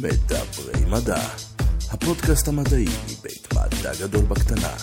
מדברי 0.00 0.84
מדע, 0.90 1.28
הפודקאסט 1.90 2.48
המדעי 2.48 2.84
מבית 3.04 3.48
מדע 3.54 3.92
גדול 4.00 4.24
בקטנה, 4.24 4.74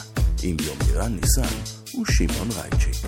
עם 0.43 0.57
יומירן 0.59 1.15
ניסן 1.15 1.55
ושמעון 2.01 2.49
רייצ'י. 2.51 3.07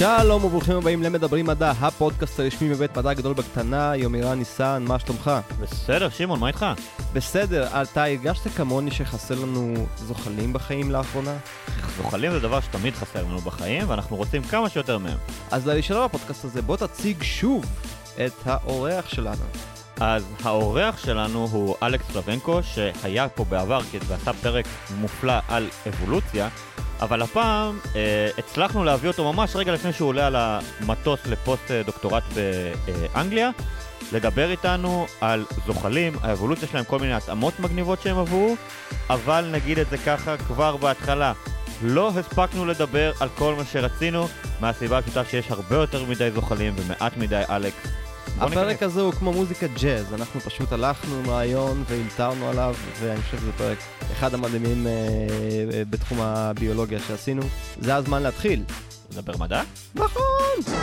שלום 0.00 0.44
וברוכים 0.44 0.76
הבאים 0.76 1.02
למדברים 1.02 1.46
מדע, 1.46 1.70
הפודקאסט 1.70 2.40
הרשמי 2.40 2.68
מבית 2.68 2.98
מדע 2.98 3.12
גדול 3.12 3.32
בקטנה, 3.34 3.92
יומירן 3.96 4.38
ניסן, 4.38 4.84
מה 4.88 4.98
שלומך? 4.98 5.30
בסדר, 5.60 6.08
שמעון, 6.10 6.40
מה 6.40 6.48
איתך? 6.48 6.66
בסדר, 7.12 7.82
אתה 7.82 8.04
הרגשת 8.04 8.48
כמוני 8.56 8.90
שחסר 8.90 9.34
לנו 9.34 9.74
זוחלים 9.96 10.52
בחיים 10.52 10.90
לאחרונה? 10.90 11.36
זוחלים 11.96 12.32
זה 12.32 12.40
דבר 12.40 12.60
שתמיד 12.60 12.94
חסר 12.94 13.24
לנו 13.24 13.38
בחיים, 13.38 13.90
ואנחנו 13.90 14.16
רוצים 14.16 14.42
כמה 14.42 14.68
שיותר 14.68 14.98
מהם. 14.98 15.18
אז 15.50 15.66
לראשונה 15.66 16.04
בפודקאסט 16.04 16.44
הזה, 16.44 16.62
בוא 16.62 16.76
תציג 16.76 17.22
שוב 17.22 17.64
את 18.26 18.32
האורח 18.44 19.08
שלנו. 19.08 19.44
אז 20.00 20.24
האורח 20.42 20.98
שלנו 20.98 21.48
הוא 21.52 21.76
אלכס 21.82 22.14
לוונקו, 22.14 22.60
שהיה 22.62 23.28
פה 23.28 23.44
בעבר 23.44 23.80
ועשה 24.08 24.32
פרק 24.32 24.66
מופלא 25.00 25.34
על 25.48 25.68
אבולוציה, 25.88 26.48
אבל 27.00 27.22
הפעם 27.22 27.78
אה, 27.96 28.28
הצלחנו 28.38 28.84
להביא 28.84 29.08
אותו 29.08 29.32
ממש 29.32 29.56
רגע 29.56 29.72
לפני 29.72 29.92
שהוא 29.92 30.08
עולה 30.08 30.26
על 30.26 30.36
המטוס 30.36 31.20
לפוסט 31.26 31.70
דוקטורט 31.70 32.22
באנגליה, 32.34 33.50
לדבר 34.12 34.50
איתנו 34.50 35.06
על 35.20 35.44
זוחלים, 35.66 36.12
האבולוציה 36.22 36.68
שלהם, 36.68 36.84
כל 36.84 36.98
מיני 36.98 37.12
התאמות 37.14 37.60
מגניבות 37.60 38.02
שהם 38.02 38.18
עברו, 38.18 38.56
אבל 39.10 39.48
נגיד 39.52 39.78
את 39.78 39.90
זה 39.90 39.98
ככה 39.98 40.36
כבר 40.36 40.76
בהתחלה. 40.76 41.32
לא 41.82 42.08
הספקנו 42.08 42.66
לדבר 42.66 43.12
על 43.20 43.28
כל 43.34 43.54
מה 43.54 43.64
שרצינו, 43.64 44.28
מהסיבה 44.60 44.98
הפשוטה 44.98 45.24
שיש 45.24 45.50
הרבה 45.50 45.76
יותר 45.76 46.04
מדי 46.04 46.30
זוחלים 46.30 46.74
ומעט 46.76 47.16
מדי 47.16 47.42
אלכס. 47.50 47.88
הפרק. 48.38 48.82
הזה 48.82 49.00
הוא 49.00 49.12
כמו 49.12 49.32
מוזיקה 49.32 49.66
ג'אז, 49.66 50.14
אנחנו 50.14 50.40
פשוט 50.40 50.72
הלכנו 50.72 51.16
עם 51.16 51.30
רעיון 51.30 51.84
והלתרנו 51.88 52.48
עליו, 52.48 52.74
ואני 53.00 53.22
חושב 53.22 53.38
שזה 53.38 53.52
פרק 53.52 53.78
אחד 54.12 54.34
המדהימים 54.34 54.86
אה, 54.86 54.92
אה, 55.72 55.82
בתחום 55.90 56.20
הביולוגיה 56.20 56.98
שעשינו. 57.00 57.42
זה 57.80 57.96
הזמן 57.96 58.22
להתחיל. 58.22 58.64
לדבר 59.12 59.36
מדע? 59.36 59.62
נכון! 59.94 60.74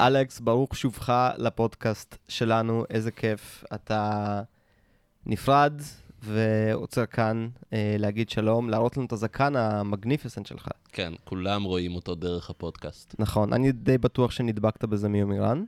אלכס, 0.00 0.40
ברוך 0.40 0.76
שובך 0.76 1.12
לפודקאסט 1.38 2.16
שלנו, 2.28 2.84
איזה 2.90 3.10
כיף. 3.10 3.64
אתה 3.74 4.42
נפרד 5.26 5.72
ועוצר 6.22 7.06
כאן 7.06 7.48
אה, 7.72 7.96
להגיד 7.98 8.30
שלום, 8.30 8.70
להראות 8.70 8.96
לנו 8.96 9.06
את 9.06 9.12
הזקן 9.12 9.56
המגניפיסנט 9.56 10.46
שלך. 10.46 10.68
כן, 10.92 11.12
כולם 11.24 11.62
רואים 11.62 11.94
אותו 11.94 12.14
דרך 12.14 12.50
הפודקאסט. 12.50 13.14
נכון, 13.18 13.52
אני 13.52 13.72
די 13.72 13.98
בטוח 13.98 14.30
שנדבקת 14.30 14.84
בזה 14.84 15.08
מיומירן, 15.08 15.64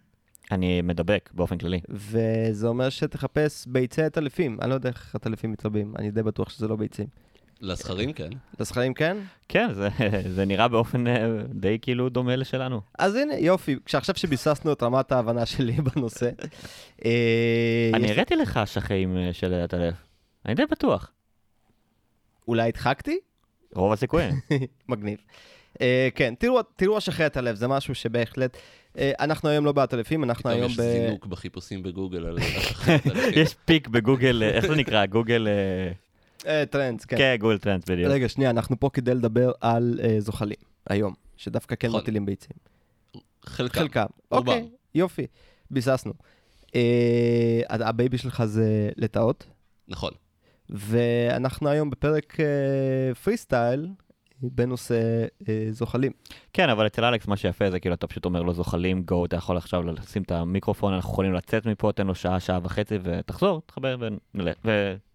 אני 0.50 0.82
מדבק 0.82 1.30
באופן 1.34 1.58
כללי. 1.58 1.80
וזה 1.88 2.68
אומר 2.68 2.88
שתחפש 2.88 3.66
ביצי 3.66 4.02
עטלפים. 4.02 4.58
אני 4.62 4.70
לא 4.70 4.74
יודע 4.74 4.88
איך 4.88 5.14
עטלפים 5.14 5.52
מתרבים, 5.52 5.94
אני 5.98 6.10
די 6.10 6.22
בטוח 6.22 6.48
שזה 6.48 6.68
לא 6.68 6.76
ביצים. 6.76 7.06
לזכרים, 7.60 8.12
כן. 8.12 8.28
לזכרים 8.60 8.94
כן? 8.94 9.16
כן, 9.48 9.72
זה, 9.72 9.88
זה 10.34 10.44
נראה 10.44 10.68
באופן 10.68 11.06
אה, 11.06 11.28
די 11.54 11.78
כאילו 11.82 12.08
דומה 12.08 12.36
לשלנו. 12.36 12.80
אז 12.98 13.14
הנה, 13.14 13.34
יופי, 13.34 13.76
עכשיו 13.94 14.14
שביססנו 14.14 14.72
את 14.72 14.82
רמת 14.82 15.12
ההבנה 15.12 15.46
שלי 15.46 15.72
בנושא. 15.72 16.30
אה, 17.04 17.90
אני 17.94 18.10
הראיתי 18.10 18.36
לך 18.36 18.56
אשכים 18.56 19.16
אה, 19.16 19.32
של 19.32 19.54
הלב. 19.72 19.94
אני 20.46 20.54
די 20.54 20.62
בטוח. 20.70 21.12
אולי 22.48 22.68
הדחקתי? 22.68 23.18
רוב 23.74 23.92
הסיכויים. 23.92 24.34
מגניב. 24.88 25.18
אה, 25.74 25.78
כן, 26.14 26.34
תראו, 26.38 26.62
תראו 26.76 26.98
אשכי 26.98 27.26
את 27.26 27.36
הלב, 27.36 27.54
זה 27.54 27.68
משהו 27.68 27.94
שבהחלט... 27.94 28.56
אה, 28.56 28.98
אנחנו 29.20 29.48
היום 29.48 29.64
לא 29.64 29.72
בעטלפים, 29.72 30.24
אנחנו 30.24 30.42
פתאום 30.42 30.54
היום 30.54 30.70
יש 30.70 30.78
ב... 30.78 30.82
זינוק 30.82 31.26
בחיפושים 31.26 31.82
בגוגל 31.82 32.26
על. 32.28 32.38
יש 33.34 33.54
peak 33.64 33.88
בגוגל, 33.88 34.42
אה, 34.42 34.50
איך 34.50 34.66
זה 34.66 34.74
נקרא? 34.74 35.06
גוגל... 35.06 35.48
אה, 35.48 35.92
אה, 36.52 36.66
Trends, 36.66 37.04
כן. 37.04 37.16
כן, 37.16 37.36
Google 37.40 37.58
Trends 37.58 37.88
בדיוק. 37.88 38.10
רגע, 38.10 38.28
שנייה, 38.28 38.50
אנחנו 38.50 38.80
פה 38.80 38.90
כדי 38.92 39.14
לדבר 39.14 39.52
על 39.60 40.00
אה, 40.02 40.20
זוחלים, 40.20 40.56
היום, 40.90 41.14
שדווקא 41.36 41.74
כן 41.74 41.88
נכון. 41.88 42.00
מטילים 42.00 42.26
ביצים. 42.26 42.56
חלקם. 43.44 43.80
חלקם. 43.80 44.06
אוקיי, 44.30 44.68
יופי, 44.94 45.26
ביססנו. 45.70 46.12
אה, 46.66 46.72
ה 47.68 47.78
baby 47.78 48.18
שלך 48.18 48.44
זה 48.44 48.90
לטאות, 48.96 49.46
נכון. 49.88 50.10
ואנחנו 50.72 51.68
היום 51.68 51.90
בפרק 51.90 52.36
פרי 53.24 53.36
סטייל 53.36 53.88
בנושא 54.42 55.24
אה, 55.42 55.46
זוחלים. 55.70 56.12
כן, 56.52 56.68
אבל 56.68 56.86
אצל 56.86 57.04
אלכס 57.04 57.26
מה 57.26 57.36
שיפה 57.36 57.70
זה 57.70 57.80
כאילו 57.80 57.94
אתה 57.94 58.06
פשוט 58.06 58.24
אומר 58.24 58.42
לו 58.42 58.52
זוחלים, 58.54 59.02
go, 59.02 59.24
אתה 59.24 59.36
יכול 59.36 59.56
עכשיו 59.56 59.82
לשים 59.82 60.22
את 60.22 60.32
המיקרופון, 60.32 60.94
אנחנו 60.94 61.10
יכולים 61.12 61.32
לצאת 61.32 61.66
מפה, 61.66 61.92
תן 61.92 62.06
לו 62.06 62.14
שעה, 62.14 62.40
שעה 62.40 62.58
וחצי 62.62 62.98
ותחזור, 63.02 63.62
תחבר 63.66 63.96
ונלך, 64.34 64.56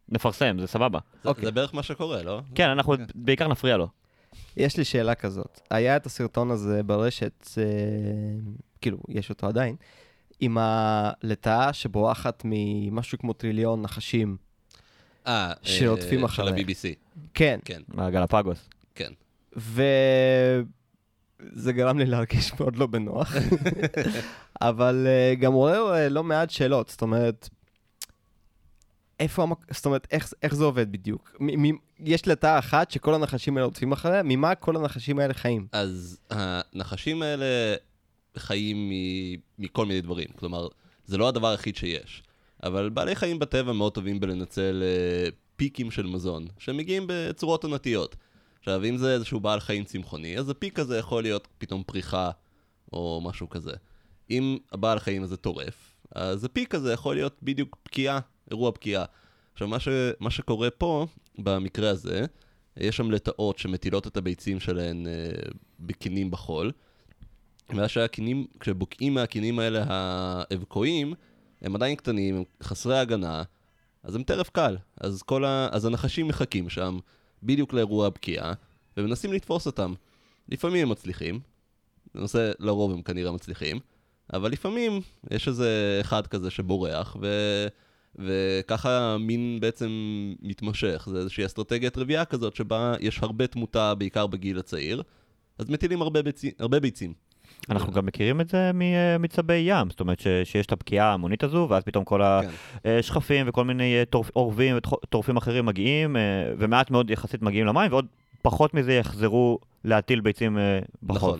ונפרסם, 0.09 0.57
זה 0.59 0.67
סבבה. 0.67 1.00
זה- 1.23 1.29
אוקיי. 1.29 1.46
זה 1.46 1.51
בערך 1.51 1.73
מה 1.73 1.84
שקורה, 1.84 2.23
לא? 2.23 2.41
כן, 2.56 2.69
אנחנו 2.69 2.97
כן. 2.97 3.03
בעיקר 3.16 3.47
נפריע 3.47 3.78
לו. 3.78 3.88
יש 4.57 4.78
לי 4.78 4.84
שאלה 4.85 5.16
כזאת. 5.16 5.62
היה 5.72 5.96
את 5.96 6.06
הסרטון 6.06 6.51
הזה 6.51 6.84
ברשת, 6.84 7.47
אה, 7.57 7.63
כאילו, 8.81 8.97
יש 9.09 9.29
אותו 9.29 9.47
עדיין, 9.47 9.75
עם 10.40 10.57
הלטאה 10.59 11.73
שבורחת 11.73 12.41
ממשהו 12.46 13.17
כמו 13.17 13.34
טריליון 13.34 13.81
נחשים. 13.81 14.38
אה, 15.27 15.51
שרודפים 15.61 16.19
אה, 16.19 16.25
אחריה. 16.25 16.47
של 16.49 16.53
ה-BBC. 16.53 16.95
כן, 17.33 17.59
כן, 17.65 17.81
מהגלפגוס. 17.88 18.69
כן. 18.95 19.11
וזה 19.55 19.93
גרם 21.73 21.99
לי 21.99 22.05
להרגיש 22.05 22.51
מאוד 22.59 22.75
לא 22.75 22.88
בנוח. 22.88 23.31
אבל 24.61 25.07
אה, 25.07 25.35
גם 25.35 25.53
עורר 25.53 25.93
אה, 25.95 26.09
לא 26.09 26.23
מעט 26.23 26.49
שאלות, 26.49 26.89
זאת 26.89 27.01
אומרת, 27.01 27.49
איפה 29.19 29.43
המק... 29.43 29.73
זאת 29.73 29.85
אומרת, 29.85 30.07
איך, 30.11 30.33
איך 30.43 30.55
זה 30.55 30.63
עובד 30.63 30.91
בדיוק? 30.91 31.35
מ- 31.39 31.67
מ- 31.71 31.77
יש 31.99 32.27
לטאה 32.27 32.59
אחת 32.59 32.91
שכל 32.91 33.13
הנחשים 33.13 33.57
האלה 33.57 33.66
רודפים 33.66 33.91
אחריה, 33.91 34.21
ממה 34.23 34.55
כל 34.55 34.75
הנחשים 34.75 35.19
האלה 35.19 35.33
חיים? 35.33 35.67
אז 35.71 36.19
הנחשים 36.29 37.21
האלה 37.21 37.75
חיים 38.37 38.89
מ- 38.89 39.35
מכל 39.63 39.85
מיני 39.85 40.01
דברים. 40.01 40.27
כלומר, 40.35 40.67
זה 41.05 41.17
לא 41.17 41.27
הדבר 41.27 41.47
היחיד 41.47 41.75
שיש. 41.75 42.23
אבל 42.63 42.90
בעלי 42.90 43.16
חיים 43.16 43.40
בטבע 43.40 43.73
מאוד 43.73 43.94
טובים 43.94 44.19
בלנצל 44.19 44.84
אה, 44.84 45.29
פיקים 45.56 45.91
של 45.91 46.06
מזון, 46.06 46.47
שמגיעים 46.57 47.03
בצורות 47.07 47.63
עונתיות. 47.63 48.16
עכשיו, 48.59 48.85
אם 48.85 48.97
זה 48.97 49.13
איזשהו 49.13 49.40
בעל 49.40 49.59
חיים 49.59 49.84
צמחוני, 49.84 50.38
אז 50.38 50.50
הפיק 50.50 50.79
הזה 50.79 50.97
יכול 50.97 51.23
להיות 51.23 51.47
פתאום 51.57 51.84
פריחה 51.85 52.31
או 52.94 53.22
משהו 53.23 53.50
כזה. 53.50 53.72
אם 54.29 54.57
הבעל 54.72 55.00
חיים 55.00 55.23
הזה 55.23 55.38
טורף, 55.38 55.96
אז 56.16 56.44
הפיק 56.44 56.75
הזה 56.75 56.94
יכול 56.94 57.16
להיות 57.16 57.38
בדיוק 57.44 57.78
פקיעה, 57.84 58.19
אירוע 58.51 58.72
פקיעה. 58.72 59.06
עכשיו, 59.53 59.67
מה, 59.67 59.79
ש... 59.79 59.88
מה 60.19 60.31
שקורה 60.31 60.69
פה, 60.69 61.07
במקרה 61.38 61.90
הזה, 61.90 62.25
יש 62.78 62.97
שם 62.97 63.12
לטאות 63.12 63.57
שמטילות 63.57 64.07
את 64.07 64.17
הביצים 64.17 64.59
שלהן 64.59 65.07
אה, 65.07 65.12
בקינים 65.79 66.31
בחול, 66.31 66.72
ואז 67.69 67.90
כשבוקעים 68.59 69.13
מהקינים 69.13 69.59
האלה 69.59 69.84
האבקואים, 69.88 71.13
הם 71.62 71.75
עדיין 71.75 71.95
קטנים, 71.95 72.35
הם 72.35 72.44
חסרי 72.63 73.00
הגנה, 73.00 73.44
אז 74.03 74.16
הם 74.16 74.23
טרף 74.23 74.50
קל. 74.50 74.78
אז, 75.01 75.23
כל 75.23 75.45
ה... 75.45 75.68
אז 75.72 75.85
הנחשים 75.85 76.28
מחכים 76.28 76.69
שם, 76.69 77.00
בדיוק 77.44 77.73
לאירוע 77.73 78.07
הפקיעה, 78.07 78.53
ומנסים 78.97 79.34
לתפוס 79.34 79.66
אותם. 79.66 79.94
לפעמים 80.50 80.84
הם 80.84 80.90
מצליחים, 80.90 81.40
בנושא, 82.16 82.51
לרוב 82.59 82.91
הם 82.91 83.01
כנראה 83.01 83.31
מצליחים, 83.31 83.79
אבל 84.34 84.51
לפעמים 84.51 85.01
יש 85.31 85.47
איזה 85.47 85.97
אחד 86.01 86.28
כזה 86.28 86.50
שבורח, 86.50 87.17
ו... 87.22 87.28
וככה 88.16 89.13
המין 89.13 89.57
בעצם 89.62 89.90
מתמשך. 90.41 91.07
זה 91.12 91.17
איזושהי 91.17 91.46
אסטרטגיית 91.46 91.97
רבייה 91.97 92.25
כזאת, 92.25 92.56
שבה 92.56 92.96
יש 93.00 93.19
הרבה 93.19 93.47
תמותה, 93.47 93.96
בעיקר 93.96 94.28
בגיל 94.28 94.59
הצעיר, 94.59 95.03
אז 95.57 95.69
מטילים 95.69 96.01
הרבה, 96.01 96.22
ביצי... 96.22 96.51
הרבה 96.59 96.79
ביצים. 96.79 97.13
אנחנו 97.69 97.94
גם 97.94 98.06
מכירים 98.06 98.41
את 98.41 98.49
זה 98.49 98.72
מ- 98.73 99.22
מצבי 99.22 99.64
ים, 99.66 99.90
זאת 99.90 99.99
אומרת 99.99 100.20
ש- 100.20 100.28
שיש 100.43 100.66
את 100.66 100.72
הפקיעה 100.72 101.08
ההמונית 101.08 101.43
הזו, 101.43 101.67
ואז 101.70 101.84
פתאום 101.84 102.03
כל 102.03 102.22
כן. 102.84 102.90
השכפים 102.99 103.46
וכל 103.49 103.64
מיני 103.66 103.96
אה, 103.96 104.03
עורבים 104.34 104.76
וטורפים 104.78 105.37
אחרים 105.37 105.66
מגיעים, 105.66 106.17
אה, 106.17 106.22
ומעט 106.58 106.91
מאוד 106.91 107.09
יחסית 107.09 107.41
מגיעים 107.41 107.66
למים, 107.67 107.91
ועוד 107.91 108.05
פחות 108.41 108.73
מזה 108.73 108.93
יחזרו 108.93 109.59
להטיל 109.84 110.20
ביצים 110.20 110.58
אה, 110.58 110.79
בחוף. 111.03 111.23
נכון. 111.23 111.40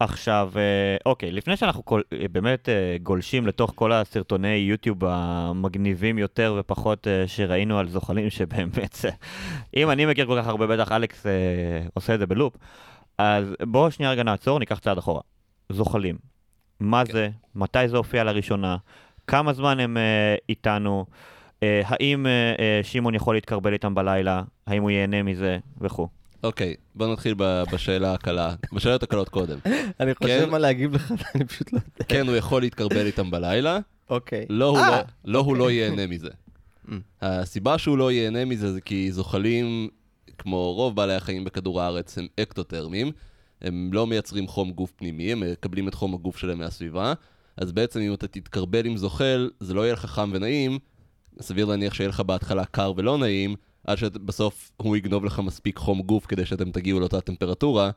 עכשיו, 0.00 0.50
אה, 0.56 0.96
אוקיי, 1.06 1.30
לפני 1.30 1.56
שאנחנו 1.56 1.84
כל, 1.84 2.00
אה, 2.12 2.26
באמת 2.32 2.68
אה, 2.68 2.96
גולשים 3.02 3.46
לתוך 3.46 3.72
כל 3.74 3.92
הסרטוני 3.92 4.48
יוטיוב 4.48 5.04
המגניבים 5.04 6.18
יותר 6.18 6.56
ופחות 6.58 7.08
אה, 7.08 7.24
שראינו 7.26 7.78
על 7.78 7.88
זוחלים, 7.88 8.30
שבאמת, 8.30 8.98
אה, 9.04 9.10
אם 9.76 9.90
אני 9.90 10.06
מכיר 10.06 10.26
כל 10.26 10.38
כך 10.40 10.46
הרבה, 10.46 10.66
בטח 10.66 10.92
אלכס 10.92 11.26
אה, 11.26 11.32
עושה 11.94 12.14
את 12.14 12.18
זה 12.18 12.26
בלופ, 12.26 12.56
אז 13.18 13.46
בואו 13.62 13.90
שנייה 13.90 14.12
רגע 14.12 14.22
נעצור, 14.22 14.58
ניקח 14.58 14.78
צעד 14.78 14.98
אחורה. 14.98 15.20
זוחלים, 15.72 16.18
מה 16.80 17.02
כן. 17.06 17.12
זה, 17.12 17.28
מתי 17.54 17.88
זה 17.88 17.96
הופיע 17.96 18.24
לראשונה, 18.24 18.76
כמה 19.26 19.52
זמן 19.52 19.80
הם 19.80 19.96
אה, 19.96 20.36
איתנו, 20.48 21.06
אה, 21.62 21.82
האם 21.84 22.26
אה, 22.26 22.54
אה, 22.58 22.80
שמעון 22.82 23.14
יכול 23.14 23.34
להתקרבל 23.34 23.72
איתם 23.72 23.94
בלילה, 23.94 24.42
האם 24.66 24.82
הוא 24.82 24.90
ייהנה 24.90 25.22
מזה 25.22 25.58
וכו'. 25.80 26.08
אוקיי, 26.42 26.74
בוא 26.94 27.12
נתחיל 27.12 27.34
בשאלה 27.72 28.14
הקלה, 28.14 28.54
בשאלות 28.72 29.02
הקלות 29.02 29.28
קודם. 29.28 29.58
אני 30.00 30.14
חושב 30.14 30.44
כן. 30.44 30.50
מה 30.50 30.58
להגיב 30.58 30.94
לך, 30.94 31.12
אני 31.34 31.44
פשוט 31.44 31.72
לא 31.72 31.78
יודע. 31.78 32.04
כן, 32.08 32.28
הוא 32.28 32.36
יכול 32.36 32.62
להתקרבל 32.62 33.06
איתם 33.06 33.30
בלילה, 33.30 33.78
אוקיי. 34.10 34.46
לא, 34.48 34.68
הוא 34.68 34.78
אה! 34.78 35.02
לא, 35.24 35.44
לא, 35.46 35.56
לא 35.58 35.70
ייהנה 35.70 36.06
מזה. 36.06 36.30
הסיבה 37.22 37.78
שהוא 37.78 37.98
לא 37.98 38.12
ייהנה 38.12 38.44
מזה 38.44 38.72
זה 38.72 38.80
כי 38.80 39.12
זוחלים, 39.12 39.88
כמו 40.38 40.74
רוב 40.74 40.96
בעלי 40.96 41.14
החיים 41.14 41.44
בכדור 41.44 41.80
הארץ, 41.80 42.18
הם 42.18 42.26
אקטותרמים. 42.40 43.12
הם 43.62 43.90
לא 43.92 44.06
מייצרים 44.06 44.46
חום 44.46 44.70
גוף 44.70 44.92
פנימי, 44.96 45.32
הם 45.32 45.42
מקבלים 45.52 45.88
את 45.88 45.94
חום 45.94 46.14
הגוף 46.14 46.38
שלהם 46.38 46.58
מהסביבה. 46.58 47.12
אז 47.56 47.72
בעצם 47.72 48.00
אם 48.00 48.14
אתה 48.14 48.28
תתקרבל 48.28 48.86
עם 48.86 48.96
זוחל, 48.96 49.50
זה 49.60 49.74
לא 49.74 49.80
יהיה 49.80 49.92
לך 49.92 50.06
חם 50.06 50.30
ונעים, 50.32 50.78
סביר 51.40 51.66
להניח 51.66 51.94
שיהיה 51.94 52.08
לך 52.08 52.20
בהתחלה 52.20 52.64
קר 52.64 52.92
ולא 52.96 53.18
נעים, 53.18 53.56
עד 53.86 53.98
שבסוף 53.98 54.70
הוא 54.76 54.96
יגנוב 54.96 55.24
לך 55.24 55.38
מספיק 55.38 55.78
חום 55.78 56.02
גוף 56.02 56.26
כדי 56.26 56.46
שאתם 56.46 56.70
תגיעו 56.70 57.00
לאותה 57.00 57.20
טמפרטורה, 57.20 57.90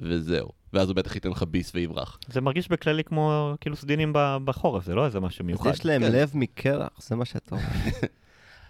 וזהו. 0.00 0.48
ואז 0.72 0.88
הוא 0.88 0.96
בטח 0.96 1.14
ייתן 1.14 1.30
לך 1.30 1.42
ביס 1.42 1.72
ויברח. 1.74 2.18
זה 2.28 2.40
מרגיש 2.40 2.68
בכללי 2.68 3.04
כמו 3.04 3.54
כאילו 3.60 3.76
סדינים 3.76 4.12
בחורף, 4.44 4.84
זה 4.84 4.94
לא 4.94 5.06
איזה 5.06 5.20
משהו 5.20 5.42
אז 5.42 5.46
מיוחד. 5.46 5.70
יש 5.70 5.86
להם 5.86 6.02
כן. 6.02 6.12
לב 6.12 6.30
מקרח, 6.34 6.90
זה 6.98 7.16
מה 7.16 7.24
שאתה 7.24 7.54
אומר. 7.54 7.64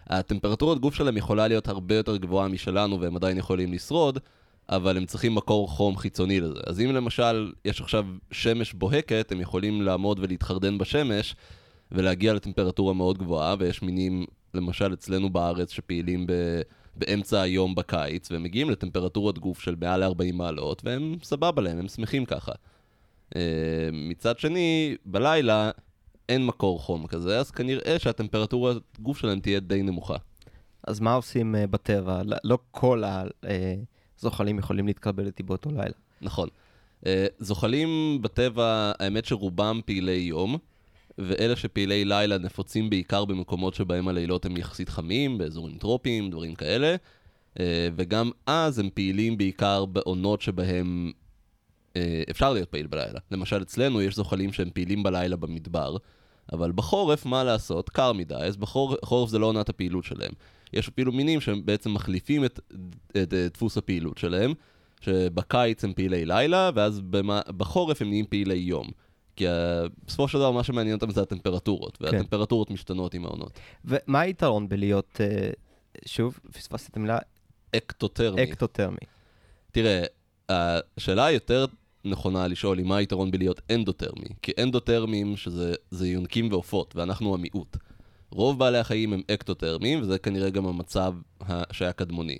הטמפרטורת 0.06 0.78
גוף 0.78 0.94
שלהם 0.94 1.16
יכולה 1.16 1.48
להיות 1.48 1.68
הרבה 1.68 1.94
יותר 1.94 2.16
גבוהה 2.16 2.48
משלנו 2.48 3.00
והם 3.00 3.16
עדיין 3.16 3.38
יכולים 3.38 3.72
לשרוד, 3.72 4.18
אבל 4.68 4.96
הם 4.96 5.06
צריכים 5.06 5.34
מקור 5.34 5.68
חום 5.68 5.96
חיצוני 5.96 6.40
לזה. 6.40 6.60
אז 6.66 6.80
אם 6.80 6.92
למשל 6.92 7.52
יש 7.64 7.80
עכשיו 7.80 8.06
שמש 8.32 8.72
בוהקת, 8.72 9.32
הם 9.32 9.40
יכולים 9.40 9.82
לעמוד 9.82 10.18
ולהתחרדן 10.22 10.78
בשמש 10.78 11.36
ולהגיע 11.92 12.34
לטמפרטורה 12.34 12.94
מאוד 12.94 13.18
גבוהה, 13.18 13.54
ויש 13.58 13.82
מינים, 13.82 14.24
למשל 14.54 14.92
אצלנו 14.92 15.30
בארץ, 15.30 15.70
שפעילים 15.70 16.26
ב... 16.26 16.32
באמצע 16.96 17.40
היום 17.40 17.74
בקיץ, 17.74 18.30
והם 18.30 18.42
מגיעים 18.42 18.70
לטמפרטורת 18.70 19.38
גוף 19.38 19.60
של 19.60 19.74
מעל 19.80 20.04
ל-40 20.04 20.32
מעלות, 20.32 20.82
והם 20.84 21.16
סבבה 21.22 21.62
להם, 21.62 21.78
הם 21.78 21.88
שמחים 21.88 22.24
ככה. 22.24 22.52
אה, 23.36 23.40
מצד 23.92 24.38
שני, 24.38 24.96
בלילה 25.04 25.70
אין 26.28 26.46
מקור 26.46 26.80
חום 26.80 27.06
כזה, 27.06 27.38
אז 27.38 27.50
כנראה 27.50 27.98
שהטמפרטורת 27.98 28.76
גוף 29.00 29.18
שלהם 29.18 29.40
תהיה 29.40 29.60
די 29.60 29.82
נמוכה. 29.82 30.16
אז 30.86 31.00
מה 31.00 31.14
עושים 31.14 31.54
אה, 31.54 31.66
בטבע? 31.66 32.22
לא- 32.22 32.36
לא 32.44 32.58
כל 32.70 33.02
הזוחלים 34.18 34.58
יכולים 34.58 34.86
להתקבל 34.86 35.26
איתי 35.26 35.42
באותו 35.42 35.70
לילה. 35.70 35.94
נכון. 36.22 36.48
אה, 37.06 37.26
זוחלים 37.38 38.18
בטבע, 38.22 38.92
האמת 38.98 39.24
שרובם 39.24 39.80
פעילי 39.84 40.12
יום, 40.12 40.56
ואלה 41.18 41.56
שפעילי 41.56 42.04
לילה 42.04 42.38
נפוצים 42.38 42.90
בעיקר 42.90 43.24
במקומות 43.24 43.74
שבהם 43.74 44.08
הלילות 44.08 44.46
הם 44.46 44.56
יחסית 44.56 44.88
חמים, 44.88 45.38
באזורים 45.38 45.78
טרופיים, 45.78 46.30
דברים 46.30 46.54
כאלה, 46.54 46.96
אה, 47.60 47.88
וגם 47.96 48.30
אז 48.46 48.78
הם 48.78 48.88
פעילים 48.94 49.38
בעיקר 49.38 49.84
בעונות 49.84 50.42
שבהם 50.42 51.06
אה, 51.06 51.25
אפשר 52.30 52.52
להיות 52.52 52.68
פעיל 52.68 52.86
בלילה. 52.86 53.20
למשל, 53.30 53.62
אצלנו 53.62 54.02
יש 54.02 54.16
זוחלים 54.16 54.52
שהם 54.52 54.70
פעילים 54.74 55.02
בלילה 55.02 55.36
במדבר, 55.36 55.96
אבל 56.52 56.72
בחורף, 56.72 57.26
מה 57.26 57.44
לעשות? 57.44 57.90
קר 57.90 58.12
מדי, 58.12 58.34
אז 58.34 58.56
בחורף 58.56 59.30
זה 59.30 59.38
לא 59.38 59.46
עונת 59.46 59.68
הפעילות 59.68 60.04
שלהם. 60.04 60.32
יש 60.72 60.88
אפילו 60.88 61.12
מינים 61.12 61.40
שהם 61.40 61.66
בעצם 61.66 61.94
מחליפים 61.94 62.44
את, 62.44 62.60
את, 63.10 63.16
את 63.16 63.52
דפוס 63.52 63.76
הפעילות 63.76 64.18
שלהם, 64.18 64.52
שבקיץ 65.00 65.84
הם 65.84 65.92
פעילי 65.92 66.24
לילה, 66.24 66.70
ואז 66.74 67.00
במה, 67.00 67.40
בחורף 67.56 68.02
הם 68.02 68.08
נהיים 68.08 68.26
פעילי 68.26 68.54
יום. 68.54 68.88
כי 69.36 69.48
ה- 69.48 69.82
בסופו 70.06 70.28
של 70.28 70.38
דבר 70.38 70.50
מה 70.50 70.62
שמעניין 70.64 70.94
אותם 70.94 71.10
זה 71.10 71.22
הטמפרטורות, 71.22 71.98
והטמפרטורות 72.00 72.70
משתנות 72.70 73.14
עם 73.14 73.26
העונות. 73.26 73.58
ומה 73.84 74.20
היתרון 74.20 74.68
בלהיות, 74.68 75.20
אה, 75.20 75.50
שוב, 76.06 76.38
פספסתי 76.52 76.88
את 76.90 76.96
המילה, 76.96 77.18
אקטוטרמי. 77.76 78.42
אקטותרמי? 78.42 78.96
תראה, 79.72 80.02
השאלה 80.48 81.24
היותר 81.24 81.66
נכונה 82.06 82.48
לשאול 82.48 82.78
היא 82.78 82.86
מה 82.86 82.96
היתרון 82.96 83.30
בלהיות 83.30 83.60
אנדוטרמי. 83.70 84.28
כי 84.42 84.52
אנדוטרמים, 84.62 85.36
שזה 85.36 85.74
זה 85.90 86.08
יונקים 86.08 86.52
ועופות, 86.52 86.96
ואנחנו 86.96 87.34
המיעוט. 87.34 87.76
רוב 88.30 88.58
בעלי 88.58 88.78
החיים 88.78 89.12
הם 89.12 89.22
אקטוטרמים, 89.30 90.02
וזה 90.02 90.18
כנראה 90.18 90.50
גם 90.50 90.66
המצב 90.66 91.14
שהיה 91.72 91.92
קדמוני. 91.92 92.38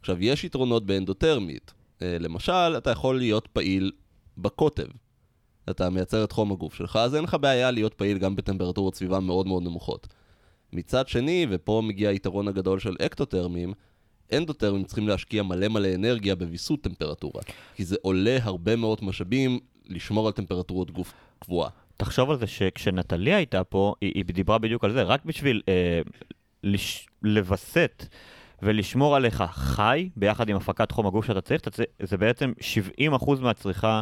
עכשיו, 0.00 0.24
יש 0.24 0.44
יתרונות 0.44 0.86
באנדוטרמית. 0.86 1.72
אה, 2.02 2.16
למשל, 2.20 2.74
אתה 2.76 2.90
יכול 2.90 3.18
להיות 3.18 3.48
פעיל 3.52 3.92
בקוטב. 4.38 4.86
אתה 5.70 5.90
מייצר 5.90 6.24
את 6.24 6.32
חום 6.32 6.52
הגוף 6.52 6.74
שלך, 6.74 6.96
אז 6.96 7.14
אין 7.14 7.24
לך 7.24 7.36
בעיה 7.40 7.70
להיות 7.70 7.94
פעיל 7.94 8.18
גם 8.18 8.36
בטמפרטורות 8.36 8.94
סביבה 8.94 9.20
מאוד 9.20 9.46
מאוד 9.46 9.62
נמוכות. 9.62 10.08
מצד 10.72 11.08
שני, 11.08 11.46
ופה 11.50 11.82
מגיע 11.84 12.10
היתרון 12.10 12.48
הגדול 12.48 12.78
של 12.78 12.96
אקטוטרמים, 13.06 13.72
אנדוטרמים 14.36 14.84
צריכים 14.84 15.08
להשקיע 15.08 15.42
מלא 15.42 15.68
מלא 15.68 15.94
אנרגיה 15.94 16.34
בוויסות 16.34 16.80
טמפרטורה. 16.82 17.42
כי 17.74 17.84
זה 17.84 17.96
עולה 18.02 18.38
הרבה 18.42 18.76
מאוד 18.76 18.98
משאבים 19.02 19.58
לשמור 19.88 20.26
על 20.26 20.32
טמפרטורות 20.32 20.90
גוף 20.90 21.12
קבועה. 21.38 21.70
תחשוב 21.96 22.30
על 22.30 22.38
זה 22.38 22.46
שכשנטליה 22.46 23.36
הייתה 23.36 23.64
פה, 23.64 23.94
היא, 24.00 24.12
היא 24.14 24.24
דיברה 24.24 24.58
בדיוק 24.58 24.84
על 24.84 24.92
זה, 24.92 25.02
רק 25.02 25.24
בשביל 25.24 25.62
אה, 25.68 26.00
לש, 26.64 27.08
לווסת 27.22 28.06
ולשמור 28.62 29.16
עליך 29.16 29.44
חי, 29.52 30.08
ביחד 30.16 30.48
עם 30.48 30.56
הפקת 30.56 30.90
חום 30.90 31.06
הגוף 31.06 31.26
שאתה 31.26 31.40
צריך, 31.40 31.60
צריך 31.60 31.88
זה 32.02 32.16
בעצם 32.16 32.52
70% 33.00 33.40
מהצריכה 33.40 34.00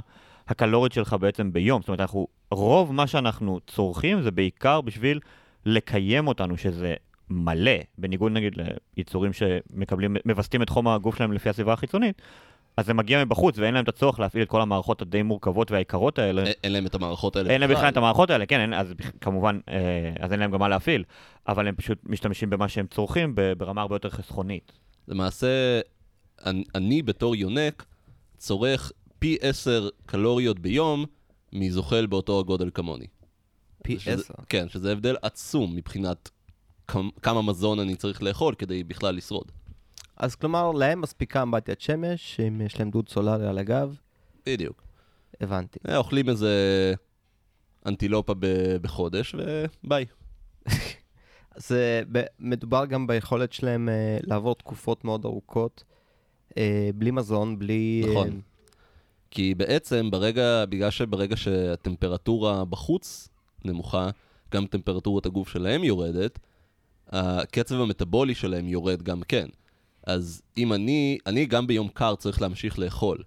הקלורית 0.49 0.93
שלך 0.93 1.17
בעצם 1.21 1.53
ביום. 1.53 1.83
זאת 1.83 1.89
אומרת, 1.89 2.01
אנחנו, 2.01 2.27
רוב 2.51 2.93
מה 2.93 3.07
שאנחנו 3.07 3.61
צורכים 3.67 4.23
זה 4.23 4.31
בעיקר 4.31 4.81
בשביל 4.81 5.21
לקיים 5.67 6.29
אותנו, 6.29 6.57
שזה 6.57 6.95
מלא, 7.31 7.73
בניגוד 7.99 8.33
נגיד 8.33 8.55
ליצורים 8.97 9.33
שמקבלים, 9.33 10.17
מווסתים 10.25 10.63
את 10.63 10.69
חום 10.69 10.89
הגוף 10.89 11.17
שלהם 11.17 11.33
לפי 11.33 11.49
הסביבה 11.49 11.73
החיצונית. 11.73 12.23
אז 12.77 12.87
זה 12.87 12.95
מגיע 12.95 13.25
מבחוץ 13.25 13.59
ואין 13.59 13.75
להם 13.75 13.85
את 13.85 13.89
הצורך 13.89 14.21
להפעיל 14.21 14.43
את 14.43 14.49
כל 14.49 14.61
המערכות 14.63 15.03
הדי 15.03 15.23
מורכבות 15.23 15.71
והיקרות 15.71 16.19
האלה. 16.19 16.45
אין- 16.65 16.73
להם 16.73 16.87
את 16.87 16.95
המערכות 16.95 17.37
האלה. 17.37 17.51
אין 17.51 17.61
להם 17.61 17.71
בכלל 17.71 17.89
את 17.89 17.97
המערכות 17.97 18.31
האלה, 18.31 18.47
כן, 18.47 18.61
אין, 18.61 18.75
אז 18.75 18.95
כמובן, 19.21 19.61
אה, 19.69 20.13
אז 20.21 20.33
אין 20.33 20.41
להם 20.41 20.51
גם 20.51 20.61
מה 20.61 20.69
להפעיל, 20.69 21.05
אבל 21.49 21.69
הם 21.69 21.75
פשוט 21.75 21.99
משתמשים 22.07 22.51
במה 22.51 22.69
שהם 22.69 22.87
צורכים 22.87 23.35
ברמה 23.59 23.81
הרבה 23.83 23.95
יותר 23.95 24.11
חסכונית. 24.11 24.73
למעשה, 25.09 25.81
אני, 26.47 26.65
אני 26.75 27.03
בתור 27.03 27.37
יונק 27.37 27.85
צורך 28.39 28.93
פי 29.19 29.37
עשר 29.41 29.89
קלוריות 30.07 30.59
ביום 30.59 31.05
מזוחל 31.53 32.07
באותו 32.07 32.41
הגודל 32.41 32.71
כמוני. 32.75 33.07
פי 33.83 33.97
עשר. 34.07 34.35
כן, 34.49 34.69
שזה 34.69 34.93
הבדל 34.93 35.17
עצום 35.23 35.77
מבחינת 35.77 36.31
כמה, 37.23 37.43
מזון 37.43 37.79
אני 37.81 37.97
צריך 37.97 38.23
לאכול 38.23 38.55
כדי 38.55 38.85
בכלל 38.85 39.15
לשרוד. 39.15 39.53
אז 40.17 40.35
כלומר, 40.35 40.73
להם 40.73 41.01
מספיקה 41.01 41.43
אמבטיית 41.43 41.81
שמש, 41.81 42.41
אם 42.41 42.61
יש 42.61 42.79
להם 42.79 42.91
דוד 42.91 43.09
סולארי 43.09 43.47
על 43.49 43.59
הגב, 43.59 43.97
בדיוק. 44.47 44.83
הבנתי. 45.41 45.79
אה, 45.89 45.97
אוכלים 45.97 46.29
איזה 46.29 46.55
אנטילופה 47.87 48.35
ב- 48.39 48.77
בחודש, 48.83 49.35
וביי. 49.85 50.05
אז 51.57 51.73
אה, 51.73 52.21
מדובר 52.39 52.87
גם 52.87 53.07
ביכולת 53.07 53.53
שלהם 53.53 53.89
אה, 53.89 54.19
לעבור 54.23 54.55
תקופות 54.55 55.05
מאוד 55.05 55.25
ארוכות, 55.25 55.85
אה, 56.59 56.91
בלי 56.95 57.11
מזון, 57.11 57.59
בלי... 57.59 58.03
אה, 58.05 58.11
נכון. 58.11 58.41
כי 59.31 59.55
בעצם 59.55 60.11
ברגע, 60.11 60.65
בגלל 60.69 60.91
שברגע 60.91 61.37
שהטמפרטורה 61.37 62.65
בחוץ 62.65 63.29
נמוכה, 63.65 64.11
גם 64.55 64.67
טמפרטורת 64.67 65.27
הגוף 65.27 65.49
שלהם 65.49 65.85
יורדת, 65.85 66.39
הקצב 67.11 67.81
המטבולי 67.81 68.35
שלהם 68.35 68.69
יורד 68.69 69.03
גם 69.03 69.23
כן. 69.23 69.47
אז 70.07 70.43
אם 70.57 70.73
אני, 70.73 71.19
אני 71.27 71.47
גם 71.47 71.67
ביום 71.67 71.89
קר 71.89 72.15
צריך 72.15 72.43
להמשיך 72.43 72.79
לאכול. 72.79 73.19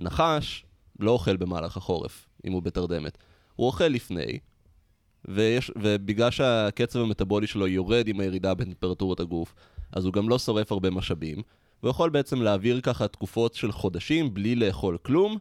נחש 0.00 0.64
לא 1.00 1.10
אוכל 1.10 1.36
במהלך 1.36 1.76
החורף, 1.76 2.28
אם 2.46 2.52
הוא 2.52 2.62
בתרדמת. 2.62 3.18
הוא 3.56 3.66
אוכל 3.66 3.84
לפני, 3.84 4.38
ויש, 5.24 5.70
ובגלל 5.76 6.30
שהקצב 6.30 6.98
המטבולי 6.98 7.46
שלו 7.46 7.66
יורד 7.66 8.08
עם 8.08 8.20
הירידה 8.20 8.54
בטמפרטורת 8.54 9.20
הגוף, 9.20 9.54
אז 9.92 10.04
הוא 10.04 10.12
גם 10.12 10.28
לא 10.28 10.38
שורף 10.38 10.72
הרבה 10.72 10.90
משאבים, 10.90 11.42
והוא 11.82 11.90
יכול 11.90 12.10
בעצם 12.10 12.42
להעביר 12.42 12.80
ככה 12.80 13.08
תקופות 13.08 13.54
של 13.54 13.72
חודשים 13.72 14.34
בלי 14.34 14.54
לאכול 14.54 14.98
כלום, 15.02 15.38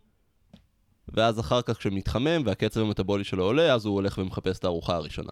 ואז 1.08 1.40
אחר 1.40 1.62
כך 1.62 1.78
כשמתחמם 1.78 2.42
והקצב 2.46 2.82
המטבולי 2.82 3.24
שלו 3.24 3.44
עולה, 3.44 3.74
אז 3.74 3.86
הוא 3.86 3.96
הולך 3.96 4.18
ומחפש 4.18 4.60
את 4.60 4.64
הארוחה 4.64 4.96
הראשונה. 4.96 5.32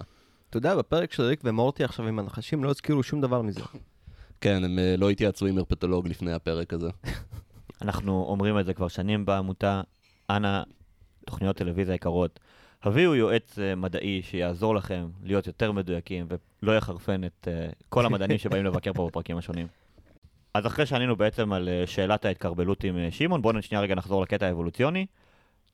אתה 0.49 0.57
יודע, 0.57 0.75
בפרק 0.75 1.13
של 1.13 1.23
ריק 1.23 1.41
ומורטי 1.43 1.83
עכשיו 1.83 2.07
עם 2.07 2.19
הנחשים 2.19 2.63
לא 2.63 2.69
הזכירו 2.69 3.03
שום 3.03 3.21
דבר 3.21 3.41
מזה. 3.41 3.61
כן, 4.41 4.63
הם 4.63 4.79
אה, 4.79 4.95
לא 4.97 5.09
התייעצו 5.09 5.45
עם 5.45 5.57
הרפטולוג 5.57 6.07
לפני 6.07 6.33
הפרק 6.33 6.73
הזה. 6.73 6.89
אנחנו 7.81 8.25
אומרים 8.27 8.59
את 8.59 8.65
זה 8.65 8.73
כבר 8.73 8.87
שנים 8.87 9.25
בעמותה, 9.25 9.81
אנא, 10.29 10.63
תוכניות 11.25 11.55
טלוויזיה 11.55 11.95
יקרות, 11.95 12.39
הביאו 12.83 13.15
יועץ 13.15 13.59
אה, 13.59 13.75
מדעי 13.75 14.21
שיעזור 14.23 14.75
לכם 14.75 15.07
להיות 15.23 15.47
יותר 15.47 15.71
מדויקים 15.71 16.27
ולא 16.61 16.77
יחרפן 16.77 17.23
את 17.23 17.47
אה, 17.47 17.69
כל 17.89 18.05
המדענים 18.05 18.37
שבאים 18.37 18.65
לבקר 18.67 18.93
פה 18.93 19.07
בפרקים 19.07 19.37
השונים. 19.37 19.67
אז 20.53 20.67
אחרי 20.67 20.85
שענינו 20.85 21.15
בעצם 21.15 21.53
על 21.53 21.69
שאלת 21.85 22.25
ההתקרבלות 22.25 22.83
עם 22.83 23.11
שמעון, 23.11 23.41
בואו 23.41 23.61
שנייה 23.61 23.81
רגע 23.81 23.95
נחזור 23.95 24.21
לקטע 24.21 24.45
האבולוציוני. 24.45 25.05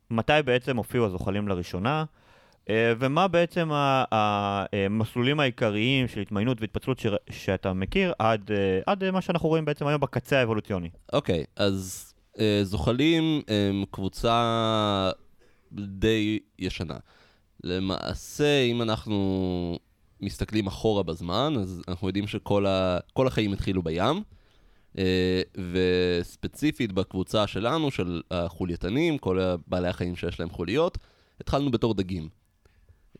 מתי 0.09 0.33
בעצם 0.45 0.77
הופיעו 0.77 1.05
הזוחלים 1.05 1.47
לראשונה? 1.47 2.05
אה, 2.69 2.93
ומה 2.99 3.27
בעצם 3.27 3.69
ה- 3.71 4.03
המסלולים 4.11 5.39
העיקריים 5.39 6.07
של 6.07 6.19
התמיינות 6.21 6.61
והתפצלות 6.61 6.99
ש- 6.99 7.07
שאתה 7.29 7.73
מכיר 7.73 8.13
עד, 8.19 8.51
אה, 8.51 8.79
עד 8.85 9.03
אה, 9.03 9.11
מה 9.11 9.21
שאנחנו 9.21 9.49
רואים 9.49 9.65
בעצם 9.65 9.87
היום 9.87 10.01
בקצה 10.01 10.39
האבולוציוני? 10.39 10.89
אוקיי, 11.13 11.43
אז 11.55 12.13
אה, 12.39 12.59
זוחלים 12.63 13.41
הם 13.47 13.83
קבוצה 13.91 15.11
די 15.71 16.39
ישנה. 16.59 16.97
למעשה, 17.63 18.61
אם 18.63 18.81
אנחנו 18.81 19.79
מסתכלים 20.21 20.67
אחורה 20.67 21.03
בזמן, 21.03 21.53
אז 21.61 21.81
אנחנו 21.87 22.07
יודעים 22.07 22.27
שכל 22.27 22.65
ה... 22.65 22.97
החיים 23.17 23.53
התחילו 23.53 23.81
בים, 23.83 24.23
אה, 24.97 25.41
וספציפית 25.71 26.91
בקבוצה 26.91 27.47
שלנו, 27.47 27.91
של 27.91 28.21
החולייתנים, 28.31 29.17
כל 29.17 29.39
בעלי 29.67 29.87
החיים 29.87 30.15
שיש 30.15 30.39
להם 30.39 30.49
חוליות, 30.49 30.97
התחלנו 31.41 31.71
בתור 31.71 31.93
דגים. 31.93 32.40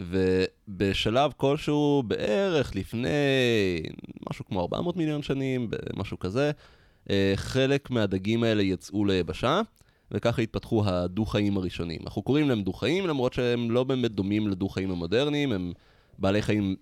ובשלב 0.02 1.32
כלשהו, 1.38 2.04
בערך 2.08 2.76
לפני 2.76 3.10
משהו 4.30 4.46
כמו 4.46 4.62
400 4.62 4.98
מיליון 4.98 5.24
שנים, 5.24 5.70
משהו 5.96 6.20
כזה, 6.20 6.52
אה, 7.10 7.34
חלק 7.36 7.92
מהדגים 7.92 8.44
האלה 8.44 8.64
יצאו 8.64 9.06
ליבשה, 9.06 9.62
וככה 10.12 10.42
התפתחו 10.42 10.84
הדו-חיים 10.86 11.58
הראשונים. 11.58 12.00
אנחנו 12.04 12.22
קוראים 12.22 12.50
להם 12.50 12.62
דו-חיים, 12.64 13.08
למרות 13.08 13.34
שהם 13.34 13.72
לא 13.72 13.84
באמת 13.84 14.12
דומים 14.12 14.48
לדו-חיים 14.48 14.92
המודרניים, 14.92 15.52
הם 15.52 15.74
בעלי 16.20 16.42
חיים 16.42 16.76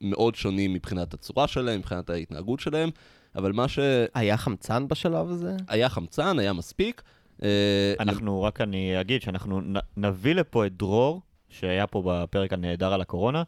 מאוד 0.00 0.34
שונים 0.34 0.72
מבחינת 0.72 1.14
הצורה 1.14 1.48
שלהם, 1.48 1.78
מבחינת 1.78 2.10
ההתנהגות 2.10 2.60
שלהם, 2.60 2.90
אבל 3.36 3.52
מה 3.52 3.68
שהיה 3.68 4.06
היה 4.14 4.36
חמצן 4.36 4.88
בשלב 4.88 5.30
הזה? 5.30 5.56
חמצן, 5.88 6.38
היה 6.38 6.52
מספיק. 6.52 7.02
אה, 7.42 7.94
אנחנו, 8.00 8.42
רק 8.42 8.60
אני 8.60 9.00
אגיד 9.00 9.22
שאנחנו 9.22 9.60
נ- 9.60 9.86
נביא 9.96 10.34
לפה 10.34 10.66
את 10.66 10.76
דרור, 10.76 11.22
שהיה 11.60 11.86
פה 11.86 12.02
בפרק 12.06 12.52
הנהדר 12.52 12.92
על 12.92 13.00
הקורונה, 13.00 13.42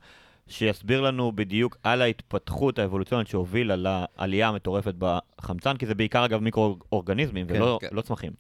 שיסביר 0.49 1.01
לנו 1.01 1.33
בדיוק 1.33 1.77
על 1.83 2.03
ההתפתחות 2.03 2.79
האבולוציונית 2.79 3.29
שהובילה 3.29 3.77
לעלייה 3.77 4.49
המטורפת 4.49 4.95
בחמצן, 4.99 5.77
כי 5.77 5.87
זה 5.87 5.95
בעיקר 5.95 6.25
אגב 6.25 6.41
מיקרו-אורגניזמים 6.41 7.47
כן, 7.47 7.55
ולא 7.55 7.79
כן. 7.81 7.89
לא 7.93 8.03
צמחים. 8.03 8.33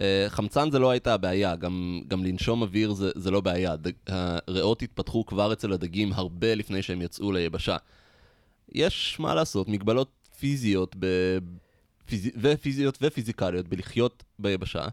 אה, 0.00 0.26
חמצן 0.28 0.70
זה 0.70 0.78
לא 0.78 0.90
הייתה 0.90 1.14
הבעיה, 1.14 1.56
גם, 1.56 2.00
גם 2.08 2.24
לנשום 2.24 2.62
אוויר 2.62 2.92
זה, 2.92 3.10
זה 3.14 3.30
לא 3.30 3.40
בעיה. 3.40 3.76
דג, 3.76 3.92
הריאות 4.06 4.82
התפתחו 4.82 5.26
כבר 5.26 5.52
אצל 5.52 5.72
הדגים 5.72 6.12
הרבה 6.12 6.54
לפני 6.54 6.82
שהם 6.82 7.02
יצאו 7.02 7.32
ליבשה. 7.32 7.76
יש, 8.72 9.16
מה 9.20 9.34
לעשות, 9.34 9.68
מגבלות 9.68 10.10
פיזיות 10.38 10.96
ב... 10.98 11.06
פיז... 12.06 12.30
ופיזיות 12.36 12.98
ופיזיקליות 13.02 13.68
בלחיות 13.68 14.24
ביבשה, 14.38 14.84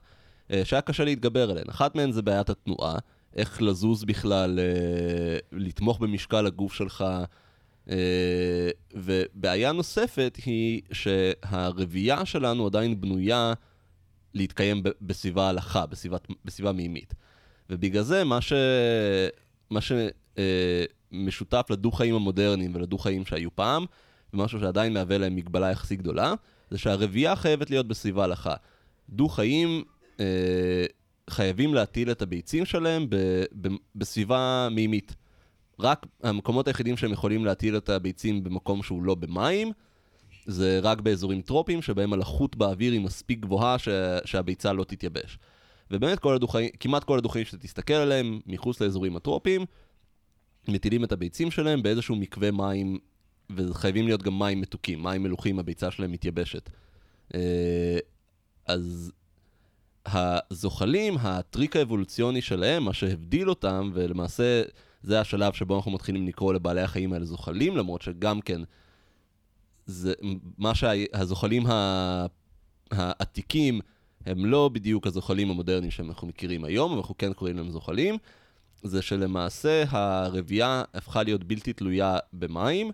אה, 0.51 0.65
שהיה 0.65 0.81
קשה 0.81 1.03
להתגבר 1.03 1.51
עליהן. 1.51 1.69
אחת 1.69 1.95
מהן 1.95 2.11
זה 2.11 2.21
בעיית 2.21 2.49
התנועה, 2.49 2.95
איך 3.35 3.61
לזוז 3.61 4.03
בכלל, 4.03 4.59
אה, 4.59 5.37
לתמוך 5.51 5.99
במשקל 5.99 6.45
הגוף 6.45 6.73
שלך. 6.73 7.05
אה, 7.89 8.69
ובעיה 8.93 9.71
נוספת 9.71 10.37
היא 10.45 10.81
שהרבייה 10.91 12.25
שלנו 12.25 12.65
עדיין 12.65 13.01
בנויה 13.01 13.53
להתקיים 14.33 14.83
בסביבה 15.01 15.49
הלכה, 15.49 15.85
בסביבת, 15.85 16.27
בסביבה 16.45 16.71
מימית. 16.71 17.13
ובגלל 17.69 18.03
זה 18.03 18.23
מה 18.23 18.41
ש... 18.41 18.53
מה 19.69 19.79
שמשותף 19.81 21.67
לדו-חיים 21.69 22.15
המודרניים 22.15 22.75
ולדו-חיים 22.75 23.25
שהיו 23.25 23.55
פעם, 23.55 23.85
ומשהו 24.33 24.59
שעדיין 24.59 24.93
מהווה 24.93 25.17
להם 25.17 25.35
מגבלה 25.35 25.71
יחסית 25.71 26.01
גדולה, 26.01 26.33
זה 26.69 26.77
שהרבייה 26.77 27.35
חייבת 27.35 27.69
להיות 27.69 27.87
בסביבה 27.87 28.23
הלכה. 28.23 28.53
דו-חיים 29.09 29.83
אה, 30.19 30.85
חייבים 31.37 31.73
להטיל 31.73 32.11
את 32.11 32.21
הביצים 32.21 32.65
שלהם 32.65 33.09
ב, 33.09 33.15
ב, 33.61 33.67
בסביבה 33.95 34.67
מימית. 34.71 35.15
רק 35.79 36.05
המקומות 36.23 36.67
היחידים 36.67 36.97
שהם 36.97 37.11
יכולים 37.11 37.45
להטיל 37.45 37.77
את 37.77 37.89
הביצים 37.89 38.43
במקום 38.43 38.83
שהוא 38.83 39.03
לא 39.03 39.15
במים, 39.15 39.71
זה 40.45 40.79
רק 40.83 41.01
באזורים 41.01 41.41
טרופיים, 41.41 41.81
שבהם 41.81 42.13
הלחות 42.13 42.55
באוויר 42.55 42.93
היא 42.93 43.01
מספיק 43.01 43.39
גבוהה 43.39 43.79
ש... 43.79 43.89
שהביצה 44.25 44.73
לא 44.73 44.83
תתייבש. 44.83 45.39
ובאמת 45.91 46.19
כל 46.19 46.35
הדו-חיים, 46.35 46.69
כמעט 46.79 47.03
כל 47.03 47.17
הדו-חיים 47.17 47.45
שאתה 47.45 47.57
תסתכל 47.57 47.93
עליהם, 47.93 48.39
מחוץ 48.45 48.81
לאזורים 48.81 49.15
הטרופיים, 49.15 49.65
מטילים 50.67 51.03
את 51.03 51.11
הביצים 51.11 51.51
שלהם 51.51 51.83
באיזשהו 51.83 52.15
מקווה 52.15 52.51
מים, 52.51 52.97
וחייבים 53.55 54.05
להיות 54.05 54.23
גם 54.23 54.39
מים 54.39 54.61
מתוקים, 54.61 55.03
מים 55.03 55.23
מלוכים, 55.23 55.59
הביצה 55.59 55.91
שלהם 55.91 56.11
מתייבשת. 56.11 56.69
אה, 57.35 57.97
אז 58.65 59.11
הזוחלים, 60.07 61.17
הטריק 61.17 61.75
האבולוציוני 61.75 62.41
שלהם, 62.41 62.83
מה 62.83 62.93
שהבדיל 62.93 63.49
אותם, 63.49 63.91
ולמעשה 63.93 64.63
זה 65.03 65.19
השלב 65.19 65.53
שבו 65.53 65.75
אנחנו 65.75 65.91
מתחילים 65.91 66.27
לקרוא 66.27 66.53
לבעלי 66.53 66.81
החיים 66.81 67.13
האלה 67.13 67.25
זוחלים, 67.25 67.77
למרות 67.77 68.01
שגם 68.01 68.41
כן, 68.41 68.61
זה 69.85 70.13
מה 70.57 70.75
שהזוחלים 70.75 71.67
ה... 71.67 72.25
העתיקים 72.91 73.79
הם 74.25 74.45
לא 74.45 74.69
בדיוק 74.73 75.07
הזוחלים 75.07 75.49
המודרניים 75.49 75.91
שאנחנו 75.91 76.27
מכירים 76.27 76.63
היום, 76.63 76.97
אנחנו 76.97 77.17
כן 77.17 77.33
קוראים 77.33 77.57
להם 77.57 77.69
זוחלים, 77.69 78.17
זה 78.83 79.01
שלמעשה 79.01 79.83
הרבייה 79.89 80.83
הפכה 80.93 81.23
להיות 81.23 81.43
בלתי 81.43 81.73
תלויה 81.73 82.17
במים, 82.33 82.91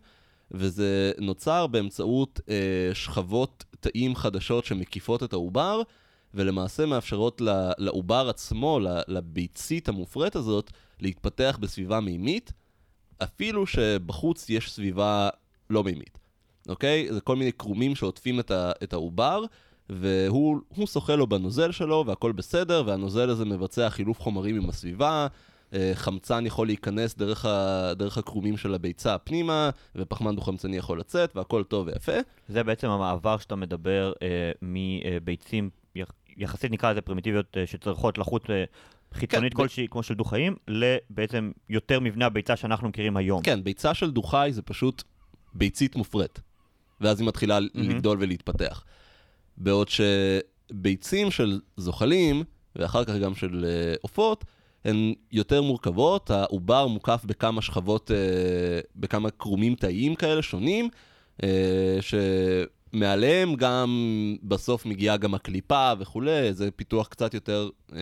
וזה 0.52 1.12
נוצר 1.18 1.68
באמצעות 1.68 2.40
אה, 2.50 2.92
שכבות 2.94 3.64
תאים 3.80 4.16
חדשות 4.16 4.66
שמקיפות 4.66 5.24
את 5.24 5.34
העובר, 5.34 5.82
ולמעשה 6.34 6.86
מאפשרות 6.86 7.42
לעובר 7.78 8.30
עצמו, 8.30 8.80
לביצית 9.08 9.90
המופרית 9.90 10.36
הזאת, 10.36 10.72
להתפתח 11.00 11.58
בסביבה 11.62 12.00
מימית, 12.00 12.54
אפילו 13.24 13.68
שבחוץ 13.68 14.50
יש 14.50 14.72
סביבה 14.72 15.30
לא 15.70 15.84
מימית, 15.84 16.18
אוקיי? 16.70 17.08
זה 17.14 17.22
כל 17.22 17.36
מיני 17.36 17.52
קרומים 17.52 17.96
שעוטפים 17.96 18.40
את, 18.40 18.52
ה- 18.52 18.72
את 18.84 18.94
העובר, 18.94 19.44
והוא 19.90 20.60
הוא 20.76 20.88
שוחה 20.88 21.16
לו 21.16 21.28
בנוזל 21.28 21.72
שלו, 21.72 22.04
והכל 22.08 22.32
בסדר, 22.32 22.84
והנוזל 22.86 23.30
הזה 23.30 23.46
מבצע 23.46 23.90
חילוף 23.90 24.20
חומרים 24.22 24.56
עם 24.56 24.70
הסביבה, 24.70 25.28
אה, 25.74 25.92
חמצן 25.94 26.46
יכול 26.46 26.68
להיכנס 26.68 27.16
דרך, 27.18 27.46
ה- 27.46 27.94
דרך 27.96 28.18
הקרומים 28.18 28.58
של 28.58 28.74
הביצה 28.74 29.18
פנימה, 29.18 29.70
ופחמן 29.96 30.36
דו-חמצני 30.36 30.78
יכול 30.78 31.00
לצאת, 31.00 31.36
והכל 31.36 31.64
טוב 31.64 31.88
ויפה. 31.88 32.12
זה 32.50 32.64
בעצם 32.64 32.90
המעבר 32.90 33.38
שאתה 33.38 33.56
מדבר 33.56 34.14
אה, 34.22 34.52
מביצים, 34.62 35.70
יחסית 36.38 36.72
נקרא 36.72 36.92
לזה 36.92 37.02
פרימיטיביות, 37.02 37.58
אה, 37.58 37.68
שצריכות 37.68 38.18
לחות 38.18 38.50
אה, 38.50 38.64
חיצונית 39.14 39.54
כן, 39.54 39.58
כלשהי, 39.58 39.88
כמו 39.88 40.04
של 40.04 40.14
דו-חיים, 40.14 40.56
לבעצם 40.68 41.52
יותר 41.70 42.00
מבנה 42.00 42.26
הביצה 42.26 42.56
שאנחנו 42.56 42.90
מכירים 42.90 43.18
היום. 43.18 43.42
כן, 43.42 43.64
ביצה 43.64 43.94
של 43.94 44.12
דו-חי 44.12 44.50
זה 44.52 44.62
פשוט 44.62 45.04
ביצית 45.54 45.96
מופרית, 45.96 46.40
ואז 47.02 47.20
היא 47.20 47.28
מתחילה 47.28 47.58
mm-hmm. 47.58 47.62
לגדול 47.76 48.18
ולהתפתח. 48.22 48.84
בעוד 49.58 49.88
שביצים 49.90 51.32
של 51.32 51.60
זוחלים, 51.78 52.44
ואחר 52.76 53.06
כך 53.06 53.14
גם 53.16 53.36
של 53.36 53.66
אה, 53.68 53.94
עופות, 54.02 54.46
הן 54.86 55.14
יותר 55.32 55.62
מורכבות, 55.62 56.32
העובר 56.32 56.88
מוקף 56.88 57.22
בכמה 57.26 57.62
שכבות, 57.62 58.12
בכמה 58.96 59.30
קרומים 59.30 59.76
תאיים 59.76 60.16
כאלה 60.16 60.42
שונים, 60.42 60.90
אה, 61.44 61.98
שמעליהם 62.96 63.56
גם 63.56 63.90
בסוף 64.44 64.86
מגיעה 64.86 65.18
גם 65.18 65.34
הקליפה 65.34 65.94
וכולי, 66.00 66.54
זה 66.54 66.72
פיתוח 66.72 67.08
קצת 67.08 67.34
יותר 67.34 67.70
אה, 67.96 68.00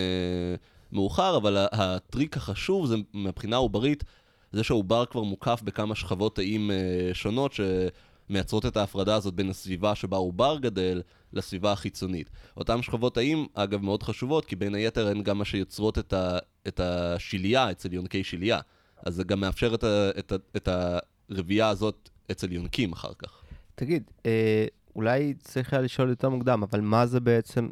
מאוחר, 0.91 1.37
אבל 1.37 1.57
הטריק 1.71 2.37
החשוב 2.37 2.85
זה 2.85 2.95
מבחינה 3.13 3.55
עוברית, 3.55 4.03
זה 4.51 4.63
שהעובר 4.63 5.05
כבר 5.05 5.23
מוקף 5.23 5.61
בכמה 5.63 5.95
שכבות 5.95 6.35
תאים 6.35 6.71
אה, 6.71 7.09
שונות 7.13 7.53
שמייצרות 7.53 8.65
את 8.65 8.77
ההפרדה 8.77 9.15
הזאת 9.15 9.33
בין 9.33 9.49
הסביבה 9.49 9.95
שבה 9.95 10.17
העובר 10.17 10.57
גדל 10.61 11.01
לסביבה 11.33 11.71
החיצונית. 11.71 12.29
אותן 12.57 12.81
שכבות 12.81 13.15
תאים, 13.15 13.47
אגב, 13.53 13.81
מאוד 13.81 14.03
חשובות, 14.03 14.45
כי 14.45 14.55
בין 14.55 14.75
היתר 14.75 15.07
הן 15.07 15.23
גם 15.23 15.37
מה 15.37 15.45
שיוצרות 15.45 15.97
את, 15.97 16.13
ה, 16.13 16.37
את 16.67 16.79
השלייה 16.79 17.71
אצל 17.71 17.93
יונקי 17.93 18.23
שלייה. 18.23 18.59
אז 19.05 19.15
זה 19.15 19.23
גם 19.23 19.39
מאפשר 19.39 19.73
את, 19.73 19.83
ה, 19.83 20.09
את, 20.19 20.33
את 20.55 20.69
הרבייה 21.29 21.69
הזאת 21.69 22.09
אצל 22.31 22.51
יונקים 22.51 22.93
אחר 22.93 23.13
כך. 23.19 23.41
תגיד, 23.75 24.03
אה, 24.25 24.65
אולי 24.95 25.33
צריך 25.33 25.73
היה 25.73 25.81
לשאול 25.81 26.09
יותר 26.09 26.29
מוקדם, 26.29 26.63
אבל 26.63 26.81
מה 26.81 27.05
זה 27.05 27.19
בעצם, 27.19 27.69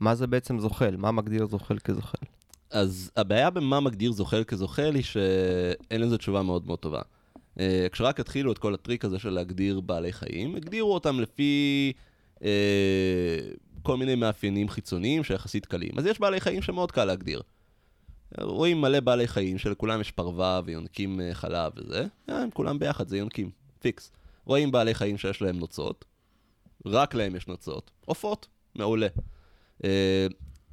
מה 0.00 0.14
זה 0.14 0.26
בעצם 0.26 0.58
זוחל? 0.58 0.96
מה 0.96 1.12
מגדיר 1.12 1.46
זוחל 1.46 1.78
כזוחל? 1.78 2.26
אז 2.70 3.10
הבעיה 3.16 3.50
במה 3.50 3.80
מגדיר 3.80 4.12
זוחל 4.12 4.44
כזוחל 4.44 4.94
היא 4.94 5.02
שאין 5.02 6.00
לזה 6.00 6.18
תשובה 6.18 6.42
מאוד 6.42 6.66
מאוד 6.66 6.78
טובה. 6.78 7.00
Uh, 7.58 7.60
כשרק 7.92 8.20
התחילו 8.20 8.52
את 8.52 8.58
כל 8.58 8.74
הטריק 8.74 9.04
הזה 9.04 9.18
של 9.18 9.30
להגדיר 9.30 9.80
בעלי 9.80 10.12
חיים, 10.12 10.56
הגדירו 10.56 10.94
אותם 10.94 11.20
לפי 11.20 11.92
uh, 12.38 12.42
כל 13.82 13.96
מיני 13.96 14.14
מאפיינים 14.14 14.68
חיצוניים 14.68 15.24
שיחסית 15.24 15.66
קלים. 15.66 15.98
אז 15.98 16.06
יש 16.06 16.20
בעלי 16.20 16.40
חיים 16.40 16.62
שמאוד 16.62 16.92
קל 16.92 17.04
להגדיר. 17.04 17.42
רואים 18.40 18.80
מלא 18.80 19.00
בעלי 19.00 19.28
חיים 19.28 19.58
שלכולם 19.58 20.00
יש 20.00 20.10
פרווה 20.10 20.60
ויונקים 20.64 21.20
אה, 21.20 21.34
חלב 21.34 21.72
וזה, 21.76 22.06
אה, 22.28 22.32
הם 22.32 22.50
כולם 22.50 22.78
ביחד, 22.78 23.08
זה 23.08 23.18
יונקים, 23.18 23.50
פיקס. 23.78 24.12
רואים 24.44 24.70
בעלי 24.70 24.94
חיים 24.94 25.18
שיש 25.18 25.42
להם 25.42 25.58
נוצות, 25.58 26.04
רק 26.86 27.14
להם 27.14 27.36
יש 27.36 27.46
נוצות. 27.46 27.90
עופות, 28.06 28.48
מעולה. 28.74 29.06
אה, 29.82 29.86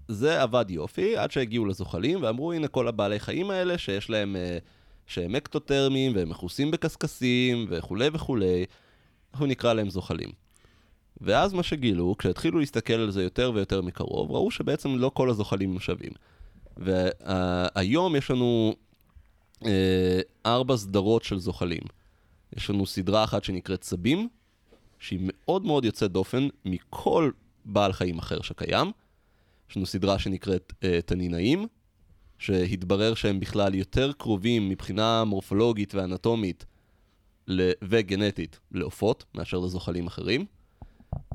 זה 0.09 0.41
עבד 0.41 0.65
יופי, 0.69 1.17
עד 1.17 1.31
שהגיעו 1.31 1.65
לזוחלים, 1.65 2.23
ואמרו, 2.23 2.53
הנה 2.53 2.67
כל 2.67 2.87
הבעלי 2.87 3.19
חיים 3.19 3.51
האלה, 3.51 3.77
שיש 3.77 4.09
להם, 4.09 4.35
אה, 4.35 4.57
שהם 5.07 5.35
אקטוטרמיים, 5.35 6.15
והם 6.15 6.29
מכוסים 6.29 6.71
בקשקשים, 6.71 7.65
וכולי 7.69 8.09
וכולי, 8.13 8.65
אנחנו 9.33 9.45
נקרא 9.45 9.73
להם 9.73 9.89
זוחלים. 9.89 10.29
ואז 11.21 11.53
מה 11.53 11.63
שגילו, 11.63 12.15
כשהתחילו 12.17 12.59
להסתכל 12.59 12.93
על 12.93 13.11
זה 13.11 13.23
יותר 13.23 13.51
ויותר 13.55 13.81
מקרוב, 13.81 14.31
ראו 14.31 14.51
שבעצם 14.51 14.95
לא 14.95 15.11
כל 15.13 15.29
הזוחלים 15.29 15.71
הם 15.71 15.79
שווים. 15.79 16.11
והיום 16.77 18.15
יש 18.15 18.31
לנו 18.31 18.75
אה, 19.65 20.19
ארבע 20.45 20.77
סדרות 20.77 21.23
של 21.23 21.39
זוחלים. 21.39 21.83
יש 22.55 22.69
לנו 22.69 22.85
סדרה 22.85 23.23
אחת 23.23 23.43
שנקראת 23.43 23.81
צבים, 23.81 24.29
שהיא 24.99 25.19
מאוד 25.23 25.65
מאוד 25.65 25.85
יוצאת 25.85 26.11
דופן 26.11 26.47
מכל 26.65 27.31
בעל 27.65 27.93
חיים 27.93 28.19
אחר 28.19 28.41
שקיים. 28.41 28.91
יש 29.69 29.77
לנו 29.77 29.85
סדרה 29.85 30.19
שנקראת 30.19 30.73
אה, 30.83 30.99
תנינאים, 31.05 31.67
שהתברר 32.37 33.13
שהם 33.13 33.39
בכלל 33.39 33.75
יותר 33.75 34.11
קרובים 34.11 34.69
מבחינה 34.69 35.23
מורפולוגית 35.23 35.95
ואנטומית 35.95 36.65
וגנטית 37.81 38.59
לעופות 38.71 39.25
מאשר 39.35 39.57
לזוחלים 39.57 40.07
אחרים. 40.07 40.45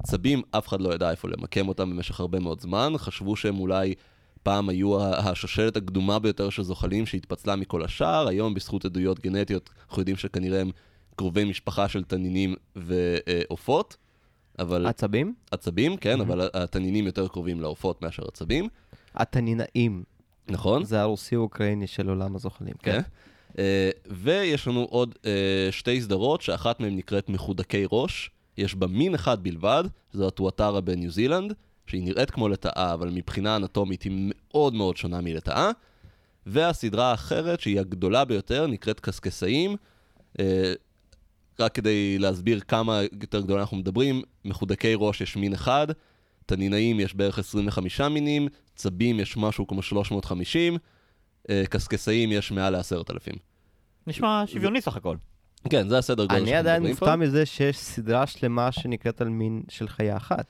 צבים, 0.03 0.43
אף 0.51 0.69
אחד 0.69 0.81
לא 0.81 0.95
ידע 0.95 1.11
איפה 1.11 1.29
למקם 1.29 1.69
אותם 1.69 1.91
במשך 1.91 2.21
הרבה 2.21 2.39
מאוד 2.39 2.61
זמן, 2.61 2.93
חשבו 2.97 3.37
שהם 3.37 3.61
אולי 3.61 3.95
פעם 4.43 4.69
היו 4.69 5.03
השושלת 5.03 5.77
הקדומה 5.77 6.19
ביותר 6.19 6.51
של 6.51 6.63
זוחלים 6.63 7.07
שהתפצלה 7.07 7.57
מכל 7.57 7.85
השאר, 7.85 8.29
היום 8.29 8.55
בזכות 8.55 8.85
עדויות 8.85 9.21
גנטיות 9.21 9.71
אנחנו 9.89 10.01
יודעים 10.01 10.17
שכנראה 10.17 10.61
הם 10.61 10.71
קרובי 11.17 11.45
משפחה 11.45 11.89
של 11.89 12.05
תנינים 12.05 12.55
ועופות, 12.77 13.97
אבל... 14.59 14.87
עצבים? 14.87 15.35
עצבים, 15.51 15.97
כן, 15.97 16.21
אבל 16.21 16.49
התנינים 16.55 17.07
יותר 17.07 17.29
קרובים 17.29 17.61
לעופות 17.61 18.03
מאשר 18.03 18.23
עצבים, 18.29 18.69
התנינאים. 19.15 20.05
נכון? 20.49 20.85
זה 20.85 21.01
הרוסי-אוקראיני 21.01 21.87
של 21.87 22.09
עולם 22.09 22.37
הזוחלים. 22.37 22.75
כן. 22.79 23.01
אה, 23.59 23.91
ויש 24.07 24.69
לנו 24.69 24.87
עוד 24.91 25.15
אה, 25.27 25.69
שתי 25.71 26.01
סדרות, 26.01 26.43
שאחת 26.43 26.81
מהן 26.81 26.97
נקראת 26.97 27.29
מחודקי 27.29 27.85
ראש. 27.93 28.31
יש 28.59 28.75
בה 28.75 28.87
מין 28.87 29.15
אחד 29.15 29.43
בלבד, 29.43 29.85
זו 30.13 30.29
הטואטרה 30.29 30.81
בניו 30.81 31.11
זילנד, 31.11 31.53
שהיא 31.87 32.05
נראית 32.05 32.31
כמו 32.31 32.49
לטאה, 32.49 32.93
אבל 32.95 33.11
מבחינה 33.11 33.57
אנטומית 33.57 34.03
היא 34.03 34.13
מאוד 34.35 34.75
מאוד 34.75 34.97
שונה 34.97 35.21
מלטאה. 35.21 35.71
והסדרה 36.47 37.11
האחרת, 37.11 37.61
שהיא 37.61 37.81
הגדולה 37.81 38.25
ביותר, 38.25 38.67
נקראת 38.67 39.01
קשקשאים. 39.01 39.77
אה, 40.41 40.73
רק 41.61 41.75
כדי 41.75 42.19
להסביר 42.19 42.61
כמה 42.61 43.01
יותר 43.23 43.41
גדולה 43.41 43.61
אנחנו 43.61 43.77
מדברים, 43.77 44.23
מחודקי 44.45 44.95
ראש 44.97 45.21
יש 45.21 45.37
מין 45.37 45.53
אחד, 45.53 45.87
תנינאים 46.47 47.01
יש 47.01 47.15
בערך 47.15 47.39
25 47.39 48.01
מינים, 48.01 48.49
צבים 48.77 49.21
יש 49.21 49.37
משהו 49.37 49.67
כמו 49.67 49.83
350, 49.83 50.79
אה, 51.51 51.63
קשקשאים 51.71 52.33
יש 52.33 52.53
מעל 52.53 52.77
ל-10,000. 52.77 53.37
נשמע 54.07 54.43
שוויוני 54.47 54.81
סך 54.81 54.97
הכל. 54.97 55.17
כן, 55.71 55.89
זה 55.89 55.99
הסדר 55.99 56.25
גודל 56.25 56.37
אני 56.37 56.47
שאנחנו 56.47 56.59
עדיין 56.59 56.83
מדברים 56.83 56.97
פה. 56.97 57.07
מופתע 57.07 57.17
מזה 57.17 57.47
שיש 57.47 57.79
סדרה 57.79 58.27
שלמה 58.27 58.73
שנקראת 58.73 59.21
על 59.21 59.29
מין 59.29 59.63
של 59.69 59.89
חיה 59.89 60.17
אחת. 60.17 60.47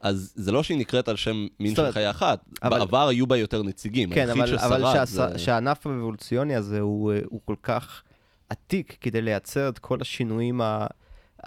אז 0.00 0.32
זה 0.36 0.52
לא 0.52 0.62
שהיא 0.62 0.78
נקראת 0.78 1.08
על 1.08 1.16
שם 1.16 1.46
מין 1.60 1.74
של 1.74 1.92
חיה 1.92 2.10
אחת, 2.10 2.44
אבל- 2.62 2.78
בעבר 2.78 3.08
היו 3.08 3.26
בה 3.26 3.36
יותר 3.36 3.62
נציגים, 3.62 4.10
כן, 4.14 4.30
אבל, 4.30 4.58
אבל 4.58 5.06
זה... 5.06 5.38
שהענף 5.38 5.86
האבולוציוני 5.86 6.56
הזה 6.56 6.80
הוא, 6.80 7.12
אה, 7.12 7.18
הוא 7.24 7.40
כל 7.44 7.54
כך 7.62 8.02
עתיק 8.48 8.96
כדי 9.00 9.22
לייצר 9.22 9.68
את 9.68 9.78
כל 9.78 9.98
השינויים 10.00 10.60
ה... 10.60 10.86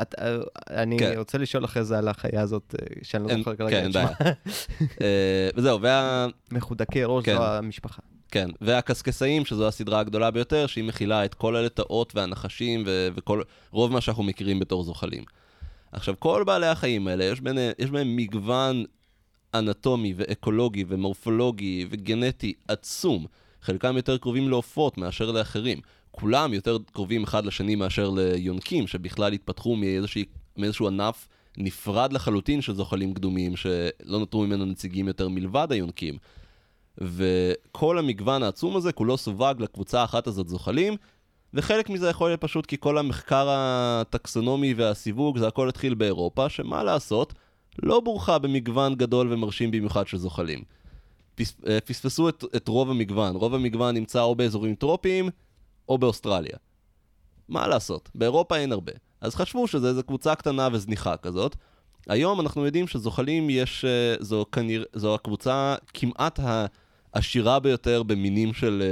את, 0.01 0.15
אה, 0.19 0.37
אני 0.69 0.99
כן. 0.99 1.13
רוצה 1.17 1.37
לשאול 1.37 1.65
אחרי 1.65 1.83
זה 1.83 1.97
על 1.97 2.07
החיה 2.07 2.41
הזאת, 2.41 2.75
אה, 2.81 2.87
שאני 3.03 3.23
לא 3.23 3.37
זוכר 3.37 3.55
כרגע 3.55 3.81
כן, 3.81 3.87
את 3.87 3.93
שמה. 3.93 4.11
אה, 5.01 5.49
וזהו, 5.55 5.81
וה... 5.81 6.27
מחודקי 6.51 7.03
ראש 7.03 7.25
כן. 7.25 7.35
זו 7.35 7.43
המשפחה. 7.43 8.01
כן, 8.31 8.49
והקשקשאים, 8.61 9.45
שזו 9.45 9.67
הסדרה 9.67 9.99
הגדולה 9.99 10.31
ביותר, 10.31 10.67
שהיא 10.67 10.83
מכילה 10.83 11.25
את 11.25 11.33
כל 11.33 11.55
הלטאות 11.55 12.15
והנחשים 12.15 12.83
ו- 12.85 13.07
וכל, 13.15 13.41
רוב 13.71 13.91
מה 13.91 14.01
שאנחנו 14.01 14.23
מכירים 14.23 14.59
בתור 14.59 14.83
זוחלים. 14.83 15.23
עכשיו, 15.91 16.15
כל 16.19 16.43
בעלי 16.47 16.67
החיים 16.67 17.07
האלה, 17.07 17.23
יש, 17.23 17.41
בין, 17.41 17.57
יש 17.79 17.89
בהם 17.89 18.15
מגוון 18.15 18.85
אנטומי 19.53 20.13
ואקולוגי 20.17 20.85
ומורפולוגי 20.87 21.87
וגנטי 21.89 22.53
עצום. 22.67 23.25
חלקם 23.61 23.97
יותר 23.97 24.17
קרובים 24.17 24.49
לעופות 24.49 24.97
מאשר 24.97 25.31
לאחרים. 25.31 25.81
כולם 26.11 26.53
יותר 26.53 26.77
קרובים 26.91 27.23
אחד 27.23 27.45
לשני 27.45 27.75
מאשר 27.75 28.09
ליונקים, 28.09 28.87
שבכלל 28.87 29.33
התפתחו 29.33 29.75
מאיזושהי, 29.75 30.25
מאיזשהו 30.57 30.87
ענף 30.87 31.27
נפרד 31.57 32.13
לחלוטין 32.13 32.61
של 32.61 32.75
זוחלים 32.75 33.13
קדומים, 33.13 33.55
שלא 33.55 34.19
נותרו 34.19 34.45
ממנו 34.45 34.65
נציגים 34.65 35.07
יותר 35.07 35.29
מלבד 35.29 35.67
היונקים. 35.71 36.17
וכל 36.97 37.97
המגוון 37.97 38.43
העצום 38.43 38.75
הזה 38.75 38.91
כולו 38.91 39.17
סווג 39.17 39.61
לקבוצה 39.61 40.01
האחת 40.01 40.27
הזאת 40.27 40.47
זוחלים, 40.47 40.95
וחלק 41.53 41.89
מזה 41.89 42.09
יכול 42.09 42.29
להיות 42.29 42.41
פשוט 42.41 42.65
כי 42.65 42.77
כל 42.79 42.97
המחקר 42.97 43.47
הטקסונומי 43.49 44.73
והסיווג, 44.73 45.37
זה 45.37 45.47
הכל 45.47 45.69
התחיל 45.69 45.93
באירופה, 45.93 46.49
שמה 46.49 46.83
לעשות, 46.83 47.33
לא 47.83 47.99
בורכה 47.99 48.39
במגוון 48.39 48.95
גדול 48.95 49.33
ומרשים 49.33 49.71
במיוחד 49.71 50.07
של 50.07 50.17
זוחלים. 50.17 50.63
אה, 51.39 51.81
פספסו 51.85 52.29
את, 52.29 52.43
את 52.55 52.67
רוב 52.67 52.89
המגוון, 52.89 53.35
רוב 53.35 53.55
המגוון 53.55 53.95
נמצא 53.95 54.21
או 54.21 54.35
באזורים 54.35 54.75
טרופיים 54.75 55.29
או 55.89 55.97
באוסטרליה. 55.97 56.57
מה 57.49 57.67
לעשות, 57.67 58.09
באירופה 58.15 58.57
אין 58.57 58.71
הרבה. 58.71 58.93
אז 59.21 59.35
חשבו 59.35 59.67
שזה 59.67 59.89
איזו 59.89 60.03
קבוצה 60.03 60.35
קטנה 60.35 60.69
וזניחה 60.71 61.17
כזאת. 61.17 61.55
היום 62.07 62.39
אנחנו 62.39 62.65
יודעים 62.65 62.87
שזוחלים 62.87 63.49
יש, 63.49 63.85
אה, 63.85 64.15
זו, 64.19 64.45
כנראה, 64.51 64.85
זו 64.93 65.15
הקבוצה 65.15 65.75
כמעט 65.93 66.39
העשירה 67.13 67.59
ביותר 67.59 68.03
במינים 68.03 68.53
של, 68.53 68.83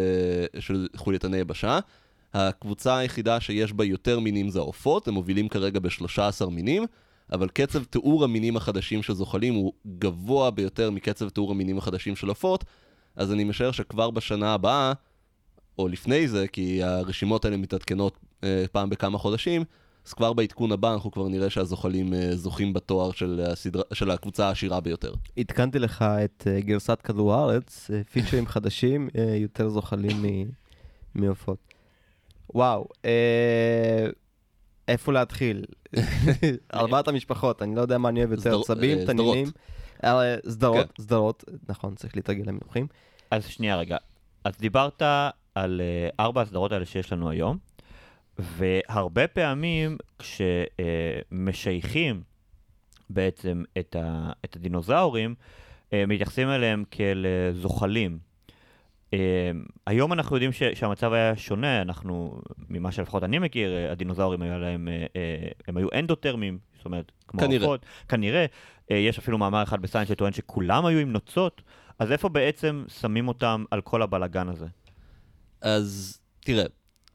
אה, 0.54 0.62
של 0.62 0.88
חולייתני 0.96 1.38
יבשה. 1.38 1.80
הקבוצה 2.34 2.98
היחידה 2.98 3.40
שיש 3.40 3.74
בה 3.74 3.86
יותר 3.86 4.20
מינים 4.20 4.50
זה 4.50 4.60
העופות, 4.60 5.08
הם 5.08 5.14
מובילים 5.14 5.50
כרגע 5.50 5.80
ב-13 5.80 6.50
מינים, 6.52 6.86
אבל 7.32 7.48
קצב 7.48 7.84
תיאור 7.84 8.24
המינים 8.24 8.58
החדשים 8.58 9.04
של 9.04 9.14
זוחלים 9.14 9.54
הוא 9.54 9.74
גבוה 10.00 10.52
ביותר 10.52 10.92
מקצב 10.92 11.30
תיאור 11.30 11.52
המינים 11.52 11.78
החדשים 11.78 12.16
של 12.16 12.28
עופות, 12.28 12.64
אז 13.16 13.32
אני 13.32 13.44
משער 13.44 13.72
שכבר 13.72 14.12
בשנה 14.12 14.54
הבאה, 14.54 14.94
או 15.78 15.88
לפני 15.88 16.28
זה, 16.28 16.48
כי 16.48 16.84
הרשימות 16.84 17.46
האלה 17.46 17.58
מתעדכנות 17.58 18.20
אה, 18.44 18.66
פעם 18.72 18.90
בכמה 18.90 19.18
חודשים, 19.18 19.64
אז 20.08 20.14
כבר 20.14 20.34
בעדכון 20.34 20.72
הבא 20.72 20.94
אנחנו 20.94 21.12
כבר 21.12 21.28
נראה 21.28 21.50
שהזוחלים 21.50 22.14
אה, 22.14 22.36
זוכים 22.36 22.74
בתואר 22.74 23.12
של, 23.12 23.42
הסדרה, 23.52 23.84
של 23.94 24.12
הקבוצה 24.12 24.48
העשירה 24.48 24.80
ביותר. 24.80 25.14
עדכנתי 25.40 25.80
לך 25.80 26.02
את 26.02 26.48
אה, 26.48 26.62
גרסת 26.62 27.02
כדור 27.02 27.34
הארץ, 27.34 27.92
אה, 27.94 28.02
פיצ'רים 28.12 28.48
חדשים, 28.48 29.10
אה, 29.18 29.36
יותר 29.36 29.70
זוחלים 29.70 30.26
מעופות. 31.16 31.58
וואו, 32.54 32.88
אה, 33.06 34.08
איפה 34.88 35.14
להתחיל? 35.14 35.66
ארבעת 36.74 37.08
המשפחות, 37.08 37.62
אני 37.62 37.76
לא 37.76 37.82
יודע 37.82 37.98
מה 37.98 38.10
אני 38.10 38.20
אוהב 38.20 38.32
יותר, 38.32 38.62
צבים, 38.62 39.06
תנינים. 39.06 39.48
סדרות, 40.50 40.88
כן. 40.88 41.04
סדרות, 41.04 41.44
נכון, 41.70 41.96
צריך 41.96 42.16
להתרגל 42.16 42.44
למינוחים. 42.48 42.88
אז 43.32 43.46
שנייה 43.46 43.78
רגע. 43.78 43.98
אז 44.44 44.54
דיברת 44.60 45.02
על 45.62 45.82
uh, 45.82 46.16
ארבע 46.20 46.42
הסדרות 46.42 46.72
האלה 46.72 46.86
שיש 46.86 47.14
לנו 47.14 47.30
היום, 47.30 47.58
והרבה 48.40 49.28
פעמים 49.28 49.98
כשמשייכים 50.20 52.22
בעצם 53.10 53.64
את, 53.80 53.96
ה, 53.96 54.32
את 54.46 54.56
הדינוזאורים, 54.56 55.36
uh, 55.86 55.90
מתייחסים 56.08 56.50
אליהם 56.50 56.84
כאל 56.92 57.26
זוחלים. 57.52 58.28
היום 59.88 60.14
אנחנו 60.14 60.36
יודעים 60.36 60.52
ש, 60.52 60.64
שהמצב 60.64 61.14
היה 61.14 61.36
שונה, 61.36 61.82
אנחנו, 61.82 62.42
ממה 62.70 62.92
שלפחות 62.92 63.24
אני 63.24 63.40
מכיר, 63.40 63.92
הדינוזאורים 63.92 64.42
היו 64.42 64.60
להם, 64.60 64.88
הם 65.68 65.78
היו 65.78 65.88
אנדוטרמים, 65.94 66.58
זאת 66.78 66.86
אומרת, 66.86 67.12
כמו 67.28 67.42
כנראה. 67.42 67.66
עופות. 67.66 67.86
כנראה. 68.10 68.46
יש 68.90 69.20
אפילו 69.20 69.38
מאמר 69.38 69.64
אחד 69.64 69.82
בסיינס 69.82 70.10
שטוען 70.10 70.34
שכולם 70.34 70.86
היו 70.86 71.00
עם 71.00 71.12
נוצות, 71.12 71.62
אז 72.00 72.12
איפה 72.12 72.30
בעצם 72.30 72.84
שמים 72.88 73.28
אותם 73.28 73.64
על 73.72 73.82
כל 73.82 74.02
הבלגן 74.02 74.50
הזה? 74.50 74.66
אז 75.62 76.20
תראה, 76.40 76.66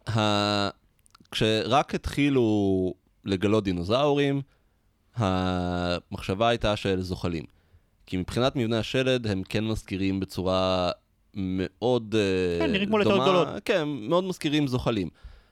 ה... 0.09 0.69
כשרק 1.31 1.95
התחילו 1.95 2.95
לגלות 3.25 3.65
דינוזאורים, 3.65 4.43
המחשבה 5.17 6.49
הייתה 6.49 6.77
של 6.77 7.01
זוחלים. 7.03 7.45
כי 8.07 8.17
מבחינת 8.17 8.57
מבנה 8.57 8.79
השלד 8.79 9.27
הם 9.27 9.43
כן 9.49 9.65
מזכירים 9.65 10.21
בצורה 10.21 10.91
מאוד 11.35 12.15
אה, 12.19 12.59
כן, 12.67 12.73
נראים 12.73 12.89
כמו 12.89 12.99
דומה- 13.03 13.15
לטאות 13.15 13.23
גדולות. 13.29 13.49
כן, 13.65 13.89
מאוד 13.89 14.25
מזכירים 14.25 14.67
זוחלים. 14.67 15.09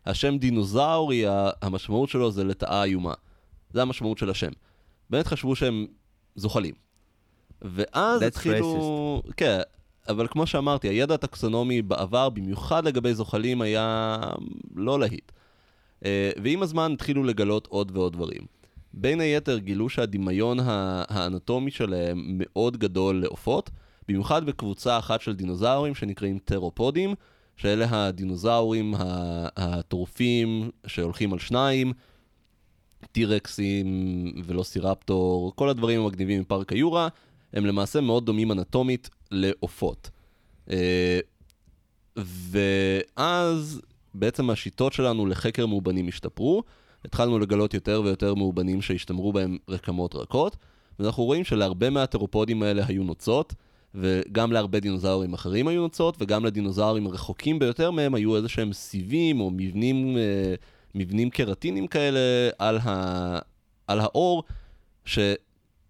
השם 0.06 0.38
דינוזאורי, 0.38 1.24
המשמעות 1.62 2.08
שלו 2.08 2.30
זה 2.32 2.44
לטאה 2.44 2.84
איומה. 2.84 3.14
זה 3.72 3.82
המשמעות 3.82 4.18
של 4.18 4.30
השם. 4.30 4.50
באמת 5.10 5.26
חשבו 5.26 5.56
שהם 5.56 5.86
זוחלים. 6.36 6.74
ואז 7.62 8.22
That's 8.22 8.26
התחילו... 8.26 9.22
כן, 9.36 9.60
אבל 10.08 10.26
כמו 10.30 10.46
שאמרתי, 10.46 10.88
הידע 10.88 11.14
הטקסונומי 11.14 11.82
בעבר, 11.82 12.28
במיוחד 12.28 12.84
לגבי 12.84 13.14
זוחלים, 13.14 13.62
היה 13.62 14.16
לא 14.74 15.00
להיט. 15.00 15.32
אה, 16.04 16.30
ועם 16.42 16.62
הזמן 16.62 16.92
התחילו 16.92 17.24
לגלות 17.24 17.66
עוד 17.66 17.96
ועוד 17.96 18.12
דברים. 18.12 18.40
בין 18.94 19.20
היתר 19.20 19.58
גילו 19.58 19.88
שהדמיון 19.88 20.58
האנטומי 20.62 21.70
שלהם 21.70 22.22
מאוד 22.24 22.76
גדול 22.76 23.20
לעופות, 23.20 23.70
במיוחד 24.08 24.46
בקבוצה 24.46 24.98
אחת 24.98 25.20
של 25.20 25.34
דינוזאורים 25.34 25.94
שנקראים 25.94 26.38
טרופודים, 26.38 27.14
שאלה 27.56 27.86
הדינוזאורים 27.90 28.94
הטורפים 29.56 30.70
שהולכים 30.86 31.32
על 31.32 31.38
שניים, 31.38 31.92
טירקסים 33.12 33.86
ולוסירפטור, 34.44 35.52
כל 35.56 35.68
הדברים 35.68 36.00
המגניבים 36.00 36.40
מפארק 36.40 36.72
היורה, 36.72 37.08
הם 37.52 37.66
למעשה 37.66 38.00
מאוד 38.00 38.26
דומים 38.26 38.52
אנטומית 38.52 39.10
לעופות. 39.30 40.10
אה, 40.70 41.20
ואז 42.16 43.80
בעצם 44.14 44.50
השיטות 44.50 44.92
שלנו 44.92 45.26
לחקר 45.26 45.66
מאובנים 45.66 46.08
השתפרו, 46.08 46.62
התחלנו 47.04 47.38
לגלות 47.38 47.74
יותר 47.74 48.02
ויותר 48.04 48.34
מאובנים 48.34 48.82
שהשתמרו 48.82 49.32
בהם 49.32 49.58
רקמות 49.68 50.14
רכות, 50.14 50.56
ואנחנו 50.98 51.24
רואים 51.24 51.44
שלהרבה 51.44 51.90
מהטרופודים 51.90 52.62
האלה 52.62 52.86
היו 52.86 53.04
נוצות, 53.04 53.54
וגם 53.94 54.52
להרבה 54.52 54.80
דינוזאורים 54.80 55.34
אחרים 55.34 55.68
היו 55.68 55.80
נוצות, 55.80 56.16
וגם 56.20 56.44
לדינוזאורים 56.44 57.06
הרחוקים 57.06 57.58
ביותר 57.58 57.90
מהם 57.90 58.14
היו 58.14 58.36
איזה 58.36 58.48
שהם 58.48 58.72
סיבים 58.72 59.40
או 59.40 59.50
מבנים, 59.50 60.16
אה, 60.16 60.54
מבנים 60.94 61.30
קרטינים 61.30 61.86
כאלה 61.86 62.50
על, 62.58 62.78
ה, 62.78 63.38
על 63.86 64.00
האור, 64.00 64.42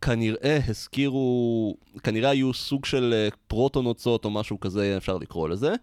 שכנראה 0.05 0.59
הזכירו, 0.69 1.77
כנראה 2.03 2.31
היו 2.31 2.55
סוג 2.55 2.85
של 2.85 3.15
אה, 3.17 3.29
פרוטו-נוצות 3.47 4.25
או 4.25 4.31
משהו 4.31 4.61
כזה, 4.61 4.95
אפשר 4.97 5.17
לקרוא 5.17 5.49
לזה. 5.49 5.75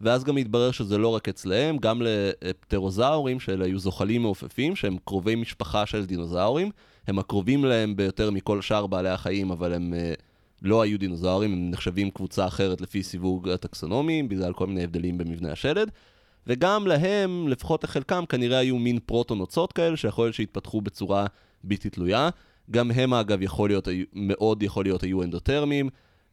ואז 0.00 0.24
גם 0.24 0.36
התברר 0.36 0.70
שזה 0.70 0.98
לא 0.98 1.08
רק 1.08 1.28
אצלהם, 1.28 1.78
גם 1.78 2.02
לפטרוזאורים, 2.02 3.40
שאלה 3.40 3.64
היו 3.64 3.78
זוחלים 3.78 4.22
מעופפים, 4.22 4.76
שהם 4.76 4.96
קרובי 5.04 5.34
משפחה 5.34 5.86
של 5.86 6.06
דינוזאורים. 6.06 6.70
הם 7.06 7.18
הקרובים 7.18 7.64
להם 7.64 7.96
ביותר 7.96 8.30
מכל 8.30 8.62
שאר 8.62 8.86
בעלי 8.86 9.08
החיים, 9.08 9.50
אבל 9.50 9.72
הם 9.72 9.92
uh, 9.92 10.22
לא 10.62 10.82
היו 10.82 10.98
דינוזאורים, 10.98 11.52
הם 11.52 11.70
נחשבים 11.70 12.10
קבוצה 12.10 12.46
אחרת 12.46 12.80
לפי 12.80 13.02
סיווג 13.02 13.48
הטקסונומי, 13.48 14.22
בגלל 14.22 14.52
כל 14.52 14.66
מיני 14.66 14.84
הבדלים 14.84 15.18
במבנה 15.18 15.52
השלד. 15.52 15.90
וגם 16.46 16.86
להם, 16.86 17.48
לפחות 17.48 17.84
לחלקם, 17.84 18.24
כנראה 18.28 18.58
היו 18.58 18.78
מין 18.78 18.98
פרוטו-נוצות 18.98 19.72
כאלה, 19.72 19.96
שיכול 19.96 20.24
להיות 20.24 20.34
שהתפתחו 20.34 20.80
בצורה 20.80 21.26
בלתי 21.64 21.90
תלויה. 21.90 22.28
גם 22.70 22.90
הם, 22.90 23.14
אגב, 23.14 23.42
יכול 23.42 23.68
להיות, 23.70 23.88
מאוד 24.12 24.62
יכול 24.62 24.84
להיות 24.84 25.02
היו 25.02 25.22
אנדוטרמים. 25.22 25.88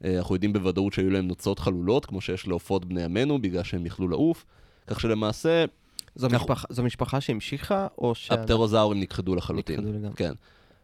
אה, 0.05 0.17
אנחנו 0.17 0.35
יודעים 0.35 0.53
בוודאות 0.53 0.93
שהיו 0.93 1.09
להם 1.09 1.27
נוצות 1.27 1.59
חלולות, 1.59 2.05
כמו 2.05 2.21
שיש 2.21 2.47
לעופות 2.47 2.85
בני 2.85 3.03
עמנו, 3.03 3.41
בגלל 3.41 3.63
שהם 3.63 3.85
יכלו 3.85 4.07
לעוף. 4.07 4.45
כך 4.87 4.99
שלמעשה, 4.99 5.65
זו, 6.15 6.27
אנחנו- 6.27 6.37
משפחה, 6.53 6.67
זו 6.69 6.83
משפחה 6.83 7.21
שהמשיכה, 7.21 7.87
או 7.97 8.15
ש... 8.15 8.31
הפטרוזאורים 8.31 8.99
נכחדו 8.99 9.35
לחלוטין. 9.35 9.79
נכחדו 9.79 9.93
לגמרי. 9.97 10.15
כן. 10.15 10.31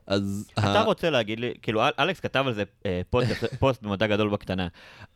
אז... 0.08 0.48
אתה 0.60 0.80
ה- 0.80 0.84
רוצה 0.84 1.10
להגיד 1.10 1.40
לי, 1.40 1.54
כאילו, 1.62 1.82
אל- 1.84 1.92
אלכס 2.00 2.20
כתב 2.20 2.44
על 2.48 2.54
זה 2.54 2.64
אה, 2.86 3.02
פוסט, 3.10 3.30
פוסט 3.60 3.84
במדע 3.84 4.08
גדול 4.08 4.30
בקטנה. 4.30 4.68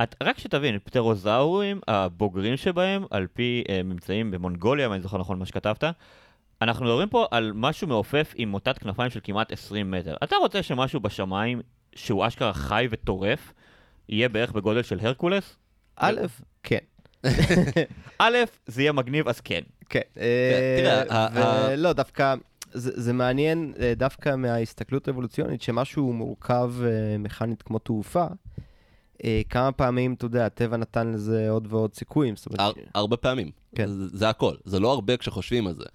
את, 0.04 0.16
רק 0.24 0.40
שתבין, 0.40 0.78
פטרוזאורים, 0.84 1.80
הבוגרים 1.88 2.58
שבהם, 2.58 3.06
על 3.10 3.28
פי 3.34 3.64
אה, 3.70 3.84
ממצאים 3.84 4.32
במונגוליה, 4.32 4.86
אם 4.88 4.94
אני 4.94 5.02
זוכר 5.02 5.18
נכון 5.18 5.40
מה 5.40 5.46
שכתבת, 5.46 5.84
אנחנו 6.62 6.86
מדברים 6.86 7.10
פה 7.10 7.26
על 7.32 7.52
משהו 7.56 7.88
מעופף 7.88 8.34
עם 8.36 8.50
מוטת 8.50 8.78
כנפיים 8.78 9.10
של 9.10 9.20
כמעט 9.24 9.52
20 9.52 9.92
מטר. 9.92 10.16
אתה 10.24 10.36
רוצה 10.36 10.64
שמשהו 10.64 11.00
בשמיים, 11.00 11.62
שהוא 11.96 12.28
אשכרה 12.28 12.54
חי 12.54 12.88
וטורף, 12.92 13.54
יהיה 14.10 14.30
בערך 14.30 14.52
בגודל 14.52 14.82
של 14.82 15.00
הרקולס? 15.02 15.56
א', 15.96 16.22
כן. 16.64 16.78
א', 18.20 18.38
זה 18.68 18.82
יהיה 18.82 18.92
מגניב, 18.92 19.28
אז 19.28 19.40
כן. 19.42 19.62
כן. 19.90 20.00
אה, 20.18 20.78
תראה, 21.06 21.28
ולא, 21.72 21.94
דווקא, 21.94 22.36
זה 22.72 22.92
זה 23.02 23.14
מעניין 23.14 23.74
אה, 23.80 23.94
דווקא 23.98 24.36
מההסתכלות 24.36 25.08
האבולוציונית, 25.08 25.62
שמשהו 25.62 26.14
מורכב 26.14 26.74
אה, 26.84 27.18
מכנית 27.20 27.62
כמו 27.62 27.80
תעופה, 27.80 28.26
אה, 29.24 29.42
כמה 29.50 29.72
פעמים, 29.72 30.14
אתה 30.14 30.26
יודע, 30.26 30.46
הטבע 30.46 30.78
נתן 30.78 31.12
לזה 31.12 31.50
עוד 31.50 31.68
ועוד 31.70 31.94
סיכויים. 31.94 32.36
הר- 32.60 32.72
הרבה 32.96 33.18
פעמים. 33.18 33.52
כן. 33.76 33.88
זה, 33.88 34.08
זה 34.18 34.30
הכל. 34.30 34.56
זה 34.66 34.80
לא 34.80 34.92
הרבה 34.92 35.18
כשחושבים 35.18 35.68
על 35.68 35.74
זה. 35.74 35.86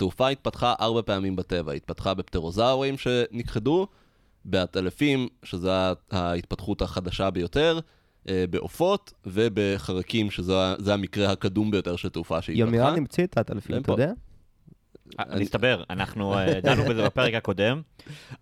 תעופה 0.00 0.28
התפתחה 0.28 0.74
ארבע 0.80 1.02
פעמים 1.02 1.36
בטבע. 1.36 1.72
התפתחה 1.72 2.14
בפטרוזאורים 2.14 2.98
שנכחדו, 2.98 3.86
בעטלפים, 4.44 5.28
שזו 5.42 5.70
ההתפתחות 6.10 6.82
החדשה 6.82 7.30
ביותר, 7.30 7.78
אה, 8.28 8.44
בעופות 8.50 9.12
ובחרקים, 9.26 10.30
שזה 10.30 10.94
המקרה 10.94 11.32
הקדום 11.32 11.70
ביותר 11.70 11.96
של 11.96 12.08
תעופה 12.08 12.42
שהתפתחה. 12.42 12.60
יומירן 12.60 12.96
המציא 12.96 13.24
את 13.24 13.50
האלפים, 13.50 13.76
הם 13.76 13.82
אתה. 13.82 13.92
יודע? 13.92 14.12
אני- 15.18 15.42
מסתבר, 15.42 15.82
אנחנו 15.90 16.34
אה, 16.38 16.60
דנו 16.60 16.82
בזה 16.84 17.04
בפרק 17.04 17.34
הקודם. 17.34 17.82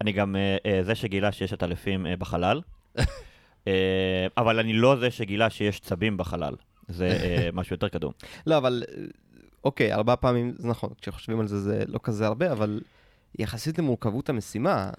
אני 0.00 0.12
גם 0.12 0.36
אה, 0.36 0.56
אה, 0.66 0.82
זה 0.82 0.94
שגילה 0.94 1.32
שיש 1.32 1.52
עטלפים 1.52 2.06
אה, 2.06 2.16
בחלל, 2.16 2.60
אה, 3.68 4.26
אבל 4.36 4.58
אני 4.58 4.72
לא 4.72 4.96
זה 4.96 5.10
שגילה 5.10 5.50
שיש 5.50 5.80
צבים 5.80 6.16
בחלל. 6.16 6.54
זה 6.88 7.06
אה, 7.22 7.48
משהו 7.52 7.74
יותר 7.74 7.88
קדום. 7.88 8.12
לא, 8.46 8.56
אבל, 8.56 8.82
אה, 8.88 9.02
אוקיי, 9.64 9.94
ארבע 9.94 10.16
פעמים, 10.16 10.54
זה 10.58 10.68
נכון, 10.68 10.90
כשחושבים 11.00 11.40
על 11.40 11.46
זה 11.46 11.60
זה 11.60 11.82
לא 11.86 12.00
כזה 12.02 12.26
הרבה, 12.26 12.52
אבל 12.52 12.80
יחסית 13.38 13.78
למורכבות 13.78 14.28
המשימה, 14.28 14.90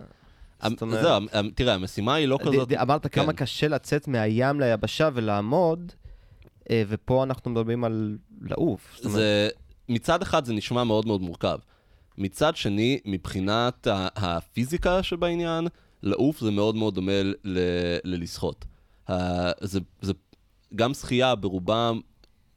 זהו, 0.79 1.19
תראה, 1.55 1.73
המשימה 1.73 2.13
היא 2.13 2.27
לא 2.27 2.37
כזאת... 2.45 2.73
אמרת 2.73 3.07
כמה 3.07 3.25
כן. 3.25 3.33
קשה 3.33 3.67
לצאת 3.67 4.07
מהים 4.07 4.59
ליבשה 4.59 5.09
ולעמוד, 5.13 5.91
אה, 6.69 6.83
ופה 6.87 7.23
אנחנו 7.23 7.51
מדברים 7.51 7.83
על 7.83 8.17
לעוף. 8.41 8.99
זה, 9.01 9.49
מצד 9.89 10.21
אחד 10.21 10.45
זה 10.45 10.53
נשמע 10.53 10.83
מאוד 10.83 11.07
מאוד 11.07 11.21
מורכב. 11.21 11.57
מצד 12.17 12.55
שני, 12.55 12.99
מבחינת 13.05 13.87
הפיזיקה 14.15 15.03
שבעניין, 15.03 15.67
לעוף 16.03 16.39
זה 16.39 16.51
מאוד 16.51 16.75
מאוד 16.75 16.95
דומה 16.95 17.11
ללשחות. 18.03 18.65
זה, 19.61 19.79
זה, 20.01 20.13
גם 20.75 20.93
שחייה 20.93 21.35
ברובה 21.35 21.91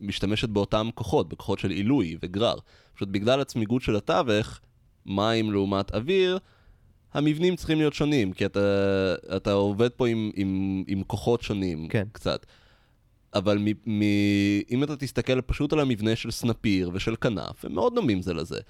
משתמשת 0.03 0.49
באותם 0.49 0.89
כוחות, 0.95 1.29
בכוחות 1.29 1.59
של 1.59 1.71
עילוי 1.71 2.17
וגרר. 2.23 2.55
פשוט 2.95 3.09
בגלל 3.09 3.41
הצמיגות 3.41 3.83
של 3.83 3.97
התווך, 3.97 4.61
מים 5.07 5.53
לעומת 5.53 5.95
אוויר, 5.95 6.39
המבנים 7.15 7.57
צריכים 7.57 7.79
להיות 7.79 7.95
שונים, 7.95 8.33
כי 8.33 8.47
אתה, 8.47 8.61
אתה 9.37 9.53
עובד 9.53 9.91
פה 9.91 10.09
עם, 10.09 10.31
עם, 10.35 10.85
עם 10.87 11.03
כוחות 11.03 11.43
שונים 11.43 11.89
כן. 11.89 12.05
קצת. 12.13 12.47
אבל 13.35 13.59
מ, 13.59 13.69
מ, 13.87 14.03
אם 14.71 14.85
אתה 14.85 14.97
תסתכל 14.97 15.41
פשוט 15.41 15.73
על 15.73 15.81
המבנה 15.81 16.17
של 16.17 16.31
סנפיר 16.31 16.91
ושל 16.93 17.17
כנף, 17.21 17.65
הם 17.65 17.75
מאוד 17.75 17.95
דומים 17.95 18.23
זה 18.23 18.35
לזה. 18.35 18.61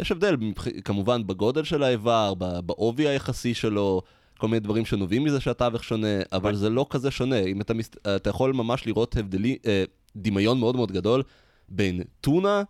יש 0.00 0.12
הבדל. 0.12 0.36
כמובן 0.84 1.26
בגודל 1.26 1.64
של 1.64 1.82
האיבר, 1.82 2.34
בעובי 2.64 3.08
היחסי 3.08 3.54
שלו, 3.54 4.02
כל 4.38 4.48
מיני 4.48 4.60
דברים 4.60 4.84
שנובעים 4.84 5.24
מזה 5.24 5.40
שהתווך 5.40 5.84
שונה, 5.84 6.20
אבל 6.32 6.54
זה 6.54 6.70
לא 6.70 6.86
כזה 6.90 7.10
שונה. 7.10 7.40
אם 7.40 7.60
אתה, 7.60 7.74
מס... 7.74 7.90
אתה 8.16 8.30
יכול 8.30 8.52
ממש 8.52 8.86
לראות 8.86 9.16
הבדלי, 9.16 9.58
אה, 9.66 9.84
דמיון 10.16 10.60
מאוד 10.60 10.76
מאוד 10.76 10.92
גדול 10.92 11.22
בין 11.68 12.02
טונה, 12.20 12.62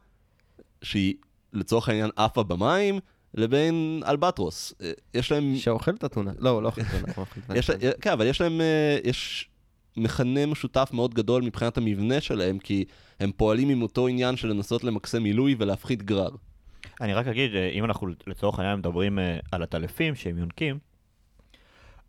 שהיא 0.82 1.14
לצורך 1.52 1.88
העניין 1.88 2.10
עפה 2.16 2.42
במים, 2.42 3.00
לבין 3.34 4.02
אלבטרוס. 4.06 4.74
אה, 4.82 4.92
יש 5.14 5.32
להם... 5.32 5.56
שאוכל 5.56 5.94
את 5.94 6.04
הטונה. 6.04 6.32
לא, 6.38 6.50
הוא 6.50 6.62
לא 6.62 6.68
אוכל 6.68 6.82
טונה. 6.84 7.12
הוא 7.16 7.22
אוכל 7.22 7.40
טונה. 7.40 7.58
יש, 7.58 7.70
כן, 8.00 8.12
אבל 8.12 8.26
יש 8.26 8.40
להם, 8.40 8.60
אה, 8.60 8.98
יש 9.04 9.48
מכנה 9.96 10.46
משותף 10.46 10.90
מאוד 10.92 11.14
גדול 11.14 11.42
מבחינת 11.42 11.78
המבנה 11.78 12.20
שלהם, 12.20 12.58
כי 12.58 12.84
הם 13.20 13.32
פועלים 13.36 13.68
עם 13.68 13.82
אותו 13.82 14.08
עניין 14.08 14.36
של 14.36 14.48
לנסות 14.48 14.84
למקסם 14.84 15.22
מילוי 15.22 15.56
ולהפחית 15.58 16.02
גרר. 16.02 16.30
אני 17.00 17.14
רק 17.14 17.26
אגיד, 17.26 17.54
אה, 17.54 17.68
אם 17.68 17.84
אנחנו 17.84 18.06
לצורך 18.26 18.58
העניין 18.58 18.78
מדברים 18.78 19.18
על 19.52 19.62
עטלפים 19.62 20.14
שהם 20.14 20.38
יונקים, 20.38 20.78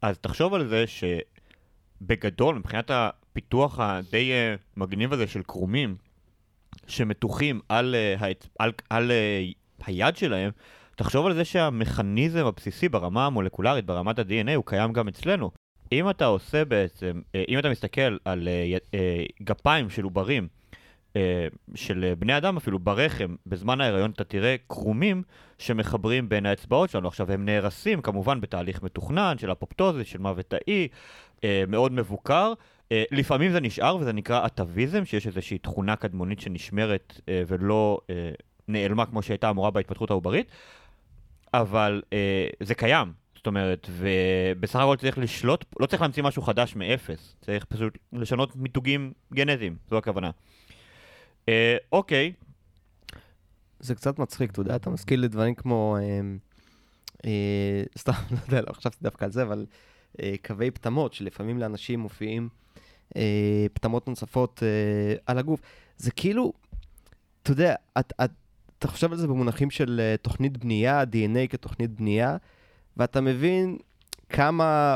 אז 0.02 0.18
תחשוב 0.18 0.54
על 0.54 0.68
זה 0.68 0.86
שבגדול, 2.02 2.56
מבחינת 2.56 2.92
הפיתוח 3.32 3.80
הדי 3.80 4.32
אה, 4.32 4.56
מגניב 4.78 5.14
הזה 5.14 5.28
של 5.28 5.44
קרומים, 5.44 5.96
שמתוחים 6.88 7.60
על, 7.70 7.96
אה, 7.96 8.16
העצ- 8.20 8.50
על, 8.60 8.72
על 8.90 9.12
אה, 9.12 9.46
היד 9.86 10.16
שלהם, 10.18 10.52
תחשוב 10.96 11.26
על 11.26 11.34
זה 11.34 11.46
שהמכניזם 11.46 12.46
הבסיסי 12.46 12.90
ברמה 12.90 13.26
המולקולרית, 13.26 13.86
ברמת 13.86 14.20
ה-DNA, 14.20 14.56
הוא 14.56 14.66
קיים 14.66 14.94
גם 14.94 15.08
אצלנו. 15.08 15.52
אם 15.92 16.10
אתה 16.10 16.26
עושה 16.26 16.66
בעצם, 16.66 17.22
אם 17.50 17.60
אתה 17.60 17.70
מסתכל 17.70 18.18
על 18.26 18.48
גפיים 19.44 19.90
של 19.90 20.04
עוברים, 20.04 20.48
של 21.76 22.14
בני 22.20 22.38
אדם 22.38 22.58
אפילו 22.58 22.80
ברחם, 22.80 23.36
בזמן 23.46 23.82
ההיריון 23.82 24.12
אתה 24.12 24.24
תראה 24.24 24.56
קרומים 24.68 25.24
שמחברים 25.58 26.30
בין 26.30 26.46
האצבעות 26.46 26.90
שלנו. 26.90 27.08
עכשיו, 27.08 27.32
הם 27.32 27.46
נהרסים 27.46 28.02
כמובן 28.02 28.42
בתהליך 28.42 28.84
מתוכנן 28.84 29.38
של 29.38 29.52
אפופטוזיס, 29.52 30.08
של 30.08 30.20
מוות 30.20 30.46
תאי, 30.50 30.88
מאוד 31.68 31.92
מבוקר. 31.92 32.54
אה, 32.92 33.04
לפעמים 33.12 33.52
זה 33.52 33.60
נשאר 33.60 33.96
וזה 33.96 34.14
נקרא 34.14 34.46
אטביזם, 34.46 35.06
שיש 35.06 35.28
איזושהי 35.28 35.58
תכונה 35.58 35.96
קדמונית 35.96 36.40
שנשמרת 36.40 37.22
אה, 37.30 37.44
ולא 37.48 38.02
אה, 38.10 38.32
נעלמה 38.68 39.06
כמו 39.06 39.22
שהייתה 39.22 39.50
אמורה 39.50 39.72
בהתפתחות 39.72 40.10
העוברית, 40.10 40.48
אבל 41.54 42.02
אה, 42.14 42.48
זה 42.60 42.76
קיים. 42.76 43.14
זאת 43.36 43.48
אומרת, 43.48 43.90
ובסך 43.92 44.80
הכל 44.80 44.96
צריך 44.96 45.18
לשלוט, 45.18 45.66
לא 45.80 45.86
צריך 45.86 46.02
להמציא 46.02 46.24
משהו 46.24 46.42
חדש 46.42 46.76
מאפס, 46.76 47.36
צריך 47.42 47.66
פשוט 47.66 47.98
לשנות 48.14 48.56
מיתוגים 48.56 49.14
גנטיים, 49.34 49.76
זו 49.90 49.98
הכוונה. 49.98 50.32
אה, 51.50 51.78
אוקיי, 51.92 52.34
זה 53.80 53.96
קצת 53.96 54.20
מצחיק, 54.20 54.52
אתה 54.52 54.60
יודע, 54.60 54.76
אתה 54.76 54.90
מזכיר 54.90 55.20
לי 55.20 55.28
דברים 55.28 55.56
כמו, 55.56 55.98
אה, 56.00 56.22
אה, 57.26 57.84
סתם, 57.98 58.12
לא 58.32 58.38
יודע, 58.48 58.62
לא 58.68 58.74
חשבתי 58.74 58.98
דווקא 59.02 59.26
על 59.26 59.32
זה, 59.32 59.44
אבל 59.44 59.66
אה, 60.22 60.36
קווי 60.46 60.72
פטמות, 60.72 61.14
שלפעמים 61.14 61.60
לאנשים 61.60 62.00
מופיעים 62.00 62.50
פטמות 63.74 64.08
נוספות 64.08 64.64
אה, 64.64 65.16
על 65.26 65.38
הגוף. 65.38 65.62
זה 65.98 66.12
כאילו, 66.12 66.54
אתה 67.44 67.52
יודע, 67.52 67.76
את, 68.00 68.14
את, 68.24 68.32
אתה 68.80 68.88
חושב 68.88 69.12
על 69.12 69.18
זה 69.18 69.28
במונחים 69.28 69.72
של 69.72 70.02
אה, 70.04 70.18
תוכנית 70.18 70.58
בנייה, 70.58 71.04
DNA 71.04 71.48
כתוכנית 71.50 71.92
בנייה, 71.92 72.38
ואתה 72.98 73.22
מבין 73.22 73.78
כמה 74.30 74.96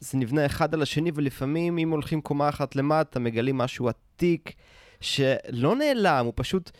זה 0.00 0.18
נבנה 0.18 0.46
אחד 0.46 0.74
על 0.74 0.82
השני, 0.82 1.10
ולפעמים 1.14 1.78
אם 1.78 1.90
הולכים 1.90 2.20
קומה 2.20 2.48
אחת 2.48 2.76
למטה, 2.76 3.20
מגלים 3.20 3.58
משהו 3.58 3.88
עתיק, 3.88 4.52
שלא 5.00 5.76
נעלם, 5.76 6.24
הוא 6.24 6.32
פשוט... 6.36 6.70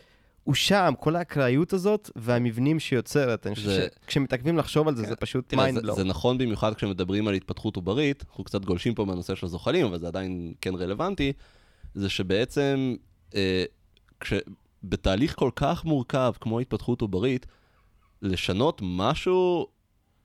הוא 0.47 0.55
שם, 0.55 0.95
כל 1.01 1.17
האקראיות 1.17 1.73
הזאת 1.73 2.11
והמבנים 2.17 2.81
שהיא 2.81 2.97
יוצרת. 2.99 3.47
אני 3.47 3.55
חושב 3.55 3.67
זה- 3.67 3.87
שכשמתעכבים 4.05 4.59
לחשוב 4.59 4.89
על 4.89 4.97
זה, 4.97 5.03
זה 5.07 5.17
פשוט 5.17 5.55
mind 5.55 5.75
זה, 5.75 5.81
blow. 5.83 5.97
זה 5.97 6.05
נכון 6.05 6.39
במיוחד 6.39 6.75
כשמדברים 6.75 7.29
על 7.29 7.35
התפתחות 7.35 7.77
עוברית, 7.77 8.25
אנחנו 8.29 8.45
קצת 8.45 8.65
גולשים 8.65 8.95
פה 8.95 9.05
מהנושא 9.05 9.35
של 9.35 9.47
הזוחלים, 9.47 9.87
אבל 9.87 9.99
זה 9.99 10.07
עדיין 10.07 10.53
כן 10.61 10.75
רלוונטי, 10.75 11.33
זה 11.95 12.09
שבעצם 12.09 12.95
אה, 13.35 13.65
כשבתהליך 14.21 15.35
כל 15.37 15.51
כך 15.57 15.85
מורכב 15.85 16.33
כמו 16.41 16.61
התפתחות 16.61 17.01
עוברית, 17.01 17.47
לשנות 18.23 18.81
משהו 18.85 19.67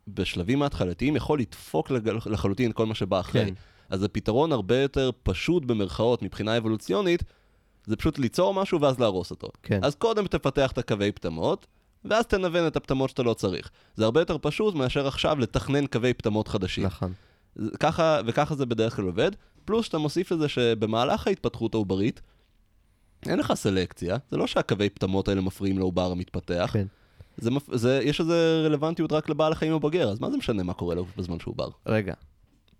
בשלבים 0.07 0.61
ההתחלתיים 0.61 1.15
יכול 1.15 1.39
לדפוק 1.39 1.91
לחלוטין 2.25 2.71
כל 2.71 2.85
מה 2.85 2.95
שבא 2.95 3.19
אחרי. 3.19 3.45
כן. 3.45 3.53
אז 3.89 4.03
הפתרון 4.03 4.51
הרבה 4.51 4.77
יותר 4.81 5.09
פשוט 5.23 5.65
במרכאות 5.65 6.21
מבחינה 6.21 6.57
אבולוציונית, 6.57 7.23
זה 7.85 7.95
פשוט 7.95 8.19
ליצור 8.19 8.53
משהו 8.53 8.81
ואז 8.81 8.99
להרוס 8.99 9.31
אותו. 9.31 9.47
כן. 9.63 9.79
אז 9.83 9.95
קודם 9.95 10.27
תפתח 10.27 10.71
את 10.71 10.77
הקווי 10.77 11.11
פטמות, 11.11 11.67
ואז 12.05 12.25
תנוון 12.25 12.67
את 12.67 12.75
הפטמות 12.75 13.09
שאתה 13.09 13.23
לא 13.23 13.33
צריך. 13.33 13.69
זה 13.95 14.05
הרבה 14.05 14.21
יותר 14.21 14.37
פשוט 14.41 14.75
מאשר 14.75 15.07
עכשיו 15.07 15.39
לתכנן 15.39 15.85
קווי 15.87 16.13
פטמות 16.13 16.47
חדשים. 16.47 16.85
נכון. 16.85 17.13
ככה, 17.79 18.19
וככה 18.25 18.55
זה 18.55 18.65
בדרך 18.65 18.95
כלל 18.95 19.05
עובד. 19.05 19.31
פלוס 19.65 19.85
שאתה 19.85 19.97
מוסיף 19.97 20.31
לזה 20.31 20.47
שבמהלך 20.49 21.27
ההתפתחות 21.27 21.73
העוברית, 21.73 22.21
אין 23.25 23.39
לך 23.39 23.53
סלקציה, 23.53 24.17
זה 24.31 24.37
לא 24.37 24.47
שהקווי 24.47 24.89
פטמות 24.89 25.27
האלה 25.27 25.41
מפריעים 25.41 25.77
לעובר 25.77 26.11
המתפתח. 26.11 26.69
כן. 26.73 26.87
זה, 27.37 27.51
מפ- 27.51 27.75
זה, 27.75 27.99
יש 28.03 28.21
לזה 28.21 28.61
רלוונטיות 28.65 29.11
רק 29.11 29.29
לבעל 29.29 29.51
החיים 29.51 29.73
הבוגר, 29.73 30.09
אז 30.09 30.19
מה 30.19 30.31
זה 30.31 30.37
משנה 30.37 30.63
מה 30.63 30.73
קורה 30.73 30.95
לו 30.95 31.05
בזמן 31.17 31.39
שהוא 31.39 31.55
בר? 31.55 31.69
רגע, 31.85 32.13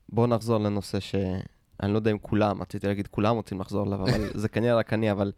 בואו 0.09 0.27
נחזור 0.27 0.57
לנושא 0.57 0.99
ש... 0.99 1.15
אני 1.81 1.91
לא 1.91 1.97
יודע 1.97 2.11
אם 2.11 2.17
כולם, 2.17 2.61
רציתי 2.61 2.87
להגיד 2.87 3.07
כולם 3.07 3.35
רוצים 3.35 3.59
לחזור 3.59 3.87
אליו, 3.87 4.03
אבל 4.03 4.29
זה 4.41 4.49
כנראה 4.49 4.75
רק 4.75 4.93
אני, 4.93 5.11
אבל 5.11 5.31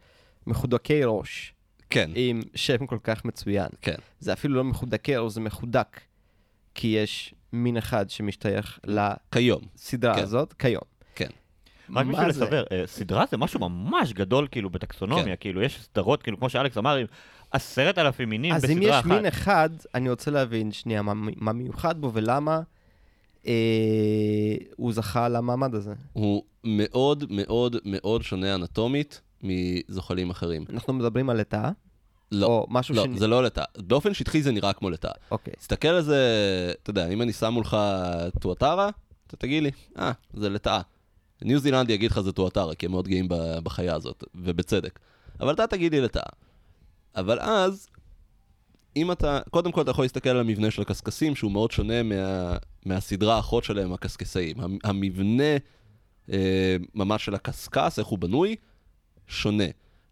מחודקי 0.47 1.01
ראש, 1.03 1.53
כן, 1.89 2.11
עם 2.15 2.41
שם 2.55 2.85
כל 2.85 2.97
כך 3.03 3.25
מצוין. 3.25 3.67
כן. 3.81 3.95
זה 4.19 4.33
אפילו 4.33 4.55
לא 4.55 4.63
מחודקי 4.63 5.15
ראש, 5.15 5.33
זה 5.33 5.41
מחודק, 5.41 6.01
כי 6.75 6.87
יש 6.87 7.33
מין 7.53 7.77
אחד 7.77 8.09
שמשתייך. 8.09 8.79
לסדרה 9.75 10.15
כן. 10.15 10.23
הזאת 10.23 10.53
כיום. 10.53 10.81
כן. 11.15 11.29
רק 11.95 12.05
מה 12.05 12.13
בשביל 12.13 12.31
זה? 12.31 12.45
לסבר, 12.45 12.63
אה, 12.71 12.83
סדרה 12.85 13.25
זה 13.31 13.37
משהו 13.37 13.59
ממש 13.69 14.13
גדול 14.13 14.47
כאילו 14.51 14.69
בטקסונומיה, 14.69 15.25
כן. 15.25 15.35
כאילו 15.39 15.61
יש 15.61 15.81
סדרות, 15.81 16.23
כאילו 16.23 16.37
כמו 16.37 16.49
שאלכס 16.49 16.77
אמר, 16.77 16.95
עם 16.95 17.05
עשרת 17.51 17.97
אלפים 17.97 18.29
מינים 18.29 18.53
אז 18.53 18.61
בסדרה 18.61 18.77
אם 18.77 18.81
יש 18.81 18.89
אחת. 18.89 19.05
מין 19.05 19.25
אחד, 19.25 19.69
אני 19.95 20.09
רוצה 20.09 20.31
להבין 20.31 20.71
שנייה 20.71 21.01
מה, 21.01 21.13
מה 21.35 21.53
מיוחד 21.53 22.01
בו 22.01 22.11
ולמה 22.13 22.61
הוא 24.75 24.93
זכה 24.93 25.29
למעמד 25.29 25.75
הזה. 25.75 25.93
הוא 26.13 26.43
מאוד 26.63 27.23
מאוד 27.29 27.75
מאוד 27.85 28.21
שונה 28.23 28.55
אנטומית 28.55 29.21
מזוחלים 29.43 30.29
אחרים. 30.29 30.65
אנחנו 30.69 30.93
מדברים 30.93 31.29
על 31.29 31.37
לטאה? 31.39 31.71
לא, 32.31 32.45
או 32.47 32.67
משהו 32.69 32.95
לא, 32.95 33.03
שני- 33.03 33.19
זה 33.19 33.27
לא 33.27 33.43
לטאה. 33.43 33.63
באופן 33.77 34.13
שטחי 34.13 34.41
זה 34.41 34.51
נראה 34.51 34.73
כמו 34.73 34.89
לטאה. 34.89 35.11
אוקיי. 35.31 35.53
תסתכל 35.53 35.87
על 35.87 36.01
זה, 36.01 36.19
אתה 36.83 36.89
יודע, 36.89 37.07
אם 37.07 37.21
אני 37.21 37.33
שם 37.33 37.53
מולך 37.53 37.77
טואטרה, 38.39 38.89
אתה 39.27 39.37
תגיד 39.37 39.63
לי, 39.63 39.71
אה, 39.99 40.11
זה 40.33 40.49
לטאה. 40.49 40.81
ניו 41.41 41.59
זילנדי 41.59 41.93
יגיד 41.93 42.11
לך 42.11 42.19
זה 42.19 42.31
טואטרה, 42.31 42.75
כי 42.75 42.85
הם 42.85 42.91
מאוד 42.91 43.07
גאים 43.07 43.25
בחיה 43.63 43.95
הזאת, 43.95 44.23
ובצדק. 44.35 44.99
אבל 45.39 45.53
אתה 45.53 45.67
תגיד 45.67 45.91
לי 45.95 46.01
לטאה. 46.01 46.23
אבל 47.15 47.39
אז, 47.39 47.87
אם 48.95 49.11
אתה, 49.11 49.39
קודם 49.49 49.71
כל 49.71 49.81
אתה 49.81 49.91
יכול 49.91 50.05
להסתכל 50.05 50.29
על 50.29 50.39
המבנה 50.39 50.71
של 50.71 50.81
הקשקשים, 50.81 51.35
שהוא 51.35 51.51
מאוד 51.51 51.71
שונה 51.71 52.03
מה, 52.03 52.57
מהסדרה 52.85 53.35
האחות 53.35 53.63
שלהם, 53.63 53.93
הקשקשאים. 53.93 54.59
המ- 54.59 54.77
המבנה 54.83 55.57
אה, 56.31 56.75
ממש 56.95 57.25
של 57.25 57.35
הקשקש, 57.35 57.99
איך 57.99 58.07
הוא 58.07 58.19
בנוי, 58.19 58.55
שונה. 59.27 59.63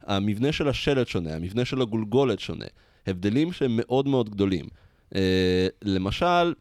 המבנה 0.02 0.52
של 0.52 0.68
השלט 0.68 1.08
שונה, 1.08 1.34
המבנה 1.36 1.66
של 1.66 1.82
הגולגולת 1.82 2.40
שונה. 2.40 2.66
הבדלים 3.08 3.54
שהם 3.54 3.72
מאוד 3.76 4.08
מאוד 4.08 4.30
גדולים. 4.30 4.66
אה, 5.16 5.68
למשל, 5.82 6.54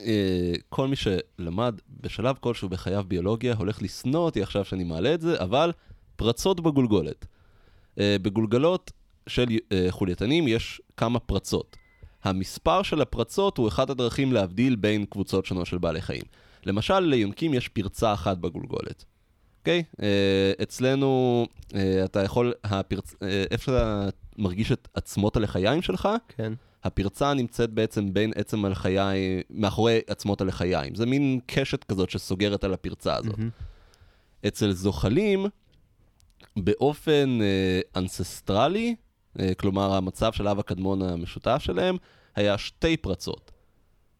אה, 0.00 0.52
כל 0.68 0.88
מי 0.88 0.96
שלמד 0.96 1.74
בשלב 2.00 2.36
כלשהו 2.40 2.68
בחייו 2.68 3.04
ביולוגיה 3.08 3.54
הולך 3.54 3.82
לשנוא 3.82 4.20
אותי 4.20 4.42
עכשיו 4.42 4.64
שאני 4.64 4.84
מעלה 4.84 5.14
את 5.14 5.20
זה, 5.20 5.42
אבל 5.42 5.72
פרצות 6.16 6.60
בגולגולת. 6.60 7.26
אה, 8.00 8.16
בגולגלות 8.22 8.92
של 9.26 9.46
אה, 9.72 9.86
חולייתנים 9.90 10.48
יש 10.48 10.80
כמה 10.96 11.18
פרצות. 11.18 11.76
המספר 12.24 12.82
של 12.82 13.00
הפרצות 13.00 13.58
הוא 13.58 13.68
אחת 13.68 13.90
הדרכים 13.90 14.32
להבדיל 14.32 14.76
בין 14.76 15.04
קבוצות 15.04 15.46
שונות 15.46 15.66
של 15.66 15.78
בעלי 15.78 16.00
חיים. 16.00 16.22
למשל, 16.66 17.00
ליונקים 17.00 17.54
יש 17.54 17.68
פרצה 17.68 18.12
אחת 18.12 18.38
בגולגולת. 18.38 19.04
אוקיי? 19.58 19.82
אה, 20.02 20.52
אצלנו, 20.62 21.46
אה, 21.74 22.04
אתה 22.04 22.22
יכול, 22.22 22.52
הפרצ... 22.64 23.14
אה, 23.22 23.44
איפה 23.50 23.64
שאתה 23.64 24.08
מרגיש 24.38 24.72
את 24.72 24.88
עצמות 24.94 25.36
הלחיים 25.36 25.82
שלך, 25.82 26.08
כן. 26.28 26.52
הפרצה 26.84 27.34
נמצאת 27.34 27.70
בעצם 27.70 28.12
בין 28.12 28.32
עצם 28.34 28.64
הלחיים, 28.64 29.40
מאחורי 29.50 30.00
עצמות 30.06 30.40
הלחיים. 30.40 30.94
זה 30.94 31.06
מין 31.06 31.40
קשת 31.46 31.84
כזאת 31.84 32.10
שסוגרת 32.10 32.64
על 32.64 32.74
הפרצה 32.74 33.16
הזאת. 33.16 33.38
מהמם. 33.38 33.50
אצל 34.46 34.72
זוחלים, 34.72 35.46
באופן 36.56 37.38
אה, 37.42 37.80
אנססטרלי, 37.96 38.96
כלומר 39.56 39.94
המצב 39.94 40.32
של 40.32 40.46
האב 40.46 40.58
הקדמון 40.58 41.02
המשותף 41.02 41.58
שלהם, 41.58 41.96
היה 42.36 42.58
שתי 42.58 42.96
פרצות. 42.96 43.50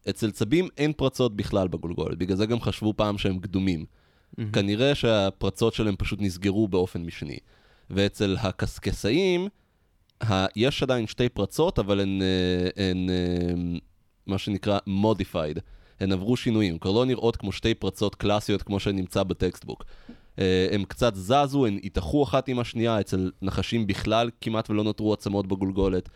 אצל 0.09 0.31
צבים 0.31 0.67
אין 0.77 0.93
פרצות 0.93 1.35
בכלל 1.35 1.67
בגולגולת, 1.67 2.17
בגלל 2.17 2.37
זה 2.37 2.45
גם 2.45 2.61
חשבו 2.61 2.93
פעם 2.97 3.17
שהם 3.17 3.39
קדומים. 3.39 3.85
מהמם. 4.37 4.51
כנראה 4.51 4.95
שהפרצות 4.95 5.73
שלהם 5.73 5.95
פשוט 5.97 6.21
נסגרו 6.21 6.67
באופן 6.67 7.01
משני. 7.01 7.37
ואצל 7.89 8.35
הקשקשאים, 8.39 9.47
ה- 10.23 10.45
יש 10.55 10.83
עדיין 10.83 11.07
שתי 11.07 11.29
פרצות, 11.29 11.79
אבל 11.79 11.99
הן, 11.99 12.21
אה, 12.21 12.89
הן 12.89 13.09
אה, 13.09 13.77
מה 14.27 14.37
שנקרא 14.37 14.79
modified. 14.87 15.59
הן 15.99 16.11
עברו 16.11 16.37
שינויים, 16.37 16.77
כבר 16.79 16.91
לא 16.91 17.05
נראות 17.05 17.35
כמו 17.35 17.51
שתי 17.51 17.73
פרצות 17.73 18.15
קלאסיות 18.15 18.63
כמו 18.63 18.79
שנמצא 18.79 19.23
בטקסטבוק. 19.23 19.83
אה, 20.39 20.67
הם 20.71 20.83
קצת 20.83 21.15
זזו, 21.15 21.65
הן 21.65 21.79
התאחו 21.83 22.23
אחת 22.23 22.47
עם 22.47 22.59
השנייה, 22.59 22.99
אצל 22.99 23.31
נחשים 23.41 23.87
בכלל 23.87 24.29
כמעט 24.41 24.69
ולא 24.69 24.83
נותרו 24.83 25.13
עצמות 25.13 25.47
בגולגולת. 25.47 26.09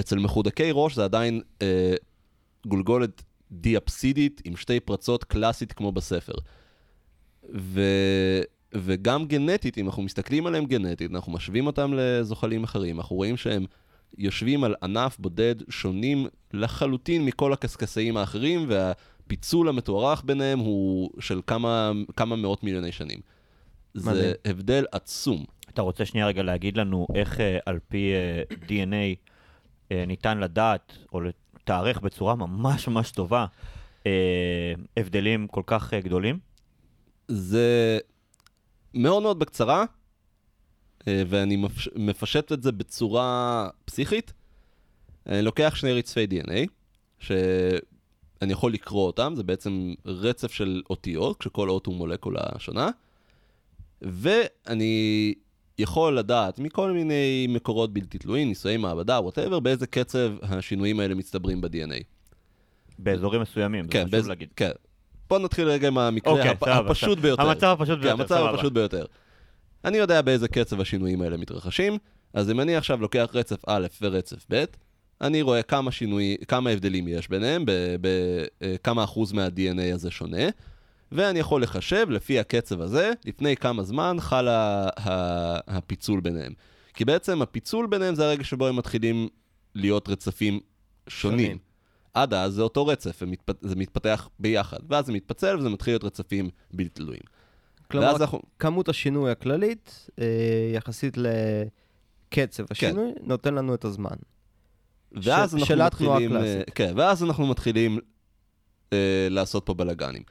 אצל 0.00 0.18
מחודקי 0.18 0.70
ראש 0.72 0.94
זה 0.94 1.04
עדיין 1.04 1.40
אה, 1.62 1.94
גולגולת 2.66 3.22
דיאפסידית 3.52 4.42
עם 4.44 4.56
שתי 4.56 4.80
פרצות 4.80 5.24
קלאסית 5.24 5.72
כמו 5.72 5.92
בספר. 5.92 6.34
ו... 7.54 7.80
וגם 8.74 9.26
גנטית, 9.26 9.78
אם 9.78 9.86
אנחנו 9.86 10.02
מסתכלים 10.02 10.46
עליהם 10.46 10.64
גנטית, 10.64 11.10
אנחנו 11.10 11.32
משווים 11.32 11.66
אותם 11.66 11.92
לזוחלים 11.94 12.64
אחרים, 12.64 12.96
אנחנו 13.00 13.16
רואים 13.16 13.36
שהם 13.36 13.64
יושבים 14.18 14.64
על 14.64 14.74
ענף 14.82 15.18
בודד 15.18 15.54
שונים 15.68 16.26
לחלוטין 16.52 17.24
מכל 17.24 17.52
הקשקשאים 17.52 18.16
האחרים, 18.16 18.66
והפיצול 18.68 19.68
המתוארך 19.68 20.22
ביניהם 20.24 20.58
הוא 20.58 21.10
של 21.20 21.40
כמה, 21.46 21.92
כמה 22.16 22.36
מאות 22.36 22.64
מיליוני 22.64 22.92
שנים. 22.92 23.18
זה. 23.94 24.32
הבדל 24.44 24.84
עצום. 24.92 25.44
אתה 25.74 25.82
רוצה 25.82 26.04
שנייה 26.04 26.26
רגע 26.26 26.42
להגיד 26.42 26.76
לנו 26.76 27.06
איך 27.14 27.40
אה, 27.40 27.58
על 27.66 27.78
פי 27.88 28.12
אה, 28.12 28.42
DNA 28.66 29.16
אה, 29.92 30.04
ניתן 30.06 30.38
לדעת 30.38 30.92
או 31.12 31.20
לתארך 31.20 32.00
בצורה 32.00 32.34
ממש 32.34 32.88
ממש 32.88 33.10
טובה 33.10 33.46
הבדלים 34.96 35.46
כל 35.46 35.62
כך 35.66 35.94
גדולים? 35.94 36.38
זה 37.28 37.98
מאוד 38.94 39.22
מאוד 39.22 39.38
בקצרה, 39.38 39.84
ואני 41.06 41.56
מפש... 41.56 41.88
מפשט 41.96 42.52
את 42.52 42.62
זה 42.62 42.72
בצורה 42.72 43.68
פסיכית. 43.84 44.32
אני 45.26 45.42
לוקח 45.42 45.74
שני 45.74 45.92
רצפי 45.92 46.26
DNA, 46.30 46.70
שאני 47.18 48.52
יכול 48.52 48.72
לקרוא 48.72 49.06
אותם, 49.06 49.32
זה 49.36 49.42
בעצם 49.42 49.94
רצף 50.04 50.52
של 50.52 50.82
אותיות, 50.90 51.36
כשכל 51.36 51.68
אות 51.68 51.86
הוא 51.86 51.94
מולקולה 51.94 52.42
שונה, 52.58 52.90
ואני 54.02 55.34
יכול 55.78 56.18
לדעת 56.18 56.58
מכל 56.58 56.92
מיני 56.92 57.46
מקורות 57.48 57.92
בלתי 57.92 58.18
תלויים, 58.18 58.48
ניסויי 58.48 58.76
מעבדה, 58.76 59.20
ווטאבר, 59.20 59.60
באיזה 59.60 59.86
קצב 59.86 60.32
השינויים 60.42 61.00
האלה 61.00 61.14
מצטברים 61.14 61.60
ב-DNA. 61.60 62.02
באזורים 62.98 63.40
מסוימים, 63.40 63.84
זה 63.84 63.90
כן, 63.90 63.98
חשוב 64.04 64.10
באיז- 64.10 64.28
להגיד. 64.28 64.48
כן. 64.56 64.70
בוא 65.30 65.38
נתחיל 65.38 65.68
רגע 65.68 65.88
עם 65.88 65.98
המקרה 65.98 66.32
אוקיי, 66.32 66.48
הפ... 66.50 66.62
הפשוט. 66.68 67.18
ביותר. 67.18 67.42
המצב 67.42 67.76
הפשוט 67.80 67.96
כן, 67.98 68.02
ביותר, 68.02 68.12
המצב 68.20 68.34
סבבה. 68.34 68.50
הפשוט 68.50 68.72
ביותר. 68.72 69.04
אני 69.84 69.96
יודע 69.98 70.22
באיזה 70.22 70.48
קצב 70.48 70.80
השינויים 70.80 71.22
האלה 71.22 71.36
מתרחשים, 71.36 71.98
אז 72.34 72.50
אם 72.50 72.60
אני 72.60 72.76
עכשיו 72.76 73.00
לוקח 73.00 73.30
רצף 73.34 73.62
א' 73.66 73.86
ורצף 74.02 74.46
ב', 74.50 74.64
אני 75.20 75.42
רואה 75.42 75.62
כמה 75.62 75.92
שינוי, 75.92 76.36
כמה 76.48 76.70
הבדלים 76.70 77.08
יש 77.08 77.28
ביניהם, 77.28 77.64
בכמה 78.00 79.04
אחוז 79.04 79.32
מה-DNA 79.32 79.94
הזה 79.94 80.10
שונה, 80.10 80.42
ואני 81.12 81.38
יכול 81.38 81.62
לחשב 81.62 82.06
לפי 82.10 82.38
הקצב 82.38 82.80
הזה, 82.80 83.12
לפני 83.24 83.56
כמה 83.56 83.82
זמן 83.82 84.16
חל 84.20 84.46
הפיצול 85.68 86.20
ביניהם. 86.20 86.52
כי 86.94 87.04
בעצם 87.04 87.42
הפיצול 87.42 87.86
ביניהם 87.86 88.14
זה 88.14 88.24
הרגע 88.24 88.44
שבו 88.44 88.66
הם 88.66 88.76
מתחילים 88.76 89.28
להיות 89.74 90.08
רצפים 90.08 90.60
שונים. 91.08 91.38
שונים. 91.38 91.58
עד 92.14 92.34
אז 92.34 92.52
זה 92.52 92.62
אותו 92.62 92.86
רצף, 92.86 93.22
מתפ... 93.22 93.52
זה 93.60 93.76
מתפתח 93.76 94.28
ביחד, 94.38 94.78
ואז 94.88 95.06
זה 95.06 95.12
מתפצל 95.12 95.56
וזה 95.58 95.68
מתחיל 95.68 95.92
להיות 95.92 96.04
רצפים 96.04 96.50
בלתי 96.74 96.88
תלויים. 96.88 97.22
כלומר, 97.90 98.16
אנחנו... 98.16 98.40
כמות 98.58 98.88
השינוי 98.88 99.30
הכללית, 99.30 100.10
אה, 100.20 100.24
יחסית 100.74 101.16
לקצב 101.16 102.64
השינוי, 102.70 103.12
נותן 103.22 103.54
לנו 103.54 103.74
את 103.74 103.84
הזמן. 103.84 104.16
ואז 105.12 105.56
ש- 105.64 105.70
אנחנו 105.70 106.14
מתחילים, 106.14 106.36
אה. 106.36 106.62
כן, 106.74 106.92
ואז 106.96 107.24
אנחנו 107.24 107.46
מתחילים 107.46 107.98
אה, 108.92 109.26
לעשות 109.30 109.66
פה 109.66 109.74
בלאגנים. 109.74 110.22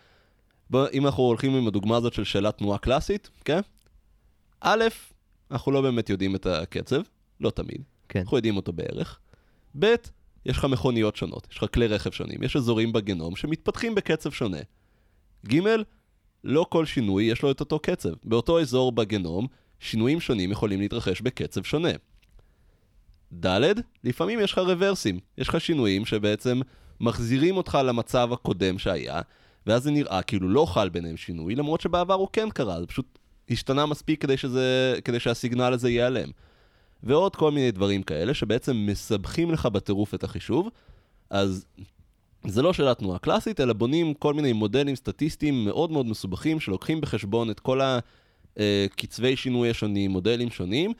בוא, 0.69 0.87
אם 0.93 1.05
אנחנו 1.05 1.23
הולכים 1.23 1.55
עם 1.55 1.67
הדוגמה 1.67 1.97
הזאת 1.97 2.13
של 2.13 2.23
שאלת 2.23 2.57
תנועה 2.57 2.77
קלאסית, 2.77 3.29
כן? 3.45 3.59
א', 4.61 4.83
אנחנו 5.51 5.71
לא 5.71 5.81
באמת 5.81 6.09
יודעים 6.09 6.35
את 6.35 6.45
הקצב, 6.45 7.01
לא 7.39 7.49
תמיד. 7.49 7.81
כן. 8.09 8.19
אנחנו 8.19 8.37
יודעים 8.37 8.57
אותו 8.57 8.73
בערך. 8.73 9.19
ב', 9.79 9.95
יש 10.45 10.57
לך 10.57 10.65
מכוניות 10.65 11.15
שונות, 11.15 11.47
יש 11.51 11.57
לך 11.57 11.65
כלי 11.73 11.87
רכב 11.87 12.11
שונים, 12.11 12.43
יש 12.43 12.55
אזורים 12.55 12.91
בגנום 12.91 13.35
שמתפתחים 13.35 13.95
בקצב 13.95 14.31
שונה. 14.31 14.59
ג', 15.47 15.59
לא 16.43 16.65
כל 16.69 16.85
שינוי 16.85 17.23
יש 17.23 17.41
לו 17.41 17.51
את 17.51 17.59
אותו 17.59 17.79
קצב. 17.79 18.09
באותו 18.23 18.59
אזור 18.59 18.91
בגנום, 18.91 19.47
שינויים 19.79 20.19
שונים 20.19 20.51
יכולים 20.51 20.79
להתרחש 20.79 21.21
בקצב 21.21 21.63
שונה. 21.63 21.91
ד', 23.33 23.73
לפעמים 24.03 24.39
יש 24.39 24.51
לך 24.51 24.57
רוורסים, 24.57 25.19
יש 25.37 25.49
לך 25.49 25.61
שינויים 25.61 26.05
שבעצם 26.05 26.59
מחזירים 26.99 27.57
אותך 27.57 27.77
למצב 27.85 28.33
הקודם 28.33 28.79
שהיה, 28.79 29.21
ואז 29.67 29.83
זה 29.83 29.91
נראה 29.91 30.21
כאילו 30.21 30.49
לא 30.49 30.65
חל 30.65 30.89
ביניהם 30.89 31.17
שינוי, 31.17 31.55
למרות 31.55 31.81
שבעבר 31.81 32.13
הוא 32.13 32.27
כן 32.33 32.49
קרה, 32.49 32.79
זה 32.79 32.87
פשוט 32.87 33.19
השתנה 33.49 33.85
מספיק 33.85 34.21
כדי, 34.21 34.37
שזה, 34.37 34.95
כדי 35.05 35.19
שהסיגנל 35.19 35.73
הזה 35.73 35.89
ייעלם. 35.89 36.29
ועוד 37.03 37.35
כל 37.35 37.51
מיני 37.51 37.71
דברים 37.71 38.03
כאלה 38.03 38.33
שבעצם 38.33 38.85
מסבכים 38.89 39.51
לך 39.51 39.65
בטירוף 39.65 40.13
את 40.13 40.23
החישוב, 40.23 40.69
אז 41.29 41.65
זה 42.47 42.61
לא 42.61 42.73
שאלת 42.73 42.97
תנועה 42.97 43.19
קלאסית, 43.19 43.59
אלא 43.59 43.73
בונים 43.73 44.13
כל 44.13 44.33
מיני 44.33 44.53
מודלים 44.53 44.95
סטטיסטיים 44.95 45.65
מאוד 45.65 45.91
מאוד 45.91 46.05
מסובכים 46.05 46.59
שלוקחים 46.59 47.01
בחשבון 47.01 47.49
את 47.49 47.59
כל 47.59 47.81
הקצבי 48.57 49.35
שינוי 49.35 49.69
השונים, 49.69 50.11
מודלים 50.11 50.49
שונים, 50.49 50.93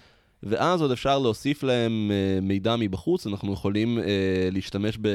ואז 0.43 0.81
עוד 0.81 0.91
אפשר 0.91 1.19
להוסיף 1.19 1.63
להם 1.63 2.11
אה, 2.11 2.41
מידע 2.41 2.75
מבחוץ, 2.75 3.27
אנחנו 3.27 3.53
יכולים 3.53 3.99
אה, 3.99 4.49
להשתמש 4.51 4.97
ב, 5.01 5.07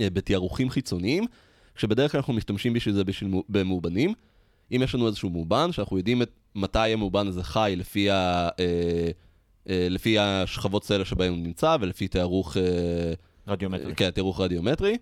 אה, 0.00 0.10
בתיארוכים 0.10 0.70
חיצוניים, 0.70 1.24
שבדרך 1.76 2.12
כלל 2.12 2.18
אנחנו 2.18 2.32
משתמשים 2.32 2.72
בשביל 2.72 2.94
זה 2.94 3.04
בשביל, 3.04 3.30
מו- 3.30 3.44
במאובנים. 3.48 4.14
אם 4.72 4.82
יש 4.82 4.94
לנו 4.94 5.06
איזשהו 5.06 5.30
מאובן, 5.30 5.72
שאנחנו 5.72 5.98
יודעים 5.98 6.22
את, 6.22 6.30
מתי 6.54 6.78
המאובן 6.78 7.26
הזה 7.26 7.42
חי 7.42 7.74
לפי, 7.76 8.10
ה, 8.10 8.48
אה, 8.60 9.10
אה, 9.68 9.86
לפי 9.90 10.18
השכבות 10.18 10.84
סלע 10.84 11.04
שבהן 11.04 11.32
הוא 11.32 11.38
נמצא, 11.38 11.76
ולפי 11.80 12.08
תיארוך, 12.08 12.56
אה, 12.56 12.62
רדיומטרי. 13.48 13.94
כן, 13.94 14.10
תיארוך 14.10 14.40
רדיומטרי, 14.40 14.98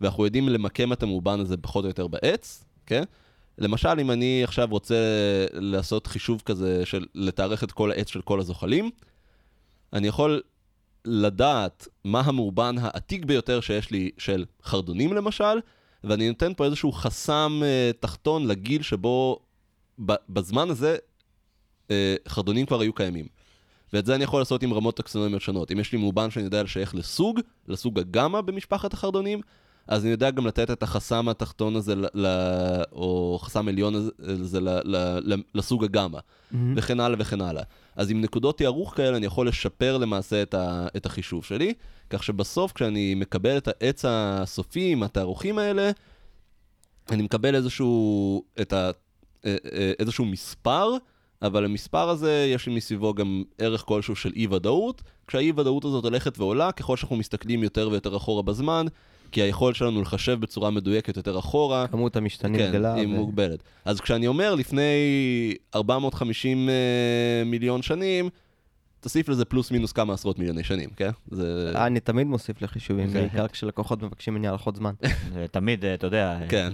ואנחנו 0.00 0.24
יודעים 0.24 0.48
למקם 0.48 0.92
את 0.92 1.02
המאובן 1.02 1.40
הזה 1.40 1.56
פחות 1.56 1.84
או 1.84 1.88
יותר 1.88 2.06
בעץ, 2.06 2.64
כן? 2.86 3.02
למשל, 3.58 4.00
אם 4.00 4.10
אני 4.10 4.44
עכשיו 4.44 4.68
רוצה 4.70 4.94
לעשות 5.52 6.06
חישוב 6.06 6.42
כזה 6.44 6.86
של 6.86 7.06
לתארך 7.14 7.64
את 7.64 7.72
כל 7.72 7.90
העץ 7.90 8.08
של 8.08 8.22
כל 8.22 8.40
הזוחלים, 8.40 8.90
אני 9.92 10.06
יכול 10.06 10.42
לדעת 11.04 11.88
מה 12.04 12.20
המאובן 12.20 12.74
העתיק 12.80 13.24
ביותר 13.24 13.60
שיש 13.60 13.90
לי 13.90 14.10
של 14.18 14.44
חרדונים 14.64 15.12
למשל, 15.12 15.58
ואני 16.04 16.28
נותן 16.28 16.52
פה 16.56 16.64
איזשהו 16.64 16.92
חסם 16.92 17.62
uh, 17.62 17.96
תחתון 18.00 18.46
לגיל 18.46 18.82
שבו 18.82 19.38
בזמן 20.28 20.70
הזה 20.70 20.96
uh, 21.88 21.90
חרדונים 22.28 22.66
כבר 22.66 22.80
היו 22.80 22.92
קיימים. 22.92 23.26
ואת 23.92 24.06
זה 24.06 24.14
אני 24.14 24.24
יכול 24.24 24.40
לעשות 24.40 24.62
עם 24.62 24.72
רמות 24.74 24.96
טקסונומיות 24.96 25.42
שונות. 25.42 25.72
אם 25.72 25.80
יש 25.80 25.92
לי 25.92 25.98
מאובן 25.98 26.30
שאני 26.30 26.44
יודע 26.44 26.62
לשייך 26.62 26.94
לסוג, 26.94 27.40
לסוג 27.68 27.98
הגמא 27.98 28.40
במשפחת 28.40 28.92
החרדונים, 28.92 29.40
אז 29.88 30.02
אני 30.02 30.10
יודע 30.10 30.30
גם 30.30 30.46
לתת 30.46 30.70
את 30.70 30.82
החסם 30.82 31.28
התחתון 31.28 31.76
הזה, 31.76 31.94
ל- 32.14 32.26
או 32.92 33.38
חסם 33.42 33.68
עליון 33.68 33.94
הזה- 33.94 34.60
ל- 34.60 34.96
ל- 34.96 35.34
ל- 35.34 35.42
לסוג 35.54 35.84
הגמא, 35.84 36.18
וכן 36.76 37.00
הלאה 37.00 37.16
וכן 37.20 37.40
הלאה. 37.40 37.62
אז 37.96 38.10
עם 38.10 38.20
נקודות 38.20 38.58
תיארוך 38.58 38.96
כאלה 38.96 39.16
אני 39.16 39.26
יכול 39.26 39.48
לשפר 39.48 39.96
למעשה 39.98 40.42
את, 40.42 40.54
ה- 40.54 40.86
את 40.96 41.06
החישוב 41.06 41.44
שלי, 41.44 41.74
כך 42.10 42.24
שבסוף 42.24 42.72
כשאני 42.72 43.14
מקבל 43.14 43.56
את 43.56 43.68
העץ 43.68 44.04
הסופי 44.08 44.92
עם 44.92 45.02
התארוכים 45.02 45.58
האלה, 45.58 45.90
אני 47.10 47.22
מקבל 47.22 47.54
איזשהו, 47.54 48.42
את 48.60 48.72
ה, 48.72 48.90
אה, 49.46 49.56
אה, 49.72 49.92
איזשהו 49.98 50.24
מספר, 50.24 50.90
אבל 51.42 51.64
למספר 51.64 52.08
הזה 52.08 52.50
יש 52.54 52.66
לי 52.66 52.74
מסביבו 52.74 53.14
גם 53.14 53.42
ערך 53.58 53.82
כלשהו 53.86 54.16
של 54.16 54.32
אי-ודאות, 54.36 55.02
כשהאי-ודאות 55.26 55.84
הזאת 55.84 56.04
הולכת 56.04 56.38
ועולה 56.38 56.72
ככל 56.72 56.96
שאנחנו 56.96 57.16
מסתכלים 57.16 57.62
יותר 57.62 57.88
ויותר 57.90 58.16
אחורה 58.16 58.42
בזמן, 58.42 58.86
כי 59.32 59.42
היכולת 59.42 59.76
שלנו 59.76 60.02
לחשב 60.02 60.40
בצורה 60.40 60.70
מדויקת 60.70 61.16
יותר 61.16 61.38
אחורה, 61.38 61.86
כמות 61.86 62.16
המשתנים 62.16 62.56
כן, 62.56 62.68
גדלה. 62.68 62.94
היא 62.94 63.06
ו- 63.06 63.10
מוגבלת. 63.10 63.62
אז 63.84 64.00
כשאני 64.00 64.26
אומר 64.26 64.54
לפני 64.54 64.82
450 65.74 66.68
אה, 66.68 66.74
מיליון 67.44 67.82
שנים, 67.82 68.28
תוסיף 69.04 69.28
לזה 69.28 69.44
פלוס 69.44 69.70
מינוס 69.70 69.92
כמה 69.92 70.14
עשרות 70.14 70.38
מיליוני 70.38 70.64
שנים, 70.64 70.90
כן? 70.96 71.10
זה... 71.30 71.72
אני 71.74 72.00
תמיד 72.00 72.26
מוסיף 72.26 72.62
לחישובים, 72.62 73.06
כן. 73.06 73.12
בעיקר 73.12 73.48
כשלקוחות 73.48 74.02
מבקשים 74.02 74.34
ממני 74.34 74.48
הארכות 74.48 74.76
זמן. 74.76 74.94
תמיד, 75.50 75.84
אה, 75.84 75.94
אתה 75.94 76.06
יודע. 76.06 76.38
כן. 76.48 76.72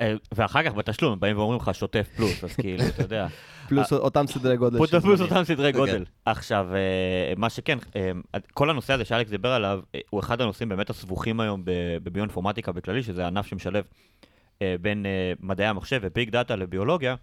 אה, 0.00 0.14
ואחר 0.34 0.62
כך 0.62 0.74
בתשלום 0.74 1.12
הם 1.12 1.20
באים 1.20 1.38
ואומרים 1.38 1.60
לך 1.60 1.74
שוטף 1.74 2.08
פלוס, 2.16 2.44
אז 2.44 2.56
כאילו, 2.56 2.84
אתה 2.88 3.02
יודע. 3.02 3.26
פלוס 3.68 3.92
אותם 3.92 4.26
סדרי 4.26 4.56
גודל. 4.56 4.86
פלוס. 4.86 5.20
אותם 5.20 5.44
סדרי 5.44 5.72
כן. 5.72 5.78
גודל. 5.78 6.04
עכשיו, 6.24 6.66
אה, 6.74 7.32
מה 7.36 7.50
שכן, 7.50 7.78
אה, 7.96 8.10
כל 8.54 8.70
הנושא 8.70 8.92
הזה 8.92 9.04
שאלכס 9.04 9.30
דיבר 9.30 9.52
עליו, 9.52 9.80
אה, 9.94 10.00
הוא 10.10 10.20
אחד 10.20 10.40
הנושאים 10.40 10.68
באמת 10.68 10.90
הסבוכים 10.90 11.40
היום 11.40 11.62
בביואינפורמטיקה 12.02 12.72
בכללי, 12.72 13.02
שזה 13.02 13.26
ענף 13.26 13.46
שמשלב 13.46 13.84
אה, 14.62 14.74
בין 14.80 15.06
אה, 15.06 15.32
מדעי 15.40 15.66
המחשב 15.66 16.00
וביג 16.02 16.30
דאטה 16.30 16.56
לביולוגיה, 16.56 17.14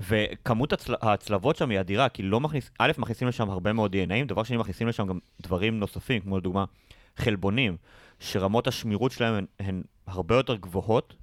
וכמות 0.00 0.72
הצל- 0.72 0.94
ההצלבות 1.02 1.56
שם 1.56 1.70
היא 1.70 1.80
אדירה, 1.80 2.08
כי 2.08 2.22
לא 2.22 2.40
מכניס, 2.40 2.70
א', 2.78 2.92
מכניסים 2.98 3.28
לשם 3.28 3.50
הרבה 3.50 3.72
מאוד 3.72 3.94
DNAים, 3.94 4.26
דבר 4.26 4.42
שני, 4.42 4.56
מכניסים 4.56 4.88
לשם 4.88 5.06
גם 5.06 5.18
דברים 5.40 5.80
נוספים, 5.80 6.20
כמו 6.20 6.38
לדוגמה 6.38 6.64
חלבונים, 7.16 7.76
שרמות 8.20 8.66
השמירות 8.66 9.12
שלהם 9.12 9.34
הן, 9.34 9.46
הן 9.58 9.82
הרבה 10.06 10.34
יותר 10.34 10.56
גבוהות, 10.56 11.14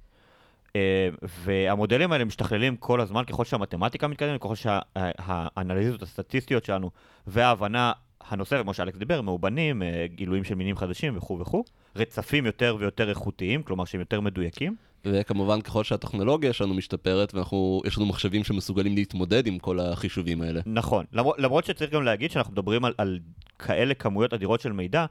אה, 0.76 1.08
והמודלים 1.22 2.12
האלה 2.12 2.24
משתכללים 2.24 2.76
כל 2.76 3.00
הזמן 3.00 3.24
ככל 3.24 3.44
שהמתמטיקה 3.44 4.08
מתקדמת, 4.08 4.40
ככל 4.40 4.54
שהאנליזות 4.54 6.02
הסטטיסטיות 6.02 6.64
שלנו 6.64 6.90
וההבנה 7.26 7.92
הנושא, 8.20 8.62
כמו 8.62 8.74
שאלכס 8.74 8.98
דיבר, 8.98 9.20
מאובנים, 9.20 9.82
אה, 9.82 10.06
גילויים 10.14 10.44
של 10.44 10.54
מינים 10.54 10.76
חדשים 10.76 11.16
וכו' 11.16 11.38
וכו', 11.38 11.64
רצפים 11.96 12.46
יותר 12.46 12.76
ויותר 12.78 13.08
איכותיים, 13.08 13.62
כלומר 13.62 13.84
שהם 13.84 14.00
יותר 14.00 14.20
מדויקים. 14.20 14.76
וכמובן 15.04 15.60
ככל 15.60 15.84
שהטכנולוגיה 15.84 16.52
שלנו 16.52 16.74
משתפרת 16.74 17.34
ויש 17.34 17.98
לנו 17.98 18.06
מחשבים 18.06 18.44
שמסוגלים 18.44 18.94
להתמודד 18.94 19.46
עם 19.46 19.58
כל 19.58 19.80
החישובים 19.80 20.42
האלה. 20.42 20.60
נכון, 20.66 21.04
למרות, 21.12 21.38
למרות 21.38 21.64
שצריך 21.64 21.90
גם 21.90 22.02
להגיד 22.02 22.30
שאנחנו 22.30 22.52
מדברים 22.52 22.84
על, 22.84 22.94
על 22.98 23.18
כאלה 23.58 23.94
כמויות 23.94 24.34
אדירות 24.34 24.60
של 24.60 24.72
מידע, 24.72 25.06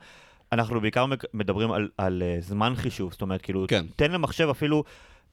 אנחנו 0.52 0.82
בעיקר 0.82 1.06
מדברים 1.34 1.72
על, 1.72 1.90
על 1.98 2.24
uh, 2.24 2.44
זמן 2.44 2.74
חישוב, 2.76 3.12
זאת 3.12 3.22
אומרת, 3.22 3.42
כאילו, 3.42 3.66
כן. 3.68 3.86
תן 3.96 4.12
למחשב 4.12 4.50
אפילו 4.50 4.84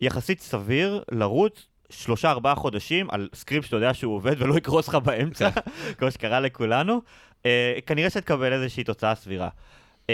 יחסית 0.01 0.41
סביר 0.41 1.03
לרוץ 1.13 1.67
שלושה 1.91 2.31
ארבעה 2.31 2.55
חודשים 2.55 3.11
על 3.11 3.29
סקריפט 3.35 3.67
שאתה 3.67 3.77
יודע 3.77 3.95
שהוא 3.95 4.15
עובד 4.15 4.35
ולא 4.39 4.57
יקרוס 4.59 4.89
לך 4.89 4.95
באמצע, 4.95 5.49
כמו 5.99 6.11
שקרה 6.11 6.41
לכולנו, 6.41 7.01
uh, 7.43 7.47
כנראה 7.87 8.11
שתקבל 8.11 8.53
איזושהי 8.53 8.85
תוצאה 8.85 9.15
סבירה. 9.15 9.49
Uh, 10.07 10.11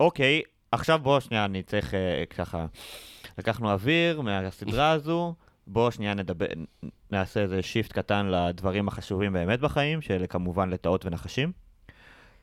אוקיי, 0.00 0.42
עכשיו 0.72 0.98
בוא 1.02 1.20
שנייה, 1.20 1.44
אני 1.44 1.62
צריך 1.62 1.90
uh, 1.90 2.34
ככה, 2.34 2.66
לקחנו 3.38 3.72
אוויר 3.72 4.20
מהסדרה 4.20 4.90
הזו. 4.90 5.34
בואו 5.66 5.90
שנייה 5.90 6.14
נדבר, 6.14 6.46
נעשה 7.10 7.40
איזה 7.40 7.62
shift 7.62 7.92
קטן 7.92 8.26
לדברים 8.26 8.88
החשובים 8.88 9.32
באמת 9.32 9.60
בחיים, 9.60 10.02
שאלה 10.02 10.26
כמובן 10.26 10.70
לטאות 10.70 11.06
ונחשים. 11.06 11.52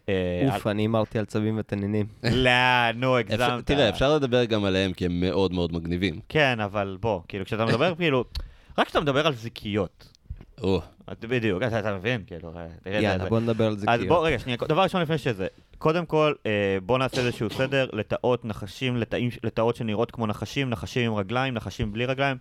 אה, 0.09 0.55
אוף, 0.55 0.67
אני 0.67 0.81
הימרתי 0.81 1.19
על 1.19 1.25
צבים 1.25 1.57
ותנינים. 1.59 2.05
לא, 2.31 2.91
נו, 2.95 3.17
הגזמת. 3.17 3.65
תראה, 3.65 3.89
אפשר 3.89 4.15
לדבר 4.15 4.45
גם 4.45 4.65
עליהם 4.65 4.93
כי 4.93 5.05
הם 5.05 5.19
מאוד 5.19 5.53
מאוד 5.53 5.73
מגניבים. 5.73 6.19
כן, 6.29 6.59
אבל 6.59 6.97
בוא, 6.99 7.21
כאילו, 7.27 7.45
כשאתה 7.45 7.65
מדבר, 7.65 7.95
כאילו, 7.95 8.23
רק 8.77 8.87
כשאתה 8.87 9.01
מדבר 9.01 9.27
על 9.27 9.33
זיקיות. 9.33 10.13
בדיוק, 11.21 11.63
אתה 11.63 11.95
מבין? 11.95 12.23
כאילו, 12.27 12.53
אה, 12.87 12.99
יאללה. 13.01 13.29
בוא 13.29 13.39
נדבר 13.39 13.67
על 13.67 13.77
זה 13.77 13.85
אז. 13.89 14.01
בוא, 14.07 14.27
רגע, 14.27 14.39
שנייה, 14.39 14.57
דבר 14.67 14.83
ראשון 14.83 15.01
לפני 15.01 15.17
שזה. 15.17 15.47
קודם 15.79 16.05
כל, 16.05 16.33
אה, 16.45 16.51
בוא 16.85 16.97
נעשה 16.97 17.21
איזשהו 17.21 17.49
סדר, 17.49 17.89
לטאות, 17.93 18.45
נחשים, 18.45 18.97
לטאים- 18.97 19.29
לטאות 19.43 19.75
שנראות 19.75 20.11
כמו 20.11 20.27
נחשים, 20.27 20.69
נחשים 20.69 21.11
עם 21.11 21.17
רגליים, 21.17 21.53
נחשים 21.53 21.93
בלי 21.93 22.05
רגליים. 22.05 22.37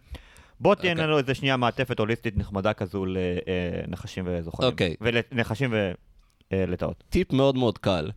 בוא 0.61 0.75
תהיה 0.75 0.93
אוקיי. 0.93 1.05
לנו 1.07 1.19
איזה 1.19 1.35
שנייה 1.35 1.57
מעטפת 1.57 1.99
הוליסטית 1.99 2.37
נחמדה 2.37 2.73
כזו 2.73 3.05
לנחשים 3.07 4.25
וזוכרים. 4.29 4.71
אוקיי. 4.71 4.97
ולנחשים 5.01 5.75
ולטאות. 6.53 7.05
טיפ 7.11 7.33
מאוד 7.33 7.57
מאוד 7.57 7.79
קל. 7.79 8.11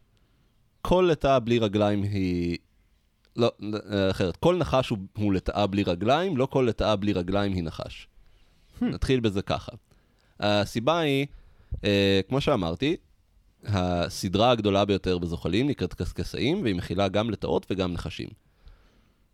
כל 0.81 1.07
לטאה 1.11 1.39
בלי 1.39 1.59
רגליים 1.59 2.03
היא 2.03 2.57
לא, 3.35 3.51
אה, 3.91 4.11
אחרת. 4.11 4.35
כל 4.37 4.55
נחש 4.55 4.89
הוא, 4.89 4.97
הוא 5.17 5.33
לטאה 5.33 5.67
בלי 5.67 5.83
רגליים, 5.83 6.37
לא 6.37 6.45
כל 6.45 6.65
לטאה 6.69 6.95
בלי 6.95 7.13
רגליים 7.13 7.53
היא 7.53 7.63
נחש. 7.63 8.07
נתחיל 8.81 9.19
בזה 9.19 9.41
ככה. 9.41 9.71
הסיבה 10.39 10.99
היא, 10.99 11.25
אה, 11.83 12.21
כמו 12.29 12.41
שאמרתי, 12.41 12.95
הסדרה 13.65 14.51
הגדולה 14.51 14.85
ביותר 14.85 15.17
בזוחלים 15.17 15.67
נקראת 15.67 15.93
קשקשאים, 15.93 16.63
והיא 16.63 16.75
מכילה 16.75 17.07
גם 17.07 17.29
לטאות 17.29 17.65
וגם 17.69 17.93
נחשים. 17.93 18.27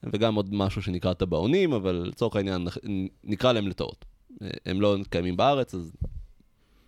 וגם 0.04 0.36
עוד 0.36 0.54
משהו 0.54 0.82
שנקרא 0.82 1.14
טבעונים, 1.14 1.74
אבל 1.74 2.06
לצורך 2.10 2.36
העניין 2.36 2.68
נקרא 3.24 3.52
להם 3.54 3.68
לטאות. 3.68 4.06
אה, 4.42 4.48
הם 4.66 4.82
לא 4.82 4.96
קיימים 5.10 5.38
בארץ, 5.38 5.76
אז 5.76 5.92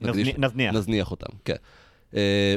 נקדיש- 0.02 0.28
נזני- 0.28 0.34
נזניח. 0.38 0.76
נזניח 0.76 1.12
אותם, 1.12 1.38
כן. 1.46 1.56
אה, 2.16 2.56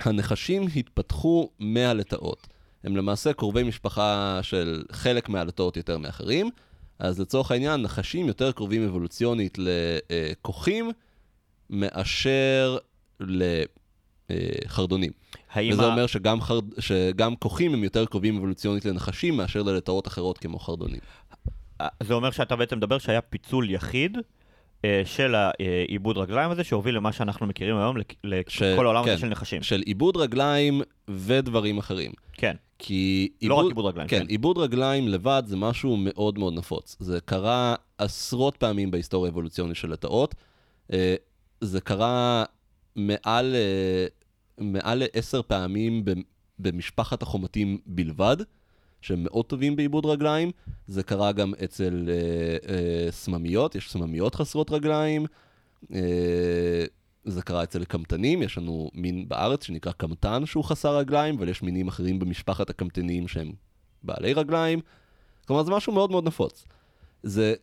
הנחשים 0.00 0.66
התפתחו 0.76 1.50
מהלטאות. 1.58 2.46
הם 2.84 2.96
למעשה 2.96 3.32
קרובי 3.32 3.62
משפחה 3.62 4.38
של 4.42 4.84
חלק 4.92 5.28
מהלטאות 5.28 5.76
יותר 5.76 5.98
מאחרים, 5.98 6.50
אז 6.98 7.20
לצורך 7.20 7.50
העניין, 7.50 7.82
נחשים 7.82 8.26
יותר 8.28 8.52
קרובים 8.52 8.88
אבולוציונית 8.88 9.58
לכוחים 9.58 10.90
מאשר 11.70 12.78
לחרדונים. 14.30 15.10
וזה 15.72 15.82
ה- 15.82 15.86
אומר 15.86 16.06
שגם, 16.06 16.40
חרד... 16.40 16.64
שגם 16.80 17.36
כוחים 17.36 17.74
הם 17.74 17.84
יותר 17.84 18.06
קרובים 18.06 18.36
אבולוציונית 18.36 18.84
לנחשים 18.84 19.36
מאשר 19.36 19.62
ללטאות 19.62 20.06
אחרות 20.06 20.38
כמו 20.38 20.58
חרדונים. 20.58 21.00
זה 22.02 22.14
אומר 22.14 22.30
שאתה 22.30 22.56
בעצם 22.56 22.76
מדבר 22.76 22.98
שהיה 22.98 23.20
פיצול 23.20 23.70
יחיד 23.70 24.18
אה, 24.84 25.02
של 25.04 25.34
העיבוד 25.34 26.18
רגליים 26.18 26.50
הזה, 26.50 26.64
שהוביל 26.64 26.96
למה 26.96 27.12
שאנחנו 27.12 27.46
מכירים 27.46 27.76
היום, 27.76 27.96
לק- 28.24 28.48
ש- 28.48 28.62
לכל 28.62 28.84
העולם 28.86 29.02
הזה 29.02 29.10
כן, 29.14 29.18
של 29.18 29.28
נחשים. 29.28 29.62
של 29.62 29.80
עיבוד 29.86 30.16
רגליים 30.16 30.82
ודברים 31.08 31.78
אחרים. 31.78 32.12
כן. 32.32 32.56
כי 32.78 33.28
לא 33.42 33.54
רק 33.54 33.66
עיבוד 33.68 33.84
רגליים, 33.86 34.08
כן, 34.08 34.18
כן. 34.18 34.26
עיבוד 34.26 34.58
רגליים 34.58 35.08
לבד 35.08 35.42
זה 35.46 35.56
משהו 35.56 35.96
מאוד 35.96 36.38
מאוד 36.38 36.54
נפוץ. 36.54 36.96
זה 37.00 37.18
קרה 37.24 37.74
עשרות 37.98 38.56
פעמים 38.56 38.90
בהיסטוריה 38.90 39.28
האבולוציונית 39.30 39.76
של 39.76 39.92
לטאות. 39.92 40.34
אה, 40.92 41.14
זה 41.60 41.80
קרה 41.80 42.44
מעל, 42.96 43.54
אה, 43.54 44.06
מעל 44.58 45.02
לעשר 45.04 45.42
פעמים 45.42 46.04
במשפחת 46.58 47.22
החומתים 47.22 47.78
בלבד, 47.86 48.36
שהם 49.00 49.24
מאוד 49.24 49.44
טובים 49.44 49.76
בעיבוד 49.76 50.06
רגליים. 50.06 50.50
זה 50.86 51.02
קרה 51.02 51.32
גם 51.32 51.52
אצל 51.64 52.08
אה, 52.08 52.74
אה, 52.74 53.10
סממיות, 53.10 53.74
יש 53.74 53.90
סממיות 53.90 54.34
חסרות 54.34 54.70
רגליים. 54.70 55.26
אה, 55.94 56.84
זה 57.24 57.42
קרה 57.42 57.62
אצל 57.62 57.84
קמטנים, 57.84 58.42
יש 58.42 58.58
לנו 58.58 58.90
מין 58.94 59.28
בארץ 59.28 59.64
שנקרא 59.64 59.92
קמטן 59.92 60.46
שהוא 60.46 60.64
חסר 60.64 60.96
רגליים, 60.96 61.38
אבל 61.38 61.48
יש 61.48 61.62
מינים 61.62 61.88
אחרים 61.88 62.18
במשפחת 62.18 62.70
הקמטנים 62.70 63.28
שהם 63.28 63.52
בעלי 64.02 64.32
רגליים. 64.32 64.80
כלומר, 65.46 65.62
זה 65.62 65.70
משהו 65.70 65.92
מאוד 65.92 66.10
מאוד 66.10 66.26
נפוץ. 66.26 66.64
זה, 67.22 67.54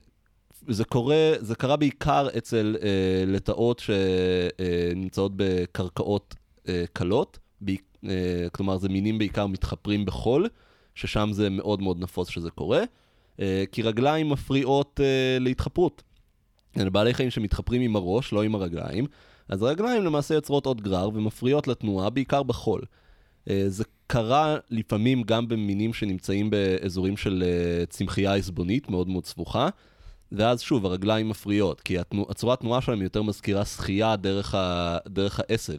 זה 0.67 0.85
קורה, 0.85 1.33
זה 1.39 1.55
קרה 1.55 1.75
בעיקר 1.75 2.27
אצל 2.37 2.75
אה, 2.81 3.23
לטאות 3.27 3.79
שנמצאות 3.79 5.31
בקרקעות 5.35 6.35
אה, 6.67 6.83
קלות, 6.93 7.39
ב, 7.65 7.71
אה, 8.05 8.47
כלומר, 8.51 8.77
זה 8.77 8.89
מינים 8.89 9.17
בעיקר 9.17 9.47
מתחפרים 9.47 10.05
בחול, 10.05 10.49
ששם 10.95 11.29
זה 11.31 11.49
מאוד 11.49 11.81
מאוד 11.81 11.99
נפוץ 11.99 12.29
שזה 12.29 12.51
קורה, 12.51 12.83
אה, 13.39 13.63
כי 13.71 13.81
רגליים 13.81 14.29
מפריעות 14.29 14.99
אה, 15.03 15.39
להתחפרות. 15.39 16.03
אלה 16.77 16.89
בעלי 16.89 17.13
חיים 17.13 17.29
שמתחפרים 17.29 17.81
עם 17.81 17.95
הראש, 17.95 18.33
לא 18.33 18.43
עם 18.43 18.55
הרגליים, 18.55 19.05
אז 19.49 19.63
הרגליים 19.63 20.03
למעשה 20.03 20.33
יוצרות 20.33 20.65
עוד 20.65 20.81
גרר 20.81 21.09
ומפריעות 21.13 21.67
לתנועה, 21.67 22.09
בעיקר 22.09 22.43
בחול. 22.43 22.81
אה, 23.49 23.63
זה 23.67 23.83
קרה 24.07 24.57
לפעמים 24.69 25.23
גם 25.23 25.47
במינים 25.47 25.93
שנמצאים 25.93 26.49
באזורים 26.49 27.17
של 27.17 27.43
אה, 27.45 27.85
צמחייה 27.85 28.35
עזבונית 28.35 28.89
מאוד 28.89 29.07
מאוד 29.07 29.25
סבוכה, 29.25 29.69
ואז 30.31 30.61
שוב, 30.61 30.85
הרגליים 30.85 31.29
מפריעות, 31.29 31.81
כי 31.81 31.99
התנוע, 31.99 32.25
הצורת 32.29 32.59
תנועה 32.59 32.81
שלהם 32.81 33.01
יותר 33.01 33.21
מזכירה 33.21 33.65
שחייה 33.65 34.15
דרך, 34.15 34.55
ה, 34.55 34.97
דרך 35.07 35.39
העשב, 35.39 35.77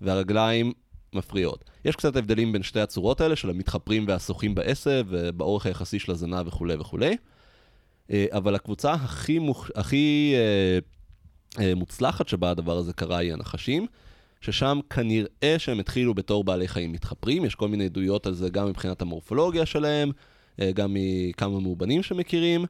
והרגליים 0.00 0.72
מפריעות. 1.14 1.64
יש 1.84 1.96
קצת 1.96 2.16
הבדלים 2.16 2.52
בין 2.52 2.62
שתי 2.62 2.80
הצורות 2.80 3.20
האלה, 3.20 3.36
של 3.36 3.50
המתחפרים 3.50 4.04
והשוחים 4.08 4.54
בעשב, 4.54 5.06
ובאורך 5.08 5.66
היחסי 5.66 5.98
של 5.98 6.12
הזנב 6.12 6.46
וכולי 6.46 6.74
וכולי. 6.74 7.16
אה, 8.10 8.26
אבל 8.30 8.54
הקבוצה 8.54 8.92
הכי, 8.92 9.38
מוכ... 9.38 9.70
הכי 9.74 10.34
אה, 10.36 10.78
אה, 11.64 11.74
מוצלחת 11.74 12.28
שבה 12.28 12.50
הדבר 12.50 12.76
הזה 12.76 12.92
קרה 12.92 13.18
היא 13.18 13.32
הנחשים, 13.32 13.86
ששם 14.40 14.80
כנראה 14.90 15.54
שהם 15.58 15.80
התחילו 15.80 16.14
בתור 16.14 16.44
בעלי 16.44 16.68
חיים 16.68 16.92
מתחפרים, 16.92 17.44
יש 17.44 17.54
כל 17.54 17.68
מיני 17.68 17.84
עדויות 17.84 18.26
על 18.26 18.34
זה 18.34 18.48
גם 18.48 18.68
מבחינת 18.68 19.02
המורפולוגיה 19.02 19.66
שלהם, 19.66 20.12
גם 20.74 20.96
מכמה 20.98 21.60
מאובנים 21.60 22.02
שמכירים, 22.02 22.64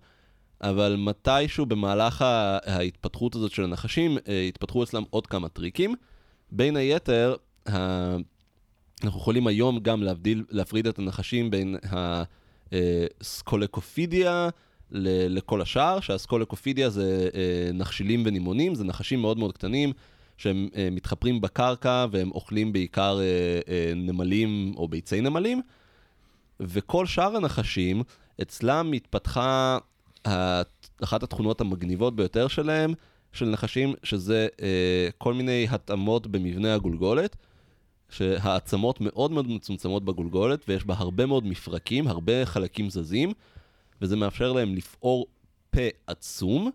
אבל 0.62 0.96
מתישהו 0.98 1.66
במהלך 1.66 2.22
ההתפתחות 2.66 3.34
הזאת 3.34 3.52
של 3.52 3.64
הנחשים, 3.64 4.18
אה, 4.28 4.42
התפתחו 4.48 4.82
אצלם 4.82 5.02
עוד 5.10 5.26
כמה 5.26 5.48
טריקים. 5.48 5.94
בין 6.50 6.76
היתר. 6.76 7.34
אנחנו 9.04 9.20
יכולים 9.20 9.46
היום 9.46 9.78
גם 9.80 10.02
להבדיל, 10.02 10.44
להפריד 10.50 10.86
את 10.86 10.98
הנחשים 10.98 11.50
בין 11.50 11.76
הסקולקופידיה 13.20 14.48
ל- 14.90 15.36
לכל 15.36 15.60
השאר, 15.60 16.00
שהסקולקופידיה 16.00 16.90
זה 16.90 17.28
אה, 17.34 17.70
נחשילים 17.74 18.22
ונימונים, 18.26 18.74
זה 18.74 18.84
נחשים 18.84 19.20
מאוד 19.20 19.38
מאוד 19.38 19.52
קטנים, 19.52 19.92
שהם 20.36 20.68
אה, 20.76 20.88
מתחפרים 20.92 21.40
בקרקע 21.40 22.06
והם 22.10 22.30
אוכלים 22.30 22.72
בעיקר 22.72 23.18
אה, 23.20 23.60
אה, 23.68 23.92
נמלים 23.96 24.72
או 24.76 24.88
ביצי 24.88 25.20
נמלים, 25.20 25.60
וכל 26.60 27.06
שאר 27.06 27.36
הנחשים, 27.36 28.02
אצלם 28.42 28.92
התפתחה 28.92 29.78
אחת 31.02 31.22
התכונות 31.22 31.60
המגניבות 31.60 32.16
ביותר 32.16 32.48
שלהם, 32.48 32.94
של 33.32 33.46
נחשים, 33.48 33.94
שזה 34.02 34.48
אה, 34.62 35.08
כל 35.18 35.34
מיני 35.34 35.66
התאמות 35.70 36.26
במבנה 36.26 36.74
הגולגולת, 36.74 37.36
שהעצמות 38.10 39.00
מאוד 39.00 39.30
מאוד 39.30 39.48
מצומצמות 39.48 40.04
בגולגולת, 40.04 40.64
ויש 40.68 40.84
בה 40.84 40.94
הרבה 40.98 41.26
מאוד 41.26 41.46
מפרקים, 41.46 42.08
הרבה 42.08 42.46
חלקים 42.46 42.90
זזים, 42.90 43.32
וזה 44.02 44.16
מאפשר 44.16 44.52
להם 44.52 44.74
לפעור 44.74 45.26
פה 45.70 45.80
עצום, 46.06 46.70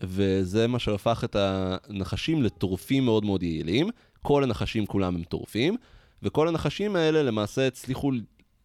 וזה 0.00 0.66
מה 0.66 0.78
שהפך 0.78 1.24
את 1.24 1.36
הנחשים 1.38 2.42
לטורפים 2.42 3.04
מאוד 3.04 3.24
מאוד 3.24 3.42
יעילים. 3.42 3.90
כל 4.22 4.42
הנחשים 4.42 4.86
כולם 4.86 5.14
הם 5.14 5.22
טורפים, 5.22 5.76
וכל 6.22 6.48
הנחשים 6.48 6.96
האלה 6.96 7.22
למעשה 7.22 7.66
הצליחו 7.66 8.12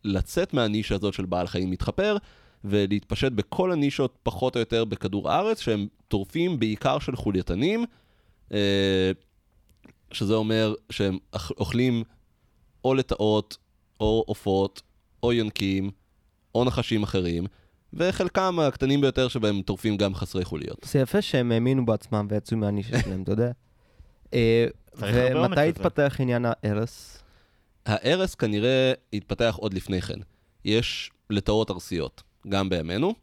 לצאת 0.03 0.53
מהנישה 0.53 0.95
הזאת 0.95 1.13
של 1.13 1.25
בעל 1.25 1.47
חיים 1.47 1.71
מתחפר, 1.71 2.17
ולהתפשט 2.63 3.31
בכל 3.31 3.71
הנישות 3.71 4.17
פחות 4.23 4.55
או 4.55 4.59
יותר 4.59 4.85
בכדור 4.85 5.31
הארץ, 5.31 5.61
שהם 5.61 5.87
טורפים 6.07 6.59
בעיקר 6.59 6.99
של 6.99 7.15
חולייתנים, 7.15 7.85
אה, 8.51 9.11
שזה 10.11 10.33
אומר 10.33 10.73
שהם 10.89 11.17
אוכלים 11.33 12.03
או 12.85 12.93
לטאות, 12.93 13.57
או 13.99 14.23
עופות, 14.27 14.81
או 15.23 15.33
יונקים, 15.33 15.91
או 16.55 16.65
נחשים 16.65 17.03
אחרים, 17.03 17.45
וחלקם 17.93 18.59
הקטנים 18.59 19.01
ביותר 19.01 19.27
שבהם 19.27 19.61
טורפים 19.61 19.97
גם 19.97 20.15
חסרי 20.15 20.45
חוליות. 20.45 20.77
זה 20.83 20.99
יפה 20.99 21.21
שהם 21.21 21.51
האמינו 21.51 21.85
בעצמם 21.85 22.27
ויצאו 22.29 22.57
מהנישה 22.57 23.01
שלהם, 23.01 23.23
אתה 23.23 23.31
יודע. 23.31 23.51
אה, 24.33 24.65
ומתי. 24.97 25.69
התפתח 25.69 26.15
עניין 26.19 26.45
ההרס? 26.45 27.23
ההרס 27.85 28.35
כנראה 28.35 28.93
התפתח 29.13 29.55
עוד 29.59 29.73
לפני 29.73 30.01
כן. 30.01 30.19
יש 30.65 31.11
לטאות 31.29 31.71
ארסיות, 31.71 32.23
גם 32.49 32.69
בימינו. 32.69 33.13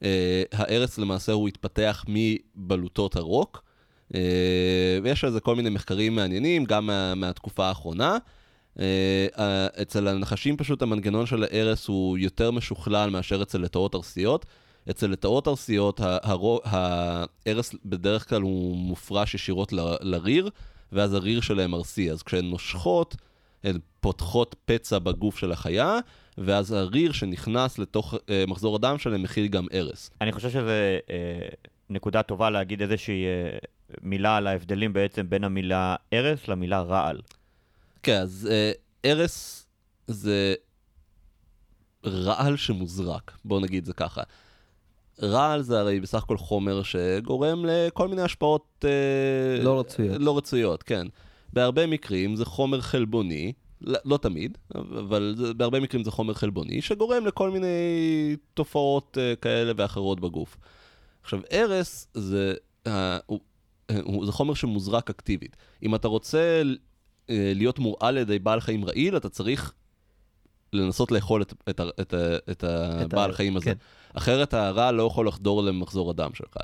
Uh, 0.00 0.04
ההרס 0.52 0.98
למעשה 0.98 1.32
הוא 1.32 1.48
התפתח 1.48 2.04
מבלוטות 2.08 3.16
הרוק, 3.16 3.62
uh, 4.12 4.16
ויש 5.02 5.24
על 5.24 5.30
זה 5.30 5.40
כל 5.40 5.56
מיני 5.56 5.70
מחקרים 5.70 6.14
מעניינים, 6.14 6.64
גם 6.64 6.86
מה, 6.86 7.14
מהתקופה 7.14 7.66
האחרונה. 7.68 8.16
Uh, 8.76 8.80
uh, 9.34 9.40
אצל 9.82 10.08
הנחשים 10.08 10.56
פשוט 10.56 10.82
המנגנון 10.82 11.26
של 11.26 11.44
ההרס 11.44 11.88
הוא 11.88 12.18
יותר 12.18 12.50
משוכלל 12.50 13.10
מאשר 13.10 13.42
אצל 13.42 13.58
לטאות 13.58 13.94
ארסיות. 13.94 14.46
אצל 14.90 15.06
לטאות 15.06 15.48
ארסיות 15.48 16.00
ה- 16.00 16.18
הרו- 16.22 16.60
ההרס 16.64 17.74
בדרך 17.84 18.28
כלל 18.28 18.42
הוא 18.42 18.76
מופרש 18.76 19.34
ישירות 19.34 19.72
ל- 19.72 19.96
לריר, 20.00 20.50
ואז 20.92 21.14
הריר 21.14 21.40
שלהם 21.40 21.74
ארסי. 21.74 22.10
אז 22.10 22.22
כשהן 22.22 22.44
נושכות, 22.44 23.16
הן 23.64 23.78
פותחות 24.00 24.56
פצע 24.64 24.98
בגוף 24.98 25.38
של 25.38 25.52
החיה, 25.52 25.98
ואז 26.38 26.72
הריר 26.72 27.12
שנכנס 27.12 27.78
לתוך 27.78 28.14
אה, 28.30 28.44
מחזור 28.48 28.76
הדם 28.76 28.98
שלהם 28.98 29.22
מכיל 29.22 29.48
גם 29.48 29.66
הרס. 29.72 30.10
אני 30.20 30.32
חושב 30.32 30.50
שזה 30.50 30.98
אה, 31.10 31.48
נקודה 31.90 32.22
טובה 32.22 32.50
להגיד 32.50 32.82
איזושהי 32.82 33.24
אה, 33.24 33.58
מילה 34.02 34.36
על 34.36 34.46
ההבדלים 34.46 34.92
בעצם 34.92 35.30
בין 35.30 35.44
המילה 35.44 35.96
הרס 36.12 36.48
למילה 36.48 36.80
רעל. 36.80 37.20
כן, 38.02 38.20
אז 38.20 38.48
אה, 38.50 38.72
הרס 39.04 39.66
זה 40.06 40.54
רעל 42.06 42.56
שמוזרק, 42.56 43.32
בואו 43.44 43.60
נגיד 43.60 43.84
זה 43.84 43.92
ככה. 43.92 44.22
רעל 45.22 45.62
זה 45.62 45.80
הרי 45.80 46.00
בסך 46.00 46.22
הכל 46.22 46.36
חומר 46.36 46.82
שגורם 46.82 47.64
לכל 47.66 48.08
מיני 48.08 48.22
השפעות... 48.22 48.84
אה, 48.84 49.62
לא 49.64 49.80
רצויות. 49.80 50.16
לא 50.20 50.36
רצויות, 50.38 50.82
כן. 50.82 51.06
בהרבה 51.52 51.86
מקרים 51.86 52.36
זה 52.36 52.44
חומר 52.44 52.80
חלבוני, 52.80 53.52
לא, 53.84 53.98
לא 54.04 54.16
תמיד, 54.16 54.58
אבל 54.74 55.34
בהרבה 55.56 55.80
מקרים 55.80 56.04
זה 56.04 56.10
חומר 56.10 56.34
חלבוני, 56.34 56.82
שגורם 56.82 57.26
לכל 57.26 57.50
מיני 57.50 58.36
תופעות 58.54 59.18
uh, 59.18 59.36
כאלה 59.40 59.72
ואחרות 59.76 60.20
בגוף. 60.20 60.56
עכשיו, 61.22 61.40
ארס 61.52 62.08
זה, 62.14 62.54
uh, 62.88 62.90
הוא, 63.26 63.40
הוא, 64.02 64.26
זה 64.26 64.32
חומר 64.32 64.54
שמוזרק 64.54 65.10
אקטיבית. 65.10 65.56
אם 65.82 65.94
אתה 65.94 66.08
רוצה 66.08 66.62
uh, 66.64 67.28
להיות 67.28 67.78
מורעל 67.78 68.16
על 68.16 68.22
ידי 68.22 68.38
בעל 68.38 68.60
חיים 68.60 68.84
רעיל, 68.84 69.16
אתה 69.16 69.28
צריך 69.28 69.72
לנסות 70.72 71.12
לאכול 71.12 71.42
את, 71.42 71.52
את, 71.68 71.80
את, 71.80 72.00
את, 72.00 72.14
את 72.50 72.64
הבעל 72.64 73.32
חיים 73.32 73.56
הזה. 73.56 73.64
כן. 73.64 73.74
אחרת 74.14 74.54
הרע 74.54 74.92
לא 74.92 75.02
יכול 75.02 75.28
לחדור 75.28 75.62
למחזור 75.62 76.10
הדם 76.10 76.30
שלך. 76.34 76.56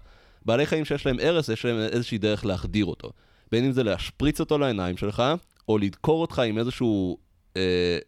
בעלי 0.44 0.66
חיים 0.66 0.84
שיש 0.84 1.06
להם 1.06 1.20
ארס, 1.20 1.48
יש 1.48 1.64
להם 1.64 1.78
איזושהי 1.78 2.18
דרך 2.18 2.44
להחדיר 2.44 2.84
אותו. 2.86 3.10
בין 3.52 3.64
אם 3.64 3.72
זה 3.72 3.82
להשפריץ 3.82 4.40
אותו 4.40 4.58
לעיניים 4.58 4.96
שלך, 4.96 5.22
או 5.68 5.78
לדקור 5.78 6.20
אותך 6.20 6.38
עם 6.38 6.58
איזשהו 6.58 7.18
אה, 7.56 7.98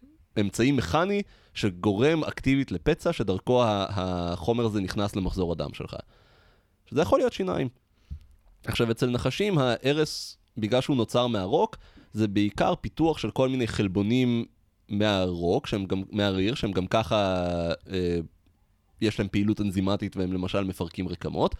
אמצעי 0.40 0.72
מכני 0.72 1.22
שגורם 1.54 2.24
אקטיבית 2.24 2.72
לפצע, 2.72 3.12
שדרכו 3.12 3.62
החומר 3.66 4.64
הזה 4.64 4.80
נכנס 4.80 5.16
למחזור 5.16 5.52
הדם 5.52 5.74
שלך. 5.74 5.96
שזה 6.86 7.02
יכול 7.02 7.18
להיות 7.18 7.32
שיניים. 7.32 7.68
עכשיו, 8.64 8.90
אצל 8.90 9.10
נחשים, 9.10 9.58
הארס, 9.58 10.36
בגלל 10.56 10.80
שהוא 10.80 10.96
נוצר 10.96 11.26
מהרוק, 11.26 11.76
זה 12.12 12.28
בעיקר 12.28 12.74
פיתוח 12.80 13.18
של 13.18 13.30
כל 13.30 13.48
מיני 13.48 13.66
חלבונים 13.66 14.44
מהרוק, 14.88 15.66
שהם 15.66 15.84
גם, 15.84 16.02
מהריר, 16.10 16.54
שהם 16.54 16.72
גם 16.72 16.86
ככה, 16.86 17.44
אה, 17.92 18.18
יש 19.00 19.18
להם 19.18 19.28
פעילות 19.28 19.60
אנזימטית 19.60 20.16
והם 20.16 20.32
למשל 20.32 20.64
מפרקים 20.64 21.08
רקמות. 21.08 21.54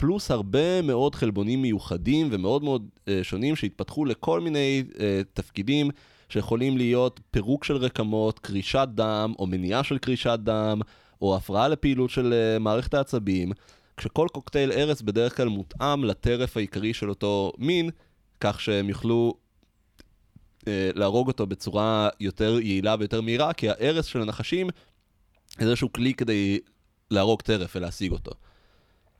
פלוס 0.00 0.30
הרבה 0.30 0.82
מאוד 0.82 1.14
חלבונים 1.14 1.62
מיוחדים 1.62 2.28
ומאוד 2.30 2.64
מאוד 2.64 2.88
uh, 2.98 3.10
שונים 3.22 3.56
שהתפתחו 3.56 4.04
לכל 4.04 4.40
מיני 4.40 4.84
uh, 4.88 4.96
תפקידים 5.32 5.90
שיכולים 6.28 6.76
להיות 6.76 7.20
פירוק 7.30 7.64
של 7.64 7.76
רקמות, 7.76 8.38
קרישת 8.38 8.88
דם, 8.94 9.32
או 9.38 9.46
מניעה 9.46 9.84
של 9.84 9.98
קרישת 9.98 10.38
דם, 10.42 10.80
או 11.22 11.36
הפרעה 11.36 11.68
לפעילות 11.68 12.10
של 12.10 12.32
uh, 12.32 12.58
מערכת 12.62 12.94
העצבים, 12.94 13.52
כשכל 13.96 14.26
קוקטייל 14.32 14.72
ארץ 14.72 15.02
בדרך 15.02 15.36
כלל 15.36 15.48
מותאם 15.48 16.04
לטרף 16.04 16.56
העיקרי 16.56 16.94
של 16.94 17.08
אותו 17.08 17.52
מין, 17.58 17.90
כך 18.40 18.60
שהם 18.60 18.88
יוכלו 18.88 19.34
uh, 20.60 20.64
להרוג 20.94 21.28
אותו 21.28 21.46
בצורה 21.46 22.08
יותר 22.20 22.58
יעילה 22.60 22.96
ויותר 22.98 23.20
מהירה, 23.20 23.52
כי 23.52 23.70
הארץ 23.70 24.06
של 24.06 24.22
הנחשים 24.22 24.68
איזשהו 25.58 25.92
כלי 25.92 26.14
כדי 26.14 26.58
להרוג 27.10 27.42
טרף 27.42 27.76
ולהשיג 27.76 28.12
אותו. 28.12 28.32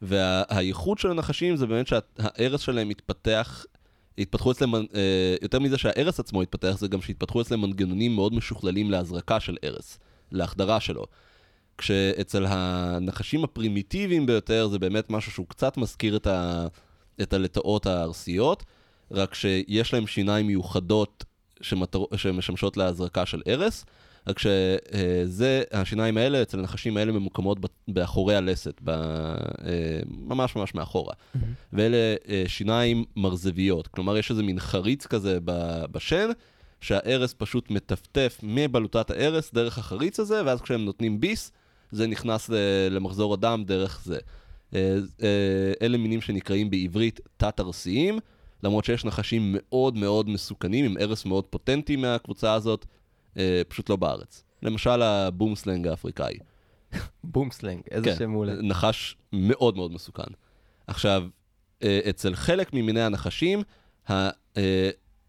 והייחוד 0.03 0.98
של 0.98 1.11
הנחשים 1.11 1.57
זה 1.57 1.66
באמת 1.66 1.86
שההרס 1.86 2.61
שלהם 2.61 2.88
מתפתח, 2.88 3.64
התפתחו 4.18 4.53
אצלם, 4.53 4.74
אה, 4.74 4.80
יותר 5.42 5.59
מזה 5.59 5.78
שההרס 5.78 6.20
עצמו 6.20 6.42
התפתח, 6.42 6.76
זה 6.78 6.88
גם 6.88 7.03
שהתפתחו 7.03 7.40
אצלם 7.40 7.61
מנגנונים 7.61 8.14
מאוד 8.14 8.34
משוכללים 8.34 8.90
להזרקה 8.90 9.40
של 9.40 9.57
הרס, 9.62 9.98
להחדרה 10.32 10.80
שלו. 10.80 11.05
כשאצל 11.78 12.46
הנחשים 12.48 13.44
הפרימיטיביים 13.44 14.26
ביותר 14.26 14.68
זה 14.68 14.78
באמת 14.78 15.11
משהו 15.11 15.32
שהוא 15.32 15.46
קצת 15.46 15.76
מזכיר 15.76 16.16
את, 16.16 16.26
ה, 16.26 16.66
את 17.22 17.32
הלטאות 17.32 17.86
הארסיות, 17.86 18.64
רק 19.11 19.34
שיש 19.34 19.94
להם 19.94 20.07
שיניים 20.07 20.46
מיוחדות 20.46 21.24
שמטר, 21.61 21.98
שמשמשות 22.16 22.76
להזרקה 22.76 23.26
של 23.26 23.42
הרס. 23.46 23.84
רק 24.31 24.39
שזה, 24.39 25.62
השיניים 25.72 26.16
האלה, 26.16 26.43
אצל 26.43 26.59
הנחשים 26.59 26.97
האלה 26.97 27.12
ממוקמות 27.12 27.59
באחורי 27.89 28.37
הלסת, 28.37 28.81
ב, 28.85 28.91
אה, 28.91 30.01
ממש 30.07 30.57
ממש 30.57 30.74
מאחורה. 30.74 31.12
Mm-hmm. 31.12 31.39
ואלה 31.72 32.14
אה, 32.28 32.45
שיניים 32.47 33.05
מרזביות, 33.16 33.87
כלומר 33.87 34.16
יש 34.16 34.31
איזה 34.31 34.43
מין 34.43 34.61
חריץ 34.61 35.07
כזה 35.07 35.39
בשן, 35.93 36.28
שהארס 36.81 37.35
פשוט 37.39 37.70
מטפטף 37.70 38.41
מבלוטת 38.43 39.11
הארס 39.11 39.55
דרך 39.55 39.78
החריץ 39.78 40.20
הזה, 40.20 40.43
ואז 40.45 40.61
כשהם 40.61 40.85
נותנים 40.85 41.20
ביס, 41.20 41.53
זה 41.91 42.07
נכנס 42.07 42.51
למחזור 42.91 43.35
הדם 43.35 43.64
דרך 43.66 44.01
זה. 44.05 44.18
אה, 44.74 44.99
אלה 45.83 45.99
מינים 45.99 46.20
שנקראים 46.20 46.70
בעברית 46.70 47.20
תת-ארסיים, 47.37 48.18
למרות 48.62 48.85
שיש 48.85 49.05
נחשים 49.05 49.57
מאוד 49.59 49.97
מאוד 49.97 50.28
מסוכנים, 50.28 50.85
עם 50.85 50.97
ארס 50.99 51.24
מאוד 51.24 51.45
פוטנטי 51.45 51.97
מהקבוצה 51.97 52.55
הזאת, 52.55 52.87
אה, 53.37 53.62
פשוט 53.68 53.91
לא 53.91 53.97
בארץ. 53.97 54.45
למשל 54.62 55.03
הבומסלנג 55.03 55.87
האפריקאי. 55.87 56.39
בומסלנג, 57.24 57.81
איזה 57.91 58.11
כן, 58.11 58.16
שם 58.18 58.31
מעולה. 58.31 58.55
נחש 58.62 59.16
מאוד 59.33 59.76
מאוד 59.76 59.93
מסוכן. 59.93 60.33
עכשיו, 60.87 61.24
אה, 61.83 62.01
אצל 62.11 62.35
חלק 62.35 62.72
ממיני 62.72 63.01
הנחשים, 63.01 63.62
אה, 64.11 64.31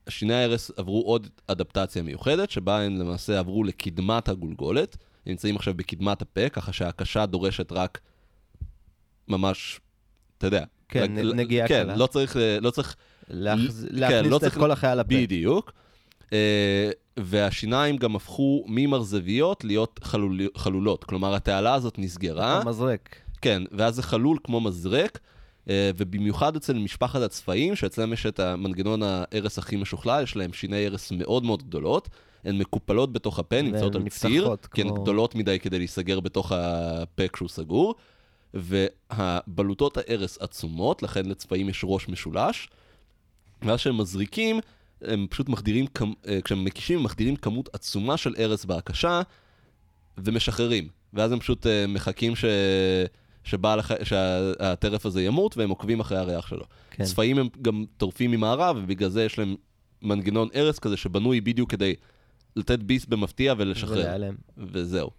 שיני 0.09 0.33
ההרס 0.33 0.71
עברו 0.77 1.01
עוד 1.01 1.29
אדפטציה 1.47 2.03
מיוחדת, 2.03 2.49
שבה 2.49 2.81
הם 2.81 2.99
למעשה 2.99 3.39
עברו 3.39 3.63
לקדמת 3.63 4.29
הגולגולת. 4.29 4.97
נמצאים 5.25 5.55
עכשיו 5.55 5.73
בקדמת 5.73 6.21
הפה, 6.21 6.49
ככה 6.49 6.73
שהקשה 6.73 7.25
דורשת 7.25 7.71
רק 7.71 7.99
ממש, 9.27 9.79
אתה 10.37 10.47
יודע. 10.47 10.63
כן, 10.89 11.01
רק, 11.01 11.35
נגיעה 11.35 11.67
כן, 11.67 11.83
קלה. 11.83 11.93
כן, 11.93 11.99
לא 11.99 12.07
צריך... 12.07 12.35
לא 12.61 12.71
צריך 12.71 12.95
להכניס 13.27 13.85
כן, 13.99 14.25
לא 14.25 14.35
את 14.35 14.41
צריך, 14.41 14.57
כל 14.57 14.71
החיה 14.71 14.95
לפה. 14.95 15.09
בדיוק. 15.09 15.71
והשיניים 17.17 17.97
גם 17.97 18.15
הפכו 18.15 18.65
ממרזביות 18.67 19.63
להיות 19.63 19.99
חלול, 20.03 20.39
חלולות. 20.57 21.03
כלומר, 21.03 21.35
התעלה 21.35 21.73
הזאת 21.73 21.99
נסגרה. 21.99 22.63
מזרק. 22.65 23.15
כן, 23.41 23.63
ואז 23.71 23.95
זה 23.95 24.03
חלול 24.03 24.37
כמו 24.43 24.61
מזרק, 24.61 25.19
אה, 25.69 25.91
ובמיוחד 25.97 26.55
אצל 26.55 26.73
משפחת 26.73 27.21
הצפעים, 27.21 27.75
שאצלם 27.75 28.13
יש 28.13 28.25
את 28.25 28.39
המנגנון 28.39 29.03
ההרס 29.03 29.57
הכי 29.57 29.75
משוכלל, 29.75 30.23
יש 30.23 30.35
להם 30.35 30.53
שיני 30.53 30.85
הרס 30.85 31.11
מאוד 31.11 31.43
מאוד 31.43 31.63
גדולות. 31.63 32.09
הן 32.43 32.57
מקופלות 32.57 33.13
בתוך 33.13 33.39
הפה, 33.39 33.61
נמצאות 33.61 33.95
על 33.95 34.09
ציר, 34.09 34.43
כמו... 34.43 34.55
כי 34.73 34.81
הן 34.81 34.89
גדולות 34.89 35.35
מדי 35.35 35.59
כדי 35.59 35.77
להיסגר 35.77 36.19
בתוך 36.19 36.51
הפה 36.51 37.27
כשהוא 37.27 37.49
סגור. 37.49 37.95
והבלוטות 38.53 39.97
ההרס 39.97 40.37
עצומות, 40.41 41.03
לכן 41.03 41.25
לצפעים 41.25 41.69
יש 41.69 41.81
ראש 41.87 42.09
משולש. 42.09 42.69
ואז 43.61 43.79
כשהם 43.79 43.97
מזריקים, 43.97 44.59
הם 45.01 45.27
פשוט 45.29 45.49
מחדירים, 45.49 45.85
אה, 46.27 46.39
כשהם 46.43 46.63
מקישים, 46.63 46.99
הם 46.99 47.03
מחדירים 47.03 47.35
כמות 47.35 47.69
עצומה 47.73 48.17
של 48.17 48.35
ארס 48.39 48.65
בהקשה, 48.65 49.21
ומשחררים. 50.17 50.87
ואז 51.13 51.31
הם 51.31 51.39
פשוט 51.39 51.67
אה, 51.67 51.87
מחכים 51.87 52.35
ש... 52.35 52.45
שבעל 53.43 53.79
הח... 53.79 53.91
שהטרף 54.03 55.05
הזה 55.05 55.23
ימות, 55.23 55.57
והם 55.57 55.69
עוקבים 55.69 55.99
אחרי 55.99 56.17
הריח 56.17 56.47
שלו. 56.47 56.65
כן. 56.91 57.03
צפעים 57.03 57.37
הם 57.37 57.47
גם 57.61 57.85
טורפים 57.97 58.31
ממערב, 58.31 58.77
ובגלל 58.83 59.09
זה 59.09 59.23
יש 59.23 59.39
להם 59.39 59.55
מנגנון 60.01 60.47
ארס 60.55 60.79
כזה 60.79 60.97
שבנוי 60.97 61.41
בדיוק 61.41 61.71
כדי 61.71 61.95
לתת 62.55 62.79
ביס 62.79 63.05
במפתיע 63.05 63.53
ולשחרר. 63.57 63.97
ולהיעלם. 63.97 64.35
וזהו. 64.57 65.09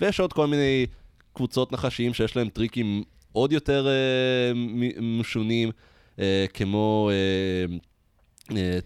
ויש 0.00 0.20
עוד 0.20 0.32
כל 0.32 0.46
מיני 0.46 0.86
קבוצות 1.32 1.72
נחשיים 1.72 2.14
שיש 2.14 2.36
להם 2.36 2.48
טריקים 2.48 3.02
עוד 3.32 3.52
יותר 3.52 3.86
אה, 3.88 4.52
משונים, 5.00 5.70
אה, 6.18 6.46
כמו... 6.54 7.10
אה, 7.12 7.76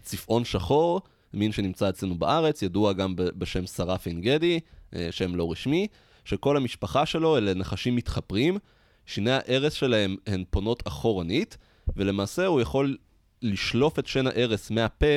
צפעון 0.02 0.44
שחור, 0.44 1.00
מין 1.34 1.52
שנמצא 1.52 1.88
אצלנו 1.88 2.14
בארץ, 2.14 2.62
ידוע 2.62 2.92
גם 2.92 3.14
בשם 3.16 3.66
שרף 3.66 4.06
עין 4.06 4.20
גדי, 4.20 4.60
אה, 4.96 5.08
שם 5.10 5.34
לא 5.34 5.52
רשמי, 5.52 5.86
שכל 6.24 6.56
המשפחה 6.56 7.06
שלו 7.06 7.38
אלה 7.38 7.54
נחשים 7.54 7.96
מתחפרים, 7.96 8.58
שיני 9.06 9.30
הארס 9.30 9.72
שלהם 9.72 10.16
הן 10.26 10.44
פונות 10.50 10.82
אחורנית, 10.86 11.56
ולמעשה 11.96 12.46
הוא 12.46 12.60
יכול 12.60 12.96
לשלוף 13.42 13.98
את 13.98 14.06
שן 14.06 14.26
הארס 14.26 14.70
מהפה, 14.70 15.16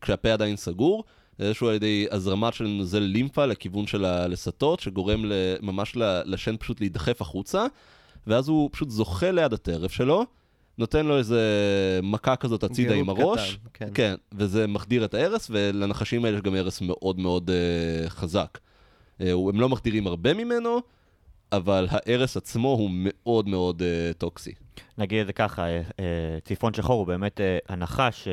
כשהפה 0.00 0.32
עדיין 0.32 0.56
סגור, 0.56 1.04
איזשהו 1.38 1.68
על 1.68 1.74
ידי 1.74 2.06
הזרמה 2.10 2.52
של 2.52 2.66
נוזל 2.66 2.98
לימפה 2.98 3.46
לכיוון 3.46 3.86
של 3.86 4.04
הלסתות, 4.04 4.80
שגורם 4.80 5.24
ממש 5.62 5.92
לשן 6.24 6.56
פשוט 6.56 6.80
להידחף 6.80 7.20
החוצה, 7.20 7.66
ואז 8.26 8.48
הוא 8.48 8.70
פשוט 8.72 8.90
זוכה 8.90 9.30
ליד 9.30 9.52
הטרף 9.52 9.92
שלו, 9.92 10.24
נותן 10.78 11.06
לו 11.06 11.18
איזה 11.18 11.40
מכה 12.02 12.36
כזאת 12.36 12.64
הצידה 12.64 12.94
עם 12.94 13.08
הראש, 13.08 13.54
קטן, 13.54 13.86
כן. 13.86 13.90
כן, 13.94 14.14
וזה 14.32 14.66
מחדיר 14.66 15.04
את 15.04 15.14
ההרס, 15.14 15.50
ולנחשים 15.50 16.24
האלה 16.24 16.36
יש 16.36 16.42
גם 16.42 16.54
הרס 16.54 16.80
מאוד 16.80 17.18
מאוד 17.18 17.50
uh, 17.50 18.10
חזק. 18.10 18.58
Uh, 18.58 19.24
הם 19.48 19.60
לא 19.60 19.68
מחדירים 19.68 20.06
הרבה 20.06 20.34
ממנו, 20.34 20.80
אבל 21.52 21.86
ההרס 21.90 22.36
עצמו 22.36 22.68
הוא 22.68 22.90
מאוד 22.92 23.48
מאוד 23.48 23.82
uh, 23.82 24.14
טוקסי. 24.18 24.52
נגיד 24.98 25.20
את 25.20 25.26
זה 25.26 25.32
ככה, 25.32 25.66
ציפון 26.44 26.74
שחור 26.74 26.98
הוא 26.98 27.06
באמת 27.06 27.40
הנחש 27.68 28.28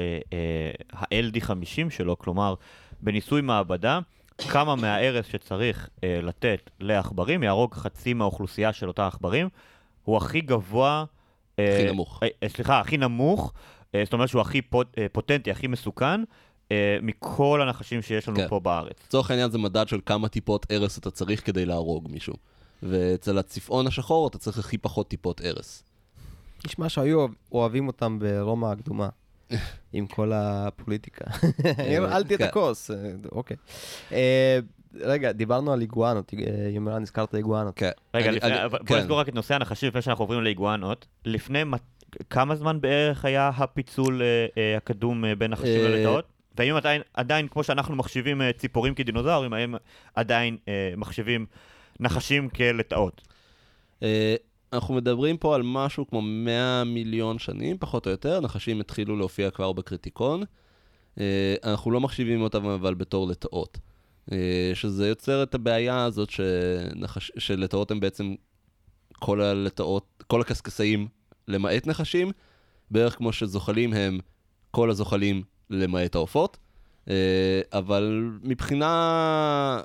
ה-LD50 0.93 1.89
שלו, 1.89 2.17
כלומר, 2.17 2.55
בניסוי 3.01 3.41
מעבדה, 3.41 3.99
כמה 4.37 4.75
מההרס 4.75 5.25
שצריך 5.25 5.89
uh, 5.95 6.01
לתת 6.23 6.69
לעכברים, 6.79 7.43
יהרוג 7.43 7.73
חצי 7.73 8.13
מהאוכלוסייה 8.13 8.73
של 8.73 8.87
אותה 8.87 9.07
עכברים, 9.07 9.49
הוא 10.03 10.17
הכי 10.17 10.41
גבוה 10.41 11.05
הכי 11.57 11.85
אה, 11.85 11.91
נמוך. 11.91 12.19
אה, 12.23 12.27
אה, 12.43 12.49
סליחה, 12.49 12.79
הכי 12.79 12.97
נמוך, 12.97 13.53
זאת 14.03 14.13
אומרת 14.13 14.29
שהוא 14.29 14.41
הכי 14.41 14.61
פוטנטי, 15.11 15.51
הכי 15.51 15.67
מסוכן. 15.67 16.21
מכל 17.01 17.59
הנחשים 17.61 18.01
שיש 18.01 18.27
לנו 18.27 18.37
כן. 18.37 18.47
פה 18.47 18.59
בארץ. 18.59 18.97
לצורך 19.07 19.31
העניין 19.31 19.51
זה 19.51 19.57
מדד 19.57 19.87
של 19.87 19.99
כמה 20.05 20.29
טיפות 20.29 20.65
ארס 20.71 20.97
אתה 20.97 21.11
צריך 21.11 21.45
כדי 21.45 21.65
להרוג 21.65 22.07
מישהו. 22.11 22.33
ואצל 22.83 23.37
הצפעון 23.37 23.87
השחור 23.87 24.27
אתה 24.27 24.37
צריך 24.37 24.59
הכי 24.59 24.77
פחות 24.77 25.07
טיפות 25.07 25.41
ארס. 25.41 25.83
נשמע 26.65 26.89
שהיו 26.89 27.25
אוהבים 27.51 27.87
אותם 27.87 28.19
ברומא 28.19 28.65
הקדומה. 28.65 29.09
עם 29.93 30.07
כל 30.07 30.31
הפוליטיקה. 30.33 31.25
אל 31.79 32.23
תהיה 32.23 32.35
את 32.35 32.41
כן. 32.41 32.43
הכוס, 32.43 32.91
אוקיי. 33.31 33.57
רגע, 35.01 35.31
דיברנו 35.31 35.73
על 35.73 35.81
איגואנות, 35.81 36.31
אה, 36.33 36.69
יומרן, 36.69 37.01
הזכרת 37.01 37.35
איגואנות. 37.35 37.73
כן. 37.75 37.89
רגע, 38.13 38.29
אני- 38.29 38.35
לפני- 38.35 38.49
אני- 38.51 38.65
אבל 38.65 38.79
בוא 38.79 38.87
כן. 38.87 38.97
נסגור 38.97 39.19
רק 39.19 39.29
את 39.29 39.35
נושא 39.35 39.55
הנחשים 39.55 39.89
לפני 39.89 40.01
שאנחנו 40.01 40.23
עוברים 40.23 40.41
לאיגואנות. 40.43 41.05
לפני 41.25 41.63
כמה 42.29 42.55
זמן 42.55 42.81
בערך 42.81 43.25
היה 43.25 43.51
הפיצול 43.57 44.21
אה, 44.21 44.45
אה, 44.57 44.77
הקדום 44.77 45.25
אה, 45.25 45.35
בין 45.35 45.51
נחשים 45.51 45.81
ללטאות? 45.83 46.25
והאם 46.57 46.75
עדיין, 46.75 47.01
עדיין, 47.13 47.47
כמו 47.47 47.63
שאנחנו 47.63 47.95
מחשיבים 47.95 48.41
ציפורים 48.57 48.95
כדינוזאורים, 48.95 49.53
האם 49.53 49.75
עדיין 50.15 50.57
אה, 50.67 50.93
מחשיבים 50.97 51.45
נחשים 51.99 52.49
כלטאות? 52.49 53.21
אה, 54.03 54.35
אנחנו 54.73 54.93
מדברים 54.93 55.37
פה 55.37 55.55
על 55.55 55.61
משהו 55.65 56.07
כמו 56.07 56.21
100 56.21 56.83
מיליון 56.85 57.39
שנים, 57.39 57.77
פחות 57.77 58.05
או 58.05 58.11
יותר. 58.11 58.39
נחשים 58.41 58.79
התחילו 58.79 59.15
להופיע 59.15 59.49
כבר 59.51 59.71
בקריטיקון. 59.73 60.43
אה, 61.19 61.55
אנחנו 61.63 61.91
לא 61.91 61.99
מחשיבים 61.99 62.41
אותם 62.41 62.65
אבל 62.65 62.93
בתור 62.93 63.27
לטאות. 63.27 63.77
אה, 64.31 64.71
שזה 64.73 65.07
יוצר 65.07 65.43
את 65.43 65.55
הבעיה 65.55 66.03
הזאת 66.03 66.29
שנחש... 66.29 67.31
שלטאות 67.37 67.91
הם 67.91 67.99
בעצם 67.99 68.35
כל 69.19 69.41
הלטאות, 69.41 70.23
כל 70.27 70.41
הקשקשאים 70.41 71.07
למעט 71.47 71.87
נחשים, 71.87 72.31
בערך 72.91 73.17
כמו 73.17 73.33
שזוחלים 73.33 73.93
הם 73.93 74.19
כל 74.71 74.89
הזוחלים 74.89 75.43
למעט 75.69 76.15
העופות. 76.15 76.57
אה, 77.09 77.61
אבל 77.73 78.29
מבחינה... 78.43 79.81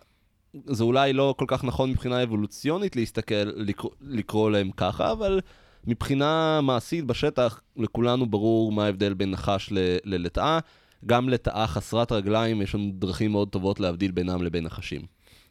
זה 0.66 0.84
אולי 0.84 1.12
לא 1.12 1.34
כל 1.38 1.44
כך 1.48 1.64
נכון 1.64 1.90
מבחינה 1.90 2.22
אבולוציונית 2.22 2.96
להסתכל, 2.96 3.34
לקרוא, 3.56 3.90
לקרוא 4.00 4.50
להם 4.50 4.70
ככה, 4.70 5.12
אבל 5.12 5.40
מבחינה 5.86 6.60
מעשית 6.60 7.04
בשטח, 7.04 7.60
לכולנו 7.76 8.26
ברור 8.26 8.72
מה 8.72 8.84
ההבדל 8.84 9.14
בין 9.14 9.30
נחש 9.30 9.72
ללטאה. 10.04 10.58
גם 11.06 11.28
לטאה 11.28 11.66
חסרת 11.66 12.12
רגליים, 12.12 12.62
יש 12.62 12.74
לנו 12.74 12.90
דרכים 12.92 13.32
מאוד 13.32 13.48
טובות 13.48 13.80
להבדיל 13.80 14.10
בינם 14.10 14.42
לבין 14.42 14.64
נחשים. 14.64 15.00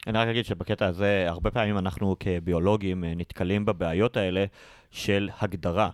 אני 0.07 0.17
רק 0.17 0.27
אגיד 0.27 0.45
שבקטע 0.45 0.85
הזה, 0.85 1.25
הרבה 1.27 1.51
פעמים 1.51 1.77
אנחנו 1.77 2.15
כביולוגים 2.19 3.03
אה, 3.03 3.13
נתקלים 3.15 3.65
בבעיות 3.65 4.17
האלה 4.17 4.45
של 4.91 5.29
הגדרה. 5.39 5.89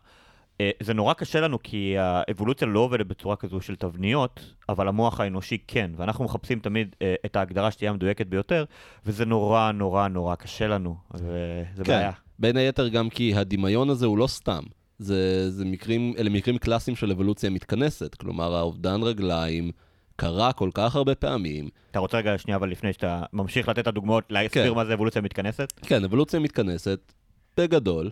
אה, 0.62 0.72
זה 0.84 0.94
נורא 0.94 1.14
קשה 1.14 1.40
לנו 1.42 1.64
כי 1.64 1.98
האבולוציה 1.98 2.68
לא 2.68 2.80
עובדת 2.80 3.06
בצורה 3.06 3.36
כזו 3.36 3.62
של 3.62 3.76
תבניות, 3.76 4.40
אבל 4.70 4.88
המוח 4.88 5.20
האנושי 5.20 5.58
כן, 5.68 5.92
ואנחנו 5.98 6.26
מחפשים 6.26 6.60
תמיד 6.60 6.96
אה, 7.02 7.16
את 7.26 7.36
ההגדרה 7.36 7.72
שתהיה 7.72 7.92
המדויקת 7.92 8.28
ביותר, 8.28 8.66
וזה 9.06 9.26
נורא 9.26 9.72
נורא 9.72 10.08
נורא 10.08 10.36
קשה 10.36 10.68
לנו, 10.68 10.96
וזה 11.14 11.84
בעיה. 11.88 12.12
בין 12.40 12.58
היתר 12.58 12.88
גם 12.88 13.10
כי 13.10 13.36
הדמיון 13.36 13.90
הזה 13.90 14.06
הוא 14.06 14.18
לא 14.18 14.28
סתם. 14.28 14.64
זה, 15.00 15.52
זה 15.52 15.66
מקרים, 15.66 16.14
אלה 16.18 16.30
מקרים 16.30 16.58
קלאסיים 16.58 16.96
של 16.96 17.12
אבולוציה 17.12 17.50
מתכנסת. 17.50 18.16
כלומר, 18.16 18.56
האובדן 18.56 19.04
רגליים 19.04 19.72
קרה 20.16 20.54
כל 20.54 20.70
כך 20.74 20.96
הרבה 20.96 21.16
פעמים. 21.16 21.70
אתה 21.92 22.00
רוצה 22.00 22.18
רגע 22.18 22.38
שנייה, 22.38 22.58
אבל 22.58 22.70
לפני 22.70 22.94
שאתה 22.94 23.24
ממשיך 23.34 23.70
לתת 23.70 23.80
את 23.80 23.88
הדוגמאות, 23.88 24.24
להסביר 24.30 24.70
כן. 24.70 24.76
מה 24.76 24.86
זה 24.86 24.94
אבולוציה 24.94 25.22
מתכנסת? 25.22 25.74
כן, 25.82 26.04
אבולוציה 26.04 26.40
מתכנסת 26.40 27.14
בגדול 27.58 28.12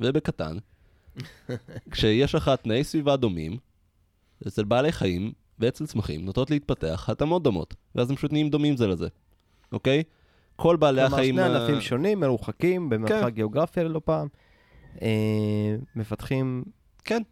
ובקטן, 0.00 0.56
כשיש 1.90 2.34
לך 2.34 2.50
תנאי 2.62 2.84
סביבה 2.84 3.16
דומים, 3.16 3.56
אצל 4.48 4.64
בעלי 4.64 4.92
חיים 4.92 5.32
ואצל 5.58 5.86
צמחים 5.86 6.24
נוטות 6.24 6.50
להתפתח 6.50 7.08
התאמות 7.10 7.42
דומות, 7.42 7.74
ואז 7.94 8.10
הם 8.10 8.16
פשוט 8.16 8.32
נהיים 8.32 8.50
דומים 8.50 8.76
זה 8.76 8.86
לזה, 8.86 9.08
אוקיי? 9.72 10.02
כל 10.56 10.76
בעלי 10.76 11.00
כלומר, 11.00 11.14
החיים... 11.14 11.34
שני 11.34 11.42
ה- 11.44 11.56
ענפים 11.56 11.80
שונים, 11.80 12.20
מרוחקים, 12.20 12.88
במרחק 12.88 13.22
כן. 13.22 13.28
גיאוגרפי 13.28 13.84
לא 13.84 14.00
פעם. 14.04 14.28
אה, 15.02 15.08
מפתחים, 15.96 16.64
כן, 17.04 17.22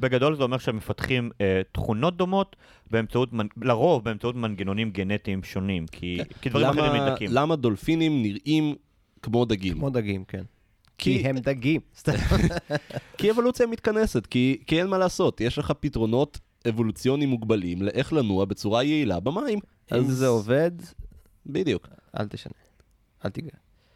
בגדול 0.00 0.36
זה 0.36 0.42
אומר 0.42 0.58
שהם 0.58 0.76
מפתחים 0.76 1.30
אה, 1.40 1.60
תכונות 1.72 2.16
דומות, 2.16 2.56
באמצעות, 2.90 3.28
לרוב 3.62 4.04
באמצעות 4.04 4.36
מנגנונים 4.36 4.90
גנטיים 4.90 5.42
שונים, 5.42 5.86
כי, 5.86 6.18
כי 6.40 6.48
דברים 6.48 6.66
למה- 6.66 6.86
אחרים 6.86 7.02
נבדקים. 7.02 7.30
למה 7.32 7.56
דולפינים 7.56 8.22
נראים 8.22 8.74
כמו 9.22 9.44
דגים? 9.44 9.74
כמו 9.74 9.90
דגים, 9.90 10.24
כן. 10.24 10.42
כי- 10.98 11.18
כי 11.22 11.28
הם 11.28 11.38
דגים. 11.38 11.80
כי 13.18 13.30
אבולוציה 13.30 13.66
מתכנסת, 13.66 14.26
כי, 14.26 14.62
כי 14.66 14.78
אין 14.80 14.86
מה 14.86 14.98
לעשות, 14.98 15.40
יש 15.40 15.58
לך 15.58 15.72
פתרונות 15.80 16.38
אבולוציוניים 16.68 17.28
מוגבלים 17.30 17.82
לאיך 17.82 18.12
לנוע 18.12 18.44
בצורה 18.44 18.82
יעילה 18.82 19.20
במים. 19.20 19.58
אם 19.94 20.04
זה 20.10 20.26
עובד, 20.26 20.70
בדיוק. 21.46 21.88
אל 22.20 22.28
תשנה. 22.28 22.52
אל 23.24 23.30
תיגע. 23.30 23.50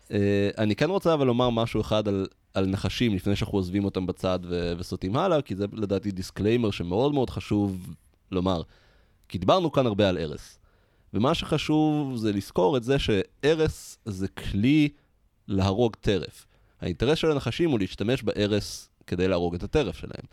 אה, 0.08 0.10
אני 0.58 0.76
כן 0.76 0.90
רוצה 0.90 1.14
אבל 1.14 1.26
לומר 1.26 1.50
משהו 1.50 1.80
אחד 1.80 2.08
על, 2.08 2.26
על 2.54 2.66
נחשים 2.66 3.14
לפני 3.14 3.36
שאנחנו 3.36 3.58
עוזבים 3.58 3.84
אותם 3.84 4.06
בצד 4.06 4.38
ו- 4.42 4.72
וסוטים 4.78 5.16
הלאה, 5.16 5.42
כי 5.42 5.54
זה 5.54 5.66
לדעתי 5.72 6.10
disclaimer 6.10 6.70
שמאוד 6.70 7.14
מאוד 7.14 7.30
חשוב 7.30 7.94
לומר. 8.32 8.62
כי 9.28 9.38
דיברנו 9.38 9.72
כאן 9.72 9.86
הרבה 9.86 10.08
על 10.08 10.18
ארס. 10.18 10.58
ומה 11.14 11.34
שחשוב 11.34 12.16
זה 12.16 12.32
לזכור 12.32 12.76
את 12.76 12.82
זה 12.84 12.96
שארס 12.98 13.98
זה 14.04 14.28
כלי 14.28 14.88
להרוג 15.48 15.96
טרף. 16.00 16.46
האינטרס 16.80 17.18
של 17.18 17.30
הנחשים 17.30 17.70
הוא 17.70 17.78
להשתמש 17.78 18.22
בארס 18.22 18.88
כדי 19.06 19.28
להרוג 19.28 19.54
את 19.54 19.62
הטרף 19.62 19.96
שלהם. 19.96 20.24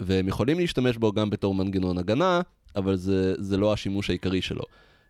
והם 0.00 0.28
יכולים 0.28 0.58
להשתמש 0.58 0.96
בו 0.96 1.12
גם 1.12 1.30
בתור 1.30 1.54
מנגנון 1.54 1.98
הגנה, 1.98 2.40
אבל 2.76 2.96
זה, 2.96 3.34
זה 3.38 3.56
לא 3.56 3.72
השימוש 3.72 4.10
העיקרי 4.10 4.42
שלו. 4.42 4.64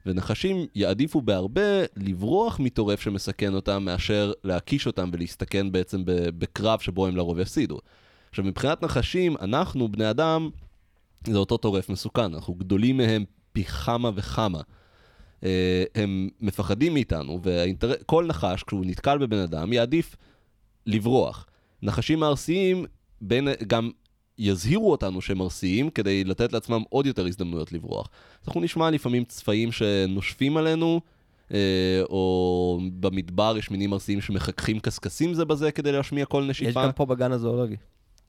ונחשים 0.07 0.67
יעדיפו 0.75 1.21
בהרבה 1.21 1.85
לברוח 1.97 2.61
מטורף 2.61 3.01
שמסכן 3.01 3.55
אותם, 3.55 3.85
מאשר 3.85 4.33
להקיש 4.45 4.87
אותם 4.87 5.11
ולהסתכן 5.13 5.73
בעצם 5.73 6.03
בקרב 6.39 6.81
שבו 6.81 7.07
הם 7.07 7.17
לרוב 7.17 7.39
יפסידו. 7.39 7.79
עכשיו, 8.31 8.45
מבחינת 8.45 8.83
נחשים, 8.83 9.37
אנחנו, 9.41 9.89
בני 9.89 10.11
אדם, 10.11 10.51
זה 11.27 11.39
אותו 11.39 11.57
טורף 11.57 11.89
מסוכן, 11.89 12.35
אנחנו 12.35 12.55
גדולים 12.55 12.97
מהם 12.97 13.25
פי 13.53 13.65
כמה 13.65 14.11
וכמה. 14.15 14.61
אה, 15.45 15.85
הם 15.95 16.29
מפחדים 16.41 16.95
מאיתנו, 16.95 17.41
וכל 17.45 18.27
נחש, 18.27 18.63
כשהוא 18.63 18.87
נתקל 18.87 19.19
בבן 19.19 19.39
אדם, 19.39 19.73
יעדיף 19.73 20.17
לברוח. 20.87 21.47
נחשים 21.83 22.25
ארסיים, 22.25 22.85
בין, 23.21 23.49
גם 23.67 23.91
יזהירו 24.39 24.91
אותנו 24.91 25.21
שהם 25.21 25.43
ארסיים, 25.43 25.91
כדי 25.91 26.25
לתת 26.25 26.53
לעצמם 26.53 26.83
עוד 26.89 27.07
יותר 27.07 27.27
הזדמנויות 27.27 27.73
לברוח. 27.73 28.09
אז 28.43 28.49
אנחנו 28.49 28.61
נשמע 28.61 28.91
לפעמים 28.91 29.25
צפעים 29.25 29.73
שנושפים 29.73 30.57
עלינו, 30.57 31.01
אה, 31.53 32.03
או 32.03 32.81
במדבר 33.01 33.55
יש 33.59 33.71
מינים 33.71 33.93
ארסיים 33.93 34.21
שמחככים 34.21 34.79
קשקשים 34.81 35.35
זה 35.35 35.45
בזה 35.45 35.73
כדי 35.73 35.93
להשמיע 35.93 36.27
יש 36.27 36.45
נשיפה. 36.45 36.85
גם 36.85 36.93
פה 36.93 37.07
בגן 37.07 37.33
הזואולוגי. 37.33 37.77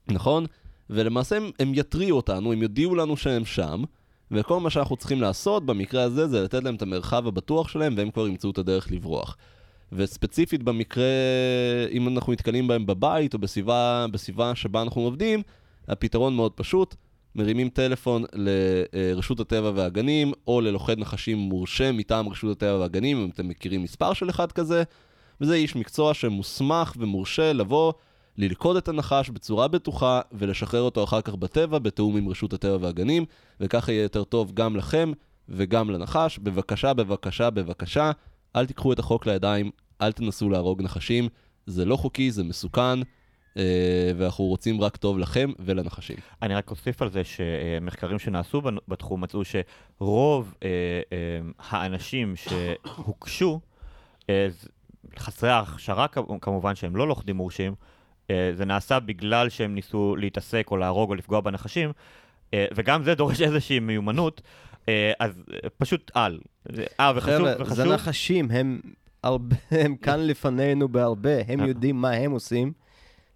נכון? 0.08 0.46
ולמעשה 0.90 1.38
הם, 1.38 1.52
הם 1.60 1.72
יתריעו 1.74 2.18
אותנו, 2.18 2.54
הם 2.54 2.62
יודיעו 2.62 2.96
לנו 2.96 3.18
שהם 3.18 3.46
שם, 3.46 3.84
וכל 4.32 4.60
מה 4.60 4.70
שאנחנו 4.70 4.96
צריכים 4.96 5.22
לעשות 5.22 5.66
במקרה 5.66 6.04
הזה 6.04 6.28
זה 6.28 6.44
לתת 6.44 6.64
להם 6.64 6.76
את 6.76 6.82
המרחב 6.82 7.28
הבטוח 7.28 7.68
שלהם, 7.68 7.94
והם 7.98 8.12
כבר 8.12 8.28
ימצאו 8.28 8.50
את 8.50 8.58
הדרך 8.58 8.92
לברוח. 8.92 9.38
וספציפית 9.92 10.64
במקרה, 10.64 11.04
אם 11.92 12.08
אנחנו 12.08 12.34
נתקלים 12.34 12.68
בהם 12.68 12.86
בבית 12.86 13.34
או 13.34 13.40
בסביבה, 13.40 14.06
בסביבה 14.12 14.56
שבה 14.56 14.82
אנחנו 14.82 15.02
עובדים, 15.02 15.42
הפתרון 15.88 16.36
מאוד 16.36 16.52
פשוט, 16.52 16.96
מרימים 17.36 17.70
טלפון 17.70 18.24
לרשות 18.34 19.40
הטבע 19.40 19.72
והגנים, 19.76 20.34
או 20.48 20.62
ללוכד 20.62 21.00
נחשים 21.00 21.38
מורשה 21.38 21.92
מטעם 21.92 22.30
רשות 22.30 22.52
הטבע 22.58 22.80
והגנים, 22.80 23.18
אם 23.18 23.30
אתם 23.34 23.48
מכירים 23.48 23.84
מספר 23.84 24.14
של 24.14 24.30
אחד 24.30 24.52
כזה, 24.52 24.84
וזה 25.42 25.56
איש 25.56 25.76
מקצוע 25.76 26.14
שמוסמך 26.14 26.94
ומורשה 26.98 27.54
לבוא, 27.54 27.94
ללכוד 28.38 28.78
את 28.78 28.88
הנחש 28.88 29.30
בצורה 29.30 29.68
בטוחה, 29.68 30.22
ולשחרר 30.32 30.82
אותו 30.82 31.04
אחר 31.04 31.22
כך 31.22 31.36
בטבע, 31.36 31.80
בתיאום 31.80 32.18
עם 32.18 32.30
רשות 32.30 32.54
הטבע 32.54 32.78
והגנים, 32.82 33.26
וככה 33.60 33.92
יהיה 33.92 34.04
יותר 34.04 34.24
טוב 34.24 34.52
גם 34.54 34.76
לכם 34.76 35.12
וגם 35.50 35.90
לנחש. 35.90 36.40
בבקשה, 36.40 36.94
בבקשה, 36.94 37.50
בבקשה, 37.50 38.12
אל 38.56 38.66
תיקחו 38.66 38.94
את 38.94 39.00
החוק 39.00 39.26
לידיים, 39.26 39.72
אל 40.02 40.12
תנסו 40.12 40.50
להרוג 40.50 40.82
נחשים, 40.82 41.30
זה 41.66 41.86
לא 41.86 41.96
חוקי, 41.96 42.32
זה 42.32 42.44
מסוכן, 42.44 43.00
ואנחנו 44.18 44.46
רוצים 44.46 44.82
רק 44.82 44.98
טוב 44.98 45.20
לכם 45.20 45.52
ולנחשים. 45.60 46.16
אני 46.42 46.56
רק 46.56 46.72
אוסיף 46.72 47.02
על 47.02 47.10
זה 47.10 47.22
שמחקרים 47.24 48.20
שנעשו 48.20 48.62
בתחום 48.88 49.22
מצאו 49.24 49.42
שרוב 49.46 50.54
אה, 50.64 50.70
אה, 51.14 51.18
האנשים 51.70 52.34
שהוקשו, 52.36 53.60
אה, 54.30 54.48
חסרי 55.20 55.50
ההכשרה 55.50 56.06
כמובן 56.42 56.76
שהם 56.76 56.96
לא 56.96 57.08
לוכדים 57.08 57.36
מורשים, 57.36 57.76
אה, 58.30 58.52
זה 58.54 58.66
נעשה 58.66 59.00
בגלל 59.00 59.50
שהם 59.50 59.76
ניסו 59.76 60.16
להתעסק 60.16 60.68
או 60.72 60.78
להרוג 60.78 61.10
או 61.10 61.16
לפגוע 61.16 61.42
בנחשים, 61.42 61.92
אה, 62.54 62.66
וגם 62.76 63.04
זה 63.04 63.16
דורש 63.16 63.42
איזושהי 63.42 63.80
מיומנות, 63.80 64.42
אה, 64.90 65.12
אז 65.20 65.44
אה, 65.54 65.70
פשוט 65.78 66.12
על. 66.14 66.40
זה- 66.72 66.86
אה, 67.00 67.12
וחשוב, 67.16 67.48
וחשוב, 67.60 67.76
זה 67.76 67.86
נחשים, 67.86 68.52
הם 68.52 68.80
הרבה- 69.24 69.56
הם 69.72 69.96
כאן 69.96 70.20
לפנינו 70.20 70.88
בהרבה, 70.88 71.30
הם 71.48 71.60
אה. 71.62 71.68
יודעים 71.68 71.96
מה 72.02 72.10
הם 72.12 72.32
עושים. 72.32 72.74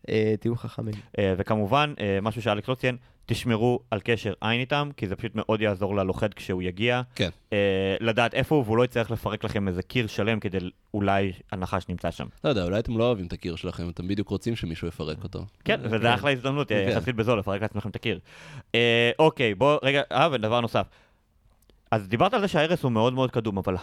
אה, 0.09 0.33
תהיו 0.39 0.55
חכמים. 0.55 0.93
אה, 1.19 1.33
וכמובן, 1.37 1.93
אה, 1.99 2.19
משהו 2.21 2.41
שאלכס 2.41 2.67
לא 2.67 2.75
ציין, 2.75 2.97
תשמרו 3.25 3.79
על 3.91 3.99
קשר 4.03 4.33
עין 4.41 4.59
איתם, 4.59 4.89
כי 4.97 5.07
זה 5.07 5.15
פשוט 5.15 5.31
מאוד 5.35 5.61
יעזור 5.61 5.95
ללוכד 5.95 6.33
כשהוא 6.33 6.61
יגיע. 6.61 7.01
כן. 7.15 7.29
אה, 7.53 7.95
לדעת 7.99 8.33
איפה 8.33 8.55
הוא, 8.55 8.63
והוא 8.63 8.77
לא 8.77 8.83
יצטרך 8.83 9.11
לפרק 9.11 9.43
לכם 9.43 9.67
איזה 9.67 9.83
קיר 9.83 10.07
שלם 10.07 10.39
כדי 10.39 10.57
אולי 10.93 11.31
הנחש 11.51 11.85
נמצא 11.89 12.11
שם. 12.11 12.27
לא 12.43 12.49
יודע, 12.49 12.63
אולי 12.63 12.79
אתם 12.79 12.97
לא 12.97 13.03
אוהבים 13.03 13.27
את 13.27 13.33
הקיר 13.33 13.55
שלכם, 13.55 13.89
אתם 13.89 14.07
בדיוק 14.07 14.29
רוצים 14.29 14.55
שמישהו 14.55 14.87
יפרק 14.87 15.23
אותו. 15.23 15.45
כן, 15.65 15.79
וזה 15.83 16.13
אחלה 16.13 16.31
הזדמנות, 16.31 16.69
כן. 16.69 16.85
יחסית 16.89 17.15
בזול, 17.15 17.39
לפרק 17.39 17.61
לעצמכם 17.61 17.89
את 17.89 17.95
הקיר. 17.95 18.19
אה, 18.75 19.11
אוקיי, 19.19 19.55
בוא, 19.55 19.77
רגע, 19.83 20.01
אה, 20.11 20.29
ודבר 20.31 20.61
נוסף. 20.61 20.87
אז 21.91 22.07
דיברת 22.07 22.33
על 22.33 22.41
זה 22.41 22.47
שההרס 22.47 22.83
הוא 22.83 22.91
מאוד 22.91 23.13
מאוד 23.13 23.31
קדום, 23.31 23.57
אבל, 23.57 23.75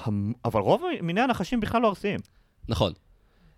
אבל 0.44 0.60
רוב 0.60 0.82
מיני 1.02 1.20
הנחשים 1.20 1.60
בכלל 1.60 1.82
לא 1.82 1.88
ארסיים. 1.88 2.20
נכון. 2.68 2.92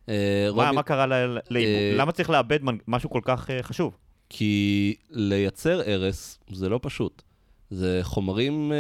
אה, 0.09 0.48
מה, 0.54 0.72
מה 0.72 0.82
קרה 0.82 1.06
ל... 1.06 1.12
ל- 1.50 1.56
אה, 1.56 1.92
למה 1.96 2.12
צריך 2.12 2.30
לאבד 2.30 2.59
משהו 2.88 3.11
כל 3.11 3.20
כך 3.24 3.50
אה, 3.50 3.62
חשוב? 3.62 3.96
כי 4.30 4.94
לייצר 5.11 5.80
הרס 5.90 6.38
זה 6.50 6.68
לא 6.68 6.80
פשוט. 6.82 7.22
זה 7.70 8.00
חומרים 8.02 8.72
אה, 8.72 8.76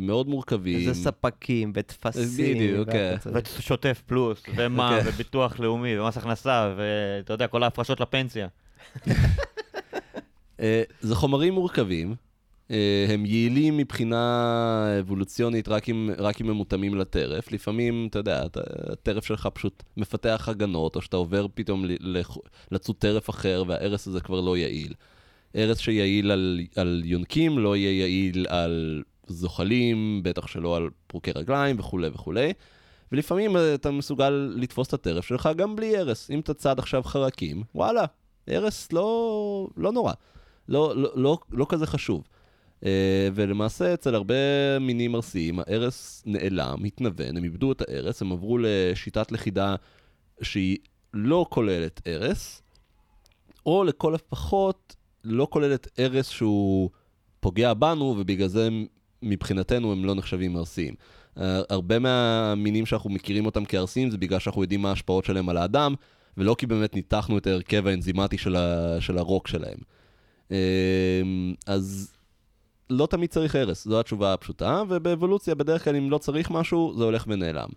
מאוד 0.00 0.28
מורכבים. 0.28 0.84
זה 0.84 0.94
ספקים 0.94 1.72
וטפסים. 1.74 2.54
בדיוק, 2.54 2.90
כן. 2.90 3.16
ושוטף 3.58 4.02
פלוס, 4.06 4.42
ומע"מ, 4.56 5.00
כן. 5.02 5.08
וביטוח 5.08 5.60
לאומי, 5.60 5.98
ומס 5.98 6.16
הכנסה, 6.16 6.74
ואתה 6.76 7.32
יודע, 7.32 7.46
כל 7.46 7.62
ההפרשות 7.62 8.00
לפנסיה. 8.00 8.48
אה, 10.60 10.82
זה 11.00 11.14
חומרים 11.14 11.54
מורכבים, 11.54 12.14
הם 13.08 13.26
יעילים 13.26 13.76
מבחינה 13.76 14.86
אבולוציונית 15.00 15.68
רק 15.68 15.88
אם, 15.88 16.10
רק 16.18 16.40
אם 16.40 16.50
הם 16.50 16.56
מותאמים 16.56 16.94
לטרף. 16.94 17.52
לפעמים, 17.52 18.06
אתה 18.10 18.18
יודע, 18.18 18.42
הטרף 18.92 19.24
שלך 19.24 19.48
פשוט 19.54 19.82
מפתח 19.96 20.48
הגנות, 20.50 20.96
או 20.96 21.02
שאתה 21.02 21.16
עובר 21.16 21.46
פתאום 21.54 21.84
לצוד 22.70 22.96
טרף 22.96 23.30
אחר, 23.30 23.64
וההרס 23.66 24.06
הזה 24.06 24.20
כבר 24.20 24.40
לא 24.40 24.56
יעיל. 24.56 24.94
הרס 25.54 25.78
שיעיל 25.78 26.30
על, 26.30 26.60
על 26.76 27.02
יונקים 27.04 27.58
לא 27.58 27.76
יהיה 27.76 28.00
יעיל 28.00 28.46
על 28.48 29.02
זוחלים, 29.26 30.20
בטח 30.24 30.46
שלא 30.46 30.76
על 30.76 30.88
פרוקי 31.06 31.30
רגליים 31.34 31.78
וכולי 31.78 32.08
וכולי. 32.08 32.52
ולפעמים 33.12 33.56
אה, 33.56 33.74
אתה 33.74 33.90
מסוגל 33.90 34.52
לתפוס 34.56 34.88
את 34.88 34.94
הטרף 34.94 35.24
שלך 35.24 35.48
גם 35.56 35.76
בלי 35.76 35.96
הרס. 35.96 36.30
אם 36.30 36.40
אתה 36.40 36.54
צד 36.54 36.78
עכשיו 36.78 37.02
חרקים, 37.02 37.62
וואלה, 37.74 38.04
הרס 38.48 38.92
לא, 38.92 39.68
לא 39.76 39.92
נורא. 39.92 40.12
לא, 40.68 40.96
לא, 40.96 41.10
לא, 41.14 41.38
לא 41.50 41.66
כזה 41.68 41.86
חשוב. 41.86 42.24
Uh, 42.84 42.86
ולמעשה 43.34 43.94
אצל 43.94 44.14
הרבה 44.14 44.34
מינים 44.80 45.14
ארסיים, 45.14 45.58
ההרס 45.58 46.22
נעלם, 46.26 46.84
התנוון, 46.84 47.36
הם 47.36 47.44
איבדו 47.44 47.72
את 47.72 47.82
ההרס, 47.88 48.22
הם 48.22 48.32
עברו 48.32 48.58
לשיטת 48.60 49.32
לכידה 49.32 49.74
שהיא 50.42 50.78
לא 51.14 51.46
כוללת 51.48 52.00
הרס, 52.06 52.62
או 53.66 53.84
לכל 53.84 54.14
הפחות 54.14 54.96
לא 55.24 55.46
כוללת 55.50 55.88
הרס 55.98 56.28
שהוא 56.28 56.90
פוגע 57.40 57.74
בנו, 57.74 58.04
ובגלל 58.04 58.48
זה 58.48 58.68
מבחינתנו 59.22 59.92
הם 59.92 60.04
לא 60.04 60.14
נחשבים 60.14 60.56
ארסיים. 60.56 60.94
Uh, 61.36 61.40
הרבה 61.70 61.98
מהמינים 61.98 62.86
שאנחנו 62.86 63.10
מכירים 63.10 63.46
אותם 63.46 63.64
כארסיים 63.64 64.10
זה 64.10 64.18
בגלל 64.18 64.38
שאנחנו 64.38 64.62
יודעים 64.62 64.82
מה 64.82 64.88
ההשפעות 64.88 65.24
שלהם 65.24 65.48
על 65.48 65.56
האדם, 65.56 65.94
ולא 66.36 66.56
כי 66.58 66.66
באמת 66.66 66.94
ניתחנו 66.94 67.38
את 67.38 67.46
ההרכב 67.46 67.86
האנזימטי 67.86 68.38
של, 68.38 68.56
ה, 68.56 68.96
של 69.00 69.18
הרוק 69.18 69.48
שלהם. 69.48 69.78
אמ, 70.50 71.54
אז 71.66 72.14
לא 72.90 73.06
תמיד 73.06 73.30
צריך 73.30 73.54
הרס, 73.54 73.84
זו 73.84 74.00
התשובה 74.00 74.32
הפשוטה, 74.32 74.82
ובאבולוציה 74.88 75.54
בדרך 75.54 75.84
כלל 75.84 75.96
אם 75.96 76.10
לא 76.10 76.18
צריך 76.18 76.50
משהו, 76.50 76.94
זה 76.96 77.04
הולך 77.04 77.24
ונעלם. 77.28 77.68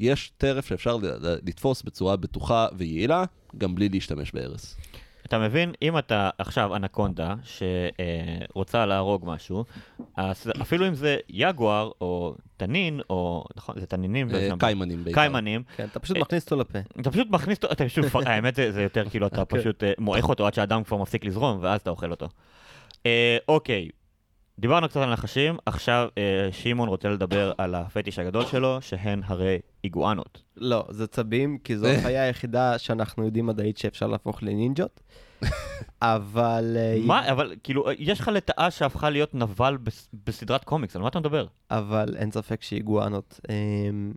יש 0.00 0.32
טרף 0.38 0.66
שאפשר 0.66 0.96
לתפוס 1.20 1.82
בצורה 1.82 2.16
בטוחה 2.16 2.66
ויעילה, 2.76 3.24
גם 3.58 3.74
בלי 3.74 3.88
להשתמש 3.88 4.32
בהרס. 4.32 4.76
אתה 5.26 5.38
מבין, 5.38 5.72
אם 5.82 5.98
אתה 5.98 6.30
עכשיו 6.38 6.76
אנקונדה 6.76 7.34
שרוצה 7.42 8.86
להרוג 8.86 9.22
משהו, 9.26 9.64
אז 10.16 10.50
אפילו 10.62 10.88
אם 10.88 10.94
זה 10.94 11.16
יגואר 11.28 11.90
או 12.00 12.34
תנין, 12.56 13.00
או, 13.10 13.44
נכון, 13.56 13.80
זה 13.80 13.86
תנינים, 13.86 14.30
אה, 14.34 14.48
קיימנים 14.58 15.04
בעיקר. 15.04 15.20
קיימנים, 15.20 15.62
כן, 15.76 15.84
אתה 15.84 16.00
פשוט 16.00 16.16
מכניס 16.16 16.44
אותו 16.44 16.56
לפה. 16.56 16.78
אתה 17.00 17.10
פשוט 17.10 17.28
מכניס 17.30 17.56
אותו, 17.56 17.72
אתה 17.72 17.84
פשוט, 17.84 18.04
האמת 18.26 18.54
זה, 18.54 18.82
יותר 18.82 19.08
כאילו 19.10 19.26
אתה 19.26 19.44
כן. 19.44 19.58
פשוט 19.58 19.84
אה, 19.84 19.92
מועך 19.98 20.28
אותו 20.28 20.46
עד 20.46 20.54
שהדם 20.54 20.84
כבר 20.84 20.96
מפסיק 20.96 21.24
לזרום, 21.24 21.58
ואז 21.60 21.80
אתה 21.80 21.90
אוכל 21.90 22.10
אותו. 22.10 22.28
אה, 23.06 23.36
אוקיי, 23.48 23.88
דיברנו 24.58 24.88
קצת 24.88 24.96
על 25.00 25.12
נחשים, 25.12 25.56
עכשיו 25.66 26.08
אה, 26.18 26.48
שמעון 26.52 26.88
רוצה 26.88 27.08
לדבר 27.08 27.52
על 27.58 27.74
הפטיש 27.74 28.18
הגדול 28.18 28.44
שלו, 28.44 28.78
שהן 28.82 29.22
הרי 29.24 29.58
איגואנות. 29.84 30.42
לא, 30.56 30.84
זה 30.90 31.06
צבים, 31.06 31.58
כי 31.64 31.76
זו 31.78 31.86
החיה 31.86 32.22
היחידה 32.22 32.78
שאנחנו 32.78 33.24
יודעים 33.24 33.46
מדעית 33.46 33.78
שאפשר 33.78 34.06
להפוך 34.06 34.42
לנינג'ות. 34.42 35.00
אבל... 36.02 36.76
אה, 36.76 36.96
מה, 37.06 37.30
אבל 37.32 37.54
כאילו, 37.62 37.88
אה, 37.88 37.92
יש 37.98 38.20
לך 38.20 38.28
לטאה 38.28 38.70
שהפכה 38.70 39.10
להיות 39.10 39.34
נבל 39.34 39.76
בס- 39.76 40.08
בסדרת 40.26 40.64
קומיקס, 40.64 40.96
על 40.96 41.02
מה 41.02 41.08
אתה 41.08 41.20
מדבר? 41.20 41.46
אבל 41.70 42.14
אין 42.16 42.30
ספק 42.30 42.62
שאיגואנות. 42.62 43.40
אמ, 43.50 44.12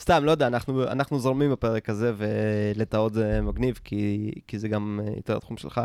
סתם, 0.00 0.24
לא 0.24 0.30
יודע, 0.30 0.46
אנחנו, 0.46 0.84
אנחנו 0.84 1.18
זורמים 1.18 1.50
בפרק 1.50 1.88
הזה, 1.88 2.12
ולטאות 2.16 3.14
זה 3.14 3.40
מגניב, 3.42 3.80
כי, 3.84 4.30
כי 4.46 4.58
זה 4.58 4.68
גם 4.68 5.00
אה, 5.04 5.12
יותר 5.16 5.36
התחום 5.36 5.56
שלך. 5.56 5.80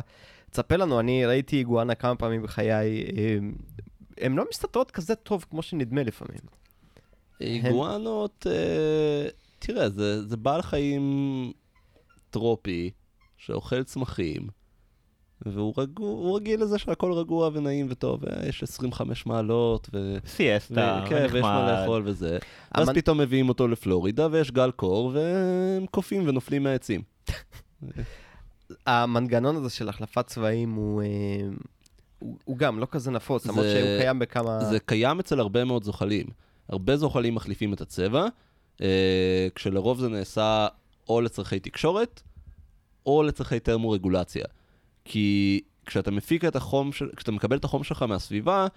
תספר 0.51 0.77
לנו, 0.77 0.99
אני 0.99 1.25
ראיתי 1.25 1.55
איגואנה 1.57 1.95
כמה 1.95 2.15
פעמים 2.15 2.43
בחיי, 2.43 3.03
אמ, 3.03 3.53
הן 4.17 4.35
לא 4.35 4.45
מסתתרות 4.49 4.91
כזה 4.91 5.15
טוב 5.15 5.45
כמו 5.49 5.61
שנדמה 5.61 6.03
לפעמים. 6.03 6.39
איגואנות, 7.41 8.47
אה, 8.49 9.27
תראה, 9.59 9.89
זה, 9.89 10.25
זה 10.25 10.37
בעל 10.37 10.61
חיים 10.61 11.51
טרופי, 12.29 12.91
שאוכל 13.37 13.83
צמחים, 13.83 14.47
והוא 15.45 15.73
רגוע, 15.77 16.37
רגיל 16.37 16.61
לזה 16.61 16.77
שהכל 16.77 17.13
רגוע 17.13 17.49
ונעים 17.53 17.87
וטוב, 17.89 18.21
יש 18.49 18.63
25 18.63 19.25
מעלות, 19.25 19.89
ו... 19.93 20.17
סיאסטה, 20.27 21.01
ו- 21.05 21.09
כן, 21.09 21.27
ויש 21.31 21.41
מה 21.43 21.81
לאכול 21.81 22.01
וזה. 22.05 22.37
ואז 22.75 22.89
המנ- 22.89 22.93
פתאום 22.93 23.17
מביאים 23.17 23.49
אותו 23.49 23.67
לפלורידה, 23.67 24.27
ויש 24.31 24.51
גל 24.51 24.71
קור, 24.71 25.11
והם 25.13 25.85
קופאים 25.91 26.27
ונופלים 26.27 26.63
מהעצים. 26.63 27.01
המנגנון 28.85 29.55
הזה 29.55 29.69
של 29.69 29.89
החלפת 29.89 30.27
צבעים 30.27 30.73
הוא, 30.73 31.03
אמ, 31.03 31.57
הוא, 32.19 32.37
הוא 32.45 32.57
גם 32.57 32.79
לא 32.79 32.87
כזה 32.91 33.11
נפוץ, 33.11 33.45
למרות 33.45 33.65
שהוא 33.65 33.99
קיים 33.99 34.19
בכמה... 34.19 34.65
זה 34.65 34.79
קיים 34.79 35.19
אצל 35.19 35.39
הרבה 35.39 35.65
מאוד 35.65 35.83
זוחלים. 35.83 36.25
הרבה 36.69 36.97
זוחלים 36.97 37.35
מחליפים 37.35 37.73
את 37.73 37.81
הצבע, 37.81 38.25
אה, 38.81 39.47
כשלרוב 39.55 39.99
זה 39.99 40.09
נעשה 40.09 40.67
או 41.09 41.21
לצורכי 41.21 41.59
תקשורת, 41.59 42.21
או 43.05 43.23
לצורכי 43.23 43.59
תרמורגולציה. 43.59 44.45
כי 45.05 45.61
כשאתה 45.85 46.11
מפיק 46.11 46.45
את 46.45 46.55
החום, 46.55 46.91
של, 46.91 47.09
כשאתה 47.15 47.31
מקבל 47.31 47.57
את 47.57 47.63
החום 47.63 47.83
שלך 47.83 48.01
מהסביבה, 48.01 48.67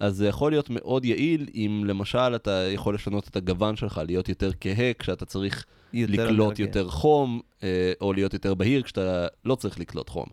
אז 0.00 0.16
זה 0.16 0.28
יכול 0.28 0.52
להיות 0.52 0.70
מאוד 0.70 1.04
יעיל 1.04 1.46
אם 1.54 1.82
למשל 1.86 2.34
אתה 2.34 2.50
יכול 2.50 2.94
לשנות 2.94 3.28
את 3.28 3.36
הגוון 3.36 3.76
שלך, 3.76 4.00
להיות 4.06 4.28
יותר 4.28 4.50
כהה 4.60 4.92
כשאתה 4.98 5.24
צריך 5.24 5.64
יותר 5.92 6.24
לקלוט 6.24 6.48
אלרגיה. 6.48 6.66
יותר 6.66 6.88
חום, 6.88 7.40
אה, 7.62 7.92
או 8.00 8.12
להיות 8.12 8.32
יותר 8.32 8.54
בהיר 8.54 8.82
כשאתה 8.82 9.26
לא 9.44 9.54
צריך 9.54 9.80
לקלוט 9.80 10.10
חום. 10.10 10.26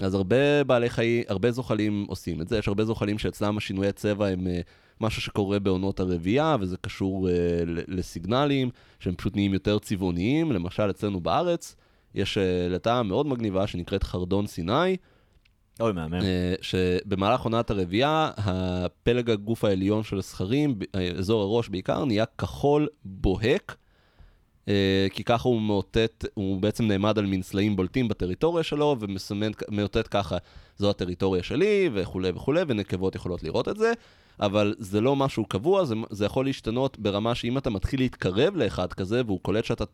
אז 0.00 0.14
הרבה 0.14 0.64
בעלי 0.64 0.90
חיים, 0.90 1.24
הרבה 1.28 1.50
זוחלים 1.50 2.06
עושים 2.08 2.40
את 2.40 2.48
זה, 2.48 2.58
יש 2.58 2.68
הרבה 2.68 2.84
זוחלים 2.84 3.18
שאצלם 3.18 3.56
השינויי 3.56 3.92
צבע 3.92 4.26
הם 4.26 4.46
אה, 4.46 4.60
משהו 5.00 5.22
שקורה 5.22 5.58
בעונות 5.58 6.00
הרבייה, 6.00 6.56
וזה 6.60 6.76
קשור 6.76 7.28
אה, 7.28 7.34
לסיגנלים, 7.66 8.70
שהם 9.00 9.14
פשוט 9.14 9.34
נהיים 9.36 9.54
יותר 9.54 9.78
צבעוניים, 9.78 10.52
למשל 10.52 10.90
אצלנו 10.90 11.20
בארץ, 11.20 11.76
יש 12.14 12.38
לטאה 12.70 13.02
מאוד 13.02 13.26
מגניבה 13.26 13.66
שנקראת 13.66 14.02
חרדון 14.02 14.46
סיני, 14.46 14.96
אוי, 15.80 15.92
מהמם. 15.92 16.14
אה, 16.14 16.54
שבמהלך 16.60 17.40
עונת 17.40 17.70
הרבייה, 17.70 18.30
הפלג 18.36 19.30
הגוף 19.30 19.64
העליון 19.64 20.02
של 20.02 20.18
הזכרים, 20.18 20.78
אה, 20.94 21.10
אזור 21.18 21.42
הראש 21.42 21.68
בעיקר, 21.68 22.04
נהיה 22.04 22.24
כחול 22.26 22.88
בוהק, 23.04 23.76
אה, 24.68 25.06
כי 25.12 25.24
ככה 25.24 25.48
הוא 25.48 25.60
מאותת, 25.60 26.24
הוא 26.34 26.60
בעצם 26.60 26.84
נעמד 26.84 27.18
על 27.18 27.26
מין 27.26 27.42
סלעים 27.42 27.76
בולטים 27.76 28.08
בטריטוריה 28.08 28.64
שלו, 28.64 28.96
ומסמן, 29.00 29.50
מאותת 29.68 30.08
ככה, 30.08 30.36
זו 30.76 30.90
הטריטוריה 30.90 31.42
שלי, 31.42 31.90
וכולי 31.92 32.30
וכולי, 32.30 32.60
ונקבות 32.68 33.14
יכולות 33.14 33.42
לראות 33.42 33.68
את 33.68 33.76
זה, 33.76 33.92
אבל 34.40 34.74
זה 34.78 35.00
לא 35.00 35.16
משהו 35.16 35.44
קבוע, 35.44 35.84
זה, 35.84 35.94
זה 36.10 36.24
יכול 36.24 36.44
להשתנות 36.44 36.98
ברמה 36.98 37.34
שאם 37.34 37.58
אתה 37.58 37.70
מתחיל 37.70 38.00
להתקרב 38.00 38.56
לאחד 38.56 38.92
כזה, 38.92 39.22
והוא 39.26 39.40
קולט, 39.42 39.64
שאתה, 39.64 39.84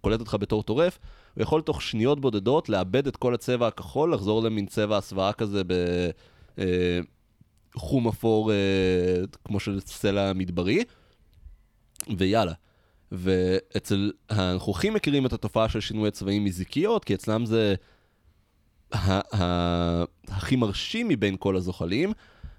קולט 0.00 0.20
אותך 0.20 0.36
בתור 0.40 0.62
טורף, 0.62 0.98
הוא 1.34 1.42
יכול 1.42 1.62
תוך 1.62 1.82
שניות 1.82 2.20
בודדות 2.20 2.68
לאבד 2.68 3.06
את 3.06 3.16
כל 3.16 3.34
הצבע 3.34 3.66
הכחול, 3.66 4.14
לחזור 4.14 4.42
למין 4.42 4.66
צבע 4.66 4.96
הסוואה 4.96 5.32
כזה 5.32 5.62
ב... 5.66 5.72
אה, 6.58 7.00
חום 7.74 8.08
אפור 8.08 8.52
אה, 8.52 8.56
כמו 9.44 9.60
של 9.60 9.80
סלע 9.80 10.32
מדברי, 10.32 10.84
ויאללה. 12.16 12.52
ואצל 13.12 14.12
האנכרוכים 14.30 14.94
מכירים 14.94 15.26
את 15.26 15.32
התופעה 15.32 15.68
של 15.68 15.80
שינוי 15.80 16.10
צבעים 16.10 16.44
מזיקיות, 16.44 17.04
כי 17.04 17.14
אצלם 17.14 17.46
זה 17.46 17.74
הכי 20.28 20.56
מרשים 20.56 21.08
מבין 21.08 21.36
כל 21.38 21.56
הזוחלים, 21.56 22.12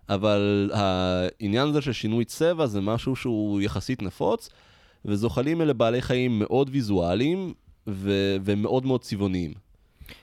אבל 0.10 0.72
העניין 0.74 1.68
הזה 1.68 1.82
של 1.82 1.94
שינוי 1.94 2.26
צבע 2.26 2.66
זה 2.66 2.82
משהו 2.82 3.16
שהוא 3.16 3.62
יחסית 3.62 4.02
נפוץ, 4.02 4.50
וזוחלים 5.06 5.62
אלה 5.62 5.74
בעלי 5.74 6.02
חיים 6.02 6.40
מאוד 6.40 6.70
ויזואליים 6.72 7.54
ו- 7.88 8.36
ומאוד 8.44 8.86
מאוד 8.86 9.02
צבעוניים. 9.02 9.54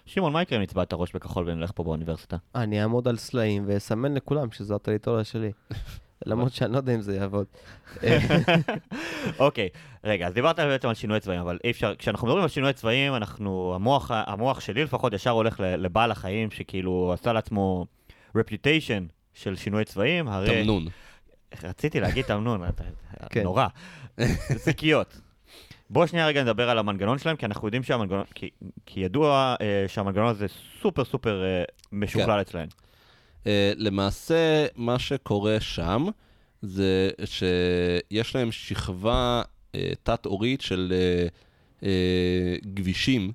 שמעון, 0.07 0.32
מה 0.32 0.43
יקרה 0.43 0.59
אם 0.59 0.62
נצבע 0.62 0.82
את 0.82 0.93
הראש 0.93 1.12
בכחול 1.14 1.49
ונלך 1.49 1.70
פה 1.74 1.85
באוניברסיטה? 1.85 2.37
אני 2.55 2.82
אעמוד 2.82 3.09
על 3.09 3.16
סלעים 3.16 3.64
ואסמן 3.66 4.14
לכולם 4.14 4.51
שזו 4.53 4.74
הטריטוריה 4.74 5.24
שלי. 5.24 5.51
למרות 6.26 6.53
שאני 6.53 6.72
לא 6.72 6.76
יודע 6.76 6.95
אם 6.95 7.01
זה 7.01 7.16
יעבוד. 7.16 7.47
אוקיי, 9.39 9.68
רגע, 10.05 10.26
אז 10.26 10.35
דיברת 10.35 10.61
בעצם 10.61 10.89
על 10.89 10.95
שינוי 10.95 11.20
צבעים, 11.20 11.41
אבל 11.41 11.59
אי 11.64 11.70
אפשר, 11.70 11.95
כשאנחנו 11.95 12.26
מדברים 12.26 12.43
על 12.43 12.49
שינוי 12.49 12.72
צבעים, 12.72 13.14
אנחנו, 13.14 13.72
המוח, 13.74 14.11
המוח 14.14 14.61
שלי 14.61 14.85
לפחות 14.85 15.12
ישר 15.12 15.30
הולך 15.30 15.61
ל- 15.61 15.76
לבעל 15.76 16.11
החיים, 16.11 16.51
שכאילו 16.51 17.12
עשה 17.12 17.32
לעצמו 17.32 17.87
reputation 18.39 19.14
של 19.35 19.57
שינוי 19.57 19.85
צבעים, 19.85 20.28
הרי... 20.28 20.62
תמנון. 20.62 20.87
רציתי 21.62 22.01
להגיד 22.01 22.24
תמנון, 22.24 22.62
כן. 23.30 23.43
נורא. 23.43 23.66
זיקיות. 24.64 25.20
בואו 25.91 26.09
שנייה 26.09 26.26
רגע 26.26 26.43
נדבר 26.43 26.70
על 26.70 26.78
המנגנון 26.78 27.18
שלהם, 27.18 27.37
כי 27.37 27.47
אנחנו 27.47 27.68
יודעים 27.68 27.82
שהמנגנון, 27.82 28.24
כי, 28.35 28.51
כי 28.87 29.01
ידוע 29.01 29.55
אה, 29.61 29.85
שהמנגנון 29.89 30.26
הזה 30.26 30.47
סופר 30.82 31.05
סופר 31.05 31.45
אה, 31.45 31.64
משוכלל 31.93 32.41
אצלהם. 32.41 32.68
Uh, 33.45 33.47
למעשה, 33.76 34.66
מה 34.76 34.99
שקורה 34.99 35.61
שם, 35.61 36.07
זה 36.62 37.11
שיש 37.24 38.35
להם 38.37 38.53
שכבה 38.53 39.43
uh, 39.43 39.76
תת-עורית 40.03 40.61
של 40.61 40.93
uh, 40.93 41.80
uh, 41.80 41.85
גבישים, 42.74 43.32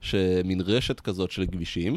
שמין 0.00 0.60
רשת 0.60 1.00
כזאת 1.00 1.30
של 1.30 1.44
גבישים, 1.44 1.96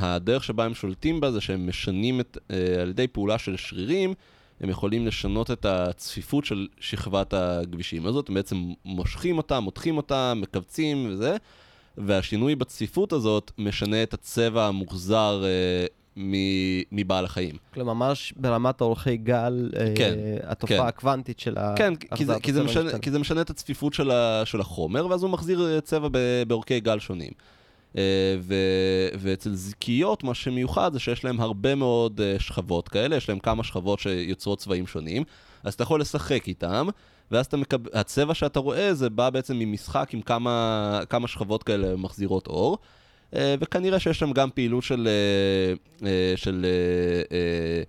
שהדרך 0.00 0.44
שבה 0.44 0.64
הם 0.64 0.74
שולטים 0.74 1.20
בה 1.20 1.30
זה 1.30 1.40
שהם 1.40 1.68
משנים 1.68 2.20
את, 2.20 2.36
uh, 2.36 2.80
על 2.80 2.90
ידי 2.90 3.06
פעולה 3.06 3.38
של 3.38 3.56
שרירים, 3.56 4.14
הם 4.60 4.70
יכולים 4.70 5.06
לשנות 5.06 5.50
את 5.50 5.64
הצפיפות 5.64 6.44
של 6.44 6.66
שכבת 6.80 7.34
הגבישים 7.34 8.06
הזאת, 8.06 8.28
הם 8.28 8.34
בעצם 8.34 8.56
מושכים 8.84 9.36
אותה, 9.36 9.60
מותחים 9.60 9.96
אותה, 9.96 10.32
מכווצים 10.36 11.06
וזה, 11.10 11.36
והשינוי 11.98 12.54
בצפיפות 12.54 13.12
הזאת 13.12 13.50
משנה 13.58 14.02
את 14.02 14.14
הצבע 14.14 14.66
המוחזר 14.66 15.44
אה, 15.44 15.86
מ- 16.16 16.82
מבעל 16.92 17.24
החיים. 17.24 17.56
כלומר, 17.74 17.92
ממש 17.92 18.32
ברמת 18.36 18.80
האורכי 18.80 19.16
גל, 19.16 19.70
אה, 19.76 19.92
כן, 19.96 20.14
התופעה 20.42 20.78
כן. 20.78 20.86
הקוונטית 20.86 21.40
של 21.40 21.58
ה... 21.58 21.74
כן, 21.76 21.94
כי 21.96 22.24
זה, 22.24 22.34
כי, 22.42 22.52
זה 22.52 22.62
משנה. 22.62 22.98
כי 22.98 23.10
זה 23.10 23.18
משנה 23.18 23.40
את 23.40 23.50
הצפיפות 23.50 23.94
של, 23.94 24.10
ה, 24.10 24.42
של 24.44 24.60
החומר, 24.60 25.06
ואז 25.06 25.22
הוא 25.22 25.30
מחזיר 25.30 25.80
צבע 25.80 26.08
באורכי 26.46 26.80
גל 26.80 26.98
שונים. 26.98 27.30
אה, 27.96 28.02
ו, 28.40 28.54
ואצל 29.18 29.54
זיקיות, 29.54 30.24
מה 30.24 30.34
שמיוחד 30.34 30.92
זה 30.92 30.98
שיש 30.98 31.24
להם 31.24 31.40
הרבה 31.40 31.74
מאוד 31.74 32.20
אה, 32.20 32.36
שכבות 32.38 32.88
כאלה, 32.88 33.16
יש 33.16 33.28
להם 33.28 33.38
כמה 33.38 33.64
שכבות 33.64 33.98
שיוצרות 34.00 34.58
צבעים 34.58 34.86
שונים, 34.86 35.22
אז 35.64 35.74
אתה 35.74 35.82
יכול 35.82 36.00
לשחק 36.00 36.48
איתם, 36.48 36.88
ואז 37.30 37.48
מקב... 37.54 37.96
הצבע 37.96 38.34
שאתה 38.34 38.60
רואה 38.60 38.94
זה 38.94 39.10
בא 39.10 39.30
בעצם 39.30 39.58
ממשחק 39.58 40.08
עם 40.14 40.20
כמה, 40.20 41.00
כמה 41.08 41.28
שכבות 41.28 41.62
כאלה 41.62 41.96
מחזירות 41.96 42.46
אור. 42.46 42.78
אה, 43.36 43.54
וכנראה 43.60 43.98
שיש 43.98 44.18
שם 44.18 44.32
גם 44.32 44.50
פעילות 44.50 44.82
של, 44.82 45.08
אה, 45.08 46.08
אה, 46.08 46.36
של 46.36 46.66
אה, 46.66 47.36
אה, 47.36 47.82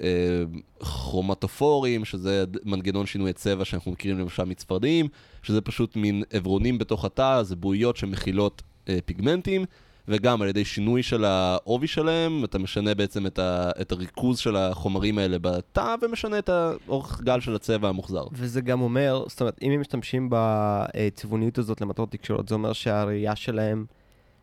אה, 0.00 0.44
כרומטופורים, 0.80 2.04
שזה 2.04 2.44
מנגנון 2.64 3.06
שינוי 3.06 3.32
צבע 3.32 3.64
שאנחנו 3.64 3.92
מכירים 3.92 4.18
למשל 4.18 4.44
מצפרדעים, 4.44 5.08
שזה 5.42 5.60
פשוט 5.60 5.96
מין 5.96 6.22
עברונים 6.32 6.78
בתוך 6.78 7.04
התא, 7.04 7.42
זה 7.42 7.56
בועיות 7.56 7.96
שמכילות 7.96 8.62
פיגמנטים, 9.04 9.64
וגם 10.08 10.42
על 10.42 10.48
ידי 10.48 10.64
שינוי 10.64 11.02
של 11.02 11.24
העובי 11.24 11.86
שלהם, 11.86 12.44
אתה 12.44 12.58
משנה 12.58 12.94
בעצם 12.94 13.26
את, 13.26 13.38
ה, 13.38 13.70
את 13.80 13.92
הריכוז 13.92 14.38
של 14.38 14.56
החומרים 14.56 15.18
האלה 15.18 15.38
בתא, 15.38 15.94
ומשנה 16.02 16.38
את 16.38 16.48
האורך 16.48 17.20
גל 17.24 17.40
של 17.40 17.54
הצבע 17.54 17.88
המוחזר. 17.88 18.24
וזה 18.32 18.60
גם 18.60 18.80
אומר, 18.80 19.24
זאת 19.28 19.40
אומרת, 19.40 19.58
אם 19.62 19.72
הם 19.72 19.80
משתמשים 19.80 20.28
בצבעוניות 20.32 21.58
הזאת 21.58 21.80
למטרות 21.80 22.10
תקשורת, 22.10 22.48
זה 22.48 22.54
אומר 22.54 22.72
שהראייה 22.72 23.36
שלהם, 23.36 23.84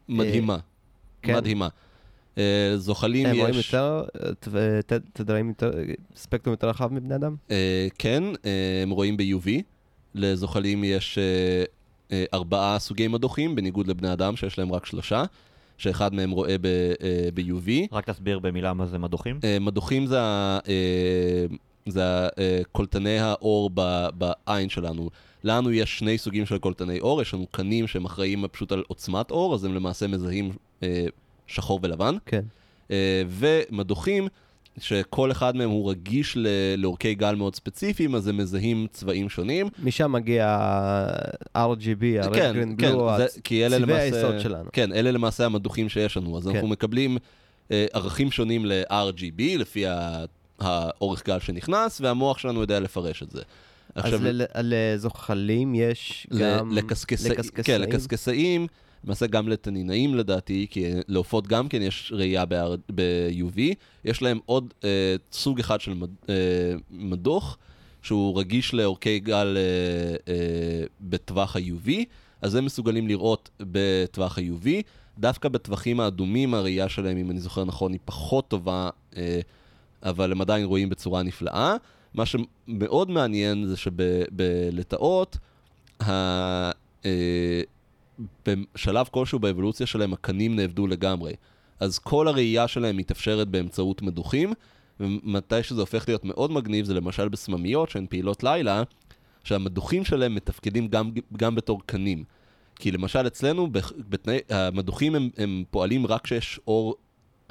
מדהימה. 0.10 0.58
כן. 1.22 1.36
מדהימה. 1.36 1.68
אה, 2.38 2.74
זוחלים 2.78 3.26
הם 3.26 3.36
יש... 3.36 3.40
רואים 3.40 3.56
יותר, 3.56 4.04
אה, 4.56 5.00
תדרים 5.14 5.50
יותר, 5.50 5.72
ספקטרום 6.16 6.54
יותר 6.54 6.70
רחב 6.70 6.94
מבני 6.94 7.16
אדם? 7.16 7.36
אה, 7.52 7.88
כן, 7.98 8.24
אה, 8.46 8.80
הם 8.84 8.90
רואים 8.90 9.18
ב-UV. 9.18 9.50
לזוחלים 10.16 10.84
יש 10.84 11.18
אה, 11.18 11.24
אה, 11.24 11.64
ארבעה 12.34 12.80
סוגי 12.80 13.08
מדוחים, 13.08 13.56
בניגוד 13.56 13.88
לבני 13.88 14.14
אדם 14.14 14.36
שיש 14.36 14.60
להם 14.60 14.72
רק 14.72 14.86
שלושה, 14.86 15.24
שאחד 15.78 16.14
מהם 16.14 16.32
רואה 16.32 16.52
אה, 16.52 17.30
ב-UV. 17.34 17.70
רק 17.92 18.10
תסביר 18.10 18.40
במילה 18.40 18.74
מה 18.74 18.86
זה 18.86 18.98
מדוחים. 18.98 19.40
אה, 19.44 19.58
מדוחים 19.60 20.06
זה, 20.06 20.20
אה, 20.20 21.46
זה 21.86 22.28
אה, 22.40 22.62
קולטני 22.72 23.20
האור 23.20 23.70
בעין 24.14 24.70
שלנו. 24.70 25.10
לנו 25.44 25.72
יש 25.72 26.00
שני 26.00 26.18
סוגים 26.18 26.46
של 26.46 26.58
קולטני 26.58 27.00
אור, 27.00 27.22
יש 27.22 27.34
לנו 27.34 27.48
קנים 27.52 27.88
שהם 27.88 28.06
אחראים 28.06 28.46
פשוט 28.52 28.72
על 28.72 28.84
עוצמת 28.88 29.32
אור, 29.32 29.54
אז 29.54 29.66
הם 29.66 29.74
למעשה 29.74 30.08
מזהים 30.08 30.52
אה, 30.84 31.06
שחור 31.48 31.80
ולבן. 31.84 32.16
כן. 32.26 32.42
אה, 32.92 33.24
ומדוחים, 33.28 34.28
שכל 34.80 35.32
אחד 35.32 35.56
מהם 35.56 35.70
הוא 35.70 35.90
רגיש 35.92 36.38
לאורכי 36.78 37.16
גל 37.16 37.36
מאוד 37.36 37.56
ספציפיים, 37.56 38.16
אז 38.16 38.28
הם 38.28 38.38
מזהים 38.38 38.88
צבעים 38.92 39.30
שונים. 39.30 39.70
משם 39.84 40.12
מגיע 40.12 40.48
ה-RGB, 40.48 42.04
ה-Red 42.24 42.34
כן, 42.34 42.56
Green 42.56 42.82
כן, 42.82 42.94
Blue, 42.94 43.18
זה, 43.18 43.28
כי 43.44 43.66
אלה 43.66 43.80
צבעי 43.80 43.90
למעשה... 43.90 44.04
היסוד 44.04 44.40
שלנו. 44.40 44.70
כן, 44.74 44.94
אלה 44.94 45.12
למעשה 45.12 45.46
המדוחים 45.46 45.90
שיש 45.90 46.18
לנו. 46.18 46.38
אז 46.38 46.44
כן. 46.48 46.50
אנחנו 46.50 46.68
מקבלים 46.68 47.18
אה, 47.72 47.86
ערכים 47.94 48.32
שונים 48.32 48.66
ל-RGB, 48.66 49.42
לפי 49.60 49.86
האורך 50.60 51.26
גל 51.26 51.40
שנכנס, 51.40 52.02
והמוח 52.02 52.38
שלנו 52.38 52.62
יודע 52.62 52.80
לפרש 52.80 53.24
את 53.24 53.32
זה. 53.32 53.42
אז 53.96 54.14
ל- 54.22 54.44
לזוחלים 54.56 55.76
יש 55.76 56.28
גם 56.40 56.72
לקסקסאים. 56.72 57.34
כן, 57.64 57.82
לקסקסאים, 57.82 58.68
למעשה 59.04 59.28
גם 59.28 59.48
לתנינאים 59.48 60.16
לדעתי, 60.16 60.68
כי 60.70 60.86
לעופות 61.08 61.48
גם 61.48 61.70
כן 61.70 61.82
יש 61.82 62.12
ראייה 62.16 62.46
ב-UV, 62.46 63.60
יש 64.06 64.22
להם 64.22 64.40
עוד 64.46 64.74
אה, 64.84 65.16
סוג 65.32 65.60
אחד 65.60 65.82
של 65.82 65.94
מד, 65.94 66.10
אה, 66.30 66.36
מדוך, 66.92 67.58
שהוא 68.02 68.40
רגיש 68.40 68.74
לאורכי 68.74 69.20
גל 69.20 69.58
אה, 69.58 70.34
אה, 70.34 70.86
בטווח 71.02 71.56
ה-UV, 71.56 71.90
אז 72.42 72.56
הם 72.56 72.66
מסוגלים 72.66 73.08
לראות 73.08 73.50
בטווח 73.60 74.38
ה-UV, 74.38 74.68
דווקא 75.18 75.50
בטווחים 75.50 76.00
האדומים 76.00 76.54
הראייה 76.54 76.90
שלהם, 76.90 77.18
אם 77.18 77.32
אני 77.32 77.40
זוכר 77.40 77.66
נכון, 77.66 77.92
היא 77.92 78.00
פחות 78.06 78.48
טובה, 78.48 78.90
אה, 79.18 79.40
אבל 80.04 80.32
הם 80.32 80.42
עדיין 80.42 80.66
רואים 80.66 80.90
בצורה 80.90 81.24
נפלאה. 81.24 81.76
מה 82.14 82.24
שמאוד 82.26 83.12
מעניין 83.12 83.66
זה 83.66 83.78
שבלטאות, 83.78 85.38
אה, 86.02 86.72
בשלב 88.46 89.08
כלשהו 89.12 89.40
באבולוציה 89.40 89.86
שלהם 89.86 90.14
הקנים 90.14 90.56
נאבדו 90.56 90.88
לגמרי. 90.88 91.34
אז 91.80 92.00
כל 92.00 92.28
הראייה 92.28 92.68
שלהם 92.68 92.98
מתאפשרת 92.98 93.48
באמצעות 93.48 94.02
מדוחים, 94.02 94.54
ומתי 95.00 95.64
שזה 95.64 95.82
הופך 95.82 96.04
להיות 96.08 96.26
מאוד 96.26 96.52
מגניב 96.52 96.86
זה 96.86 96.94
למשל 96.94 97.30
בסממיות 97.30 97.90
שהן 97.90 98.06
פעילות 98.10 98.44
לילה, 98.44 98.84
שהמדוחים 99.44 100.06
שלהם 100.06 100.36
מתפקדים 100.36 100.88
גם, 100.88 101.12
גם 101.38 101.56
בתור 101.56 101.82
קנים. 101.86 102.24
כי 102.76 102.92
למשל 102.92 103.28
אצלנו, 103.28 103.68
בתנאי, 104.10 104.40
המדוחים 104.50 105.16
הם, 105.16 105.30
הם 105.38 105.64
פועלים 105.72 106.08
רק 106.08 106.24
כשיש 106.24 106.60
אור 106.68 106.96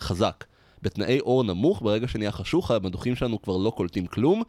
חזק. 0.01 0.45
בתנאי 0.83 1.21
אור 1.21 1.45
נמוך, 1.45 1.83
ברגע 1.83 2.09
שנהיה 2.09 2.33
חשוך, 2.33 2.71
המדוחים 2.71 3.17
שלנו 3.17 3.43
כבר 3.43 3.57
לא 3.57 3.71
קולטים 3.71 4.07
כלום, 4.07 4.43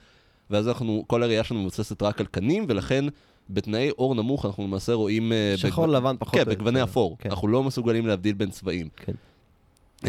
ואז 0.49 0.67
אנחנו, 0.67 1.03
כל 1.07 1.23
הראייה 1.23 1.43
שלנו 1.43 1.61
מבוססת 1.61 2.01
רק 2.01 2.19
על 2.19 2.25
קנים, 2.25 2.65
ולכן 2.69 3.05
בתנאי 3.49 3.89
אור 3.91 4.15
נמוך 4.15 4.45
אנחנו 4.45 4.63
למעשה 4.63 4.93
רואים... 4.93 5.31
אה, 5.31 5.53
שחור 5.57 5.85
בגו- 5.85 5.93
לבן 5.93 6.15
פחות 6.19 6.33
כן. 6.35 6.45
בגווני 6.45 6.83
אפור. 6.83 7.17
כן. 7.19 7.29
אנחנו 7.29 7.47
לא 7.47 7.63
מסוגלים 7.63 8.07
להבדיל 8.07 8.33
בין 8.33 8.49
צבעים. 8.49 8.89
כן. 8.95 9.11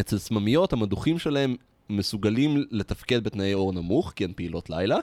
אצל 0.01 0.19
סממיות, 0.19 0.73
המדוחים 0.73 1.19
שלהם 1.19 1.57
מסוגלים 1.91 2.65
לתפקד 2.71 3.25
בתנאי 3.25 3.55
אור 3.55 3.73
נמוך, 3.73 4.13
כי 4.17 4.25
הן 4.25 4.33
פעילות 4.37 4.71
לילה, 4.71 4.99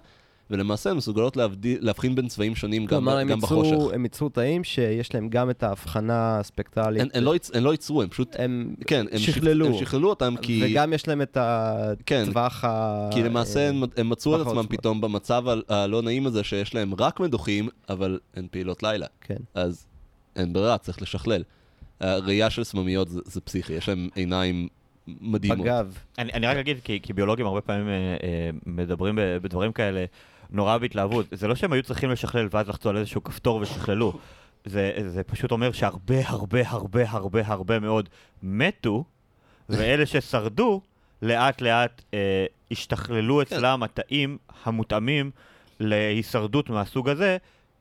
ולמעשה 0.52 0.90
הן 0.90 0.98
מסוגלות 0.98 1.38
להבדיל, 1.38 1.78
להבחין 1.82 2.16
בין 2.16 2.28
צבעים 2.28 2.56
שונים 2.56 2.82
גם, 2.86 2.90
כלומר, 2.90 3.18
הם 3.18 3.28
גם 3.28 3.38
ייצרו- 3.40 3.62
בחושך. 3.62 3.94
הם 3.94 4.04
ייצרו 4.04 4.30
תאים 4.30 4.64
שיש 4.64 5.14
להם 5.16 5.30
גם 5.30 5.50
את 5.50 5.64
ההבחנה 5.64 6.40
הספקטרלית. 6.40 7.16
הן, 7.16 7.24
לא, 7.24 7.36
ייצ- 7.36 7.52
הן 7.58 7.64
לא 7.64 7.72
ייצרו, 7.72 8.02
הם 8.02 8.10
פשוט... 8.10 8.36
הם 8.40 8.76
כן, 8.88 9.06
הם 9.12 9.20
שכללו. 9.20 9.66
הם 9.68 9.74
שכללו 9.74 10.10
אותם 10.10 10.34
כי... 10.42 10.62
וגם 10.66 10.94
יש 10.94 11.08
להם 11.08 11.22
את 11.22 11.38
כן. 12.06 12.24
הטווח 12.28 12.64
ה... 12.66 13.10
כי 13.14 13.24
למעשה 13.24 13.60
אה, 13.60 13.70
הם, 13.70 13.84
הם 13.98 14.10
מצאו 14.10 14.42
את 14.42 14.48
עצמם. 14.48 14.66
פתאום 14.70 15.02
במצב 15.02 15.44
הלא 15.70 16.02
נעים 16.02 16.26
הזה 16.28 16.44
שיש 16.44 16.76
להם 16.76 16.94
רק 17.00 17.20
מדוחים, 17.20 17.70
אבל 17.90 18.20
הן 18.36 18.48
פעילות 18.52 18.84
לילה. 18.84 19.06
כן. 19.22 19.36
אז 19.54 19.86
אין 20.36 20.54
ברירה, 20.54 20.78
צריך 20.78 21.02
לשכלל. 21.02 21.44
הראייה 22.00 22.50
של 22.50 22.64
סממיות 22.64 23.10
זה, 23.10 23.20
זה 23.26 23.42
פסיכי, 23.42 23.74
יש 23.74 23.90
להם 23.90 24.10
עיניים 24.16 24.68
מדהימות. 25.08 25.60
בגב. 25.66 25.98
אני, 26.20 26.34
אני 26.34 26.48
רק 26.48 26.58
אגיד, 26.58 26.78
כי, 26.84 27.00
כי 27.04 27.14
ביולוגים 27.14 27.46
הרבה 27.46 27.62
פעמים 27.62 27.88
אה, 27.88 27.94
אה, 27.94 28.50
מדברים 28.66 29.16
ב- 29.16 29.38
בדברים 29.42 29.72
כאלה 29.72 30.06
נורא 30.52 30.78
בהתלהבות. 30.78 31.26
זה 31.32 31.48
לא 31.48 31.56
שהם 31.56 31.74
היו 31.74 31.84
צריכים 31.84 32.10
לשכלל 32.10 32.48
ואז 32.52 32.70
לחצו 32.70 32.90
על 32.90 32.98
איזשהו 32.98 33.24
כפתור 33.24 33.62
ושכללו. 33.62 34.14
זה, 34.66 34.92
זה 35.08 35.24
פשוט 35.24 35.52
אומר 35.52 35.72
שהרבה 35.72 36.28
הרבה 36.28 36.70
הרבה 36.70 37.10
הרבה 37.10 37.42
הרבה 37.46 37.80
מאוד 37.80 38.10
מתו, 38.44 39.04
ואלה 39.70 40.06
ששרדו, 40.06 40.82
לאט 41.22 41.62
לאט 41.62 42.02
אה, 42.14 42.46
השתכללו 42.72 43.42
אצלם 43.42 43.84
התאים 43.84 44.38
המותאמים 44.64 45.32
להישרדות 45.80 46.70
מהסוג 46.70 47.10
הזה, 47.10 47.38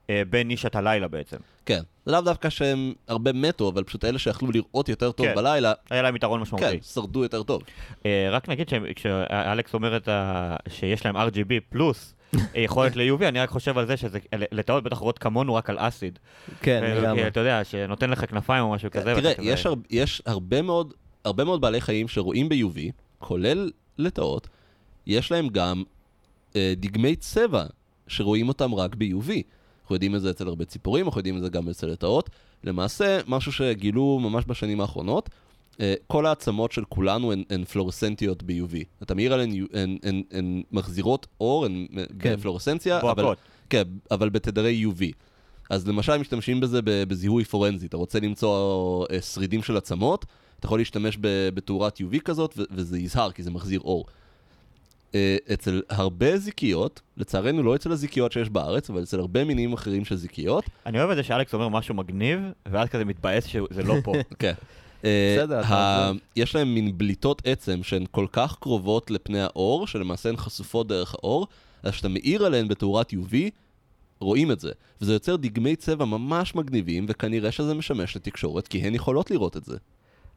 אה, 0.09 0.21
בנישת 0.29 0.75
הלילה 0.75 1.07
בעצם. 1.07 1.37
כן. 1.65 1.81
זה 2.05 2.11
לאו 2.11 2.21
דווקא 2.21 2.49
שהם 2.49 2.93
הרבה 3.07 3.33
מתו, 3.33 3.69
אבל 3.69 3.83
פשוט 3.83 4.05
אלה 4.05 4.19
שיכלו 4.19 4.51
לראות 4.51 4.89
יותר 4.89 5.11
טוב 5.11 5.25
כן. 5.25 5.35
בלילה, 5.35 5.73
היה 5.89 6.01
להם 6.01 6.15
יתרון 6.15 6.41
משמעותי. 6.41 6.65
כן, 6.65 6.77
שרדו 6.81 7.23
יותר 7.23 7.43
טוב. 7.43 7.63
אה, 8.05 8.29
רק 8.31 8.49
נגיד 8.49 8.69
שכשאלכס 8.69 9.73
אומר 9.73 9.99
ה... 10.07 10.55
שיש 10.69 11.05
להם 11.05 11.17
RGB 11.17 11.51
פלוס 11.69 12.13
יכולת 12.55 12.95
ל-UV, 12.95 13.25
אני 13.27 13.39
רק 13.39 13.49
חושב 13.49 13.77
על 13.77 13.87
זה 13.87 13.97
שזה, 13.97 14.19
לטעות 14.51 14.83
בטח 14.83 14.97
רואות 14.97 15.19
כמונו 15.19 15.55
רק 15.55 15.69
על 15.69 15.77
אסיד. 15.79 16.19
כן, 16.61 16.83
אה, 16.83 17.01
לגמרי. 17.01 17.27
אתה 17.27 17.39
יודע, 17.39 17.63
שנותן 17.63 18.09
לך 18.09 18.29
כנפיים 18.29 18.63
או 18.63 18.71
משהו 18.71 18.91
כזה. 18.91 19.15
תראה, 19.15 19.33
יש, 19.41 19.65
הר, 19.65 19.73
יש 19.89 20.21
הרבה, 20.25 20.61
מאוד, 20.61 20.93
הרבה 21.25 21.43
מאוד 21.43 21.61
בעלי 21.61 21.81
חיים 21.81 22.07
שרואים 22.07 22.49
ב-UV, 22.49 22.79
כולל 23.19 23.71
לטאות, 23.97 24.47
יש 25.07 25.31
להם 25.31 25.47
גם 25.47 25.83
אה, 26.55 26.73
דגמי 26.77 27.15
צבע 27.15 27.63
שרואים 28.07 28.47
אותם 28.47 28.75
רק 28.75 28.95
ב-UV. 28.95 29.31
אנחנו 29.81 29.95
יודעים 29.95 30.15
את 30.15 30.21
זה 30.21 30.29
אצל 30.29 30.47
הרבה 30.47 30.65
ציפורים, 30.65 31.05
אנחנו 31.05 31.19
יודעים 31.19 31.37
את 31.37 31.41
זה 31.41 31.49
גם 31.49 31.69
אצל 31.69 31.87
לטאות. 31.87 32.29
למעשה, 32.63 33.19
משהו 33.27 33.51
שגילו 33.51 34.19
ממש 34.19 34.43
בשנים 34.47 34.81
האחרונות, 34.81 35.29
אה, 35.29 35.35
כל 36.07 36.25
העצמות 36.25 36.71
של 36.71 36.83
כולנו 36.89 37.31
הן, 37.31 37.43
הן 37.49 37.63
פלורסנטיות 37.63 38.43
ב-UV. 38.43 38.75
אתה 39.03 39.15
מעיר 39.15 39.33
עליהן, 39.33 39.65
הן, 39.73 39.97
הן, 40.03 40.23
הן 40.31 40.61
מחזירות 40.71 41.27
אור, 41.41 41.65
הן 41.65 41.87
כן. 42.19 42.35
בפלורסנציה, 42.35 42.99
אבל. 42.99 43.25
כן, 43.69 43.83
אבל 44.11 44.29
בתדרי 44.29 44.85
UV. 44.85 45.03
אז 45.69 45.87
למשל 45.87 46.17
משתמשים 46.17 46.59
בזה 46.59 46.79
בזיהוי 46.83 47.43
פורנזי, 47.43 47.85
אתה 47.85 47.97
רוצה 47.97 48.19
למצוא 48.19 49.05
אה, 49.11 49.21
שרידים 49.21 49.63
של 49.63 49.77
עצמות, 49.77 50.25
אתה 50.59 50.65
יכול 50.65 50.79
להשתמש 50.79 51.17
בתאורת 51.53 51.99
UV 51.99 52.19
כזאת, 52.19 52.59
וזה 52.71 52.99
יזהר, 52.99 53.31
כי 53.31 53.43
זה 53.43 53.51
מחזיר 53.51 53.79
אור. 53.79 54.05
אה, 55.15 55.37
אצל 55.53 55.81
הרבה 55.89 56.37
זיקיות, 56.37 57.01
לצערנו 57.17 57.63
לא 57.63 57.75
אצל 57.75 57.91
הזיקיות 57.91 58.31
שיש 58.31 58.49
בארץ, 58.49 58.89
אבל 58.89 59.03
אצל 59.03 59.19
הרבה 59.19 59.43
מינים 59.43 59.73
אחרים 59.73 60.05
של 60.05 60.15
זיקיות, 60.15 60.63
אני 60.85 60.99
אוהב 60.99 61.09
את 61.09 61.15
זה 61.15 61.23
שאלכס 61.23 61.53
אומר 61.53 61.69
משהו 61.69 61.95
מגניב, 61.95 62.39
ואז 62.65 62.89
כזה 62.89 63.05
מתבאס 63.05 63.45
שזה 63.45 63.83
לא 63.83 63.95
פה. 64.03 64.13
כן. 64.39 64.53
אה, 65.05 65.35
בסדר. 65.37 65.61
יש 66.35 66.55
להם 66.55 66.73
מין 66.73 66.97
בליטות 66.97 67.41
עצם 67.45 67.83
שהן 67.83 68.05
כל 68.11 68.25
כך 68.31 68.57
קרובות 68.59 69.11
לפני 69.11 69.41
האור, 69.41 69.87
שלמעשה 69.87 70.29
הן 70.29 70.37
חשופות 70.37 70.87
דרך 70.87 71.13
האור, 71.13 71.47
אז 71.83 71.91
כשאתה 71.91 72.07
מאיר 72.07 72.45
עליהן 72.45 72.67
בתאורת 72.67 73.13
UV, 73.13 73.35
רואים 74.19 74.51
את 74.51 74.59
זה. 74.59 74.71
וזה 75.01 75.13
יוצר 75.13 75.35
דגמי 75.35 75.75
צבע 75.75 76.05
ממש 76.05 76.55
מגניבים, 76.55 77.05
וכנראה 77.09 77.51
שזה 77.51 77.73
משמש 77.73 78.15
לתקשורת, 78.15 78.67
כי 78.67 78.79
הן 78.79 78.95
יכולות 78.95 79.31
לראות 79.31 79.57
את 79.57 79.65
זה. 79.65 79.77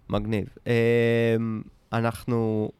מגניב. 0.08 0.46
אמ, 0.66 1.62
אנחנו 1.92 2.70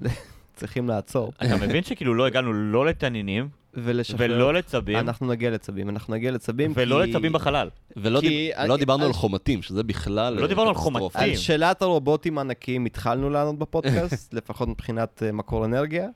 צריכים 0.56 0.88
לעצור 0.88 1.32
אתה 1.36 1.56
מבין 1.56 1.84
שכאילו 1.84 2.14
לא 2.14 2.26
הגענו 2.26 2.52
לא 2.52 2.86
לתנינים, 2.86 3.48
ולשחרר. 3.76 4.26
ולא 4.30 4.54
לצבים, 4.54 4.98
אנחנו 4.98 5.26
נגיע 5.26 5.50
לצבים, 5.50 5.88
אנחנו 5.88 6.14
נגיע 6.14 6.30
לצבים 6.30 6.74
כי... 6.74 6.80
ולא 6.80 7.02
לצבים 7.04 7.32
בחלל. 7.32 7.68
ולא 7.96 8.20
כי 8.20 8.28
דיב... 8.28 8.68
לא 8.68 8.76
דיברנו 8.76 9.00
אני- 9.02 9.06
על 9.06 9.12
חומתים, 9.12 9.62
שזה 9.62 9.82
בכלל... 9.82 10.34
לא 10.34 10.46
דיברנו 10.46 10.68
על. 10.68 10.74
חומתים. 10.74 11.20
על 11.20 11.36
שאלת 11.36 11.82
הרובוטים 11.82 12.38
הענקיים 12.38 12.84
התחלנו 12.84 13.30
לענות 13.30 13.58
בפודקאסט, 13.58 14.34
לפחות 14.38 14.68
מבחינת 14.68 15.22
אה, 15.26 15.32
מקור 15.32 15.64
אנרגיה. 15.64 16.08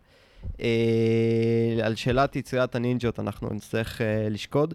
אה, 0.61 0.67
על 1.83 1.95
שאלת 1.95 2.37
יצירת 2.37 2.75
הנינג'ות 2.75 3.21
אנחנו 3.21 3.49
נצטרך 3.55 4.01
אה, 4.01 4.29
לשקוד. 4.31 4.75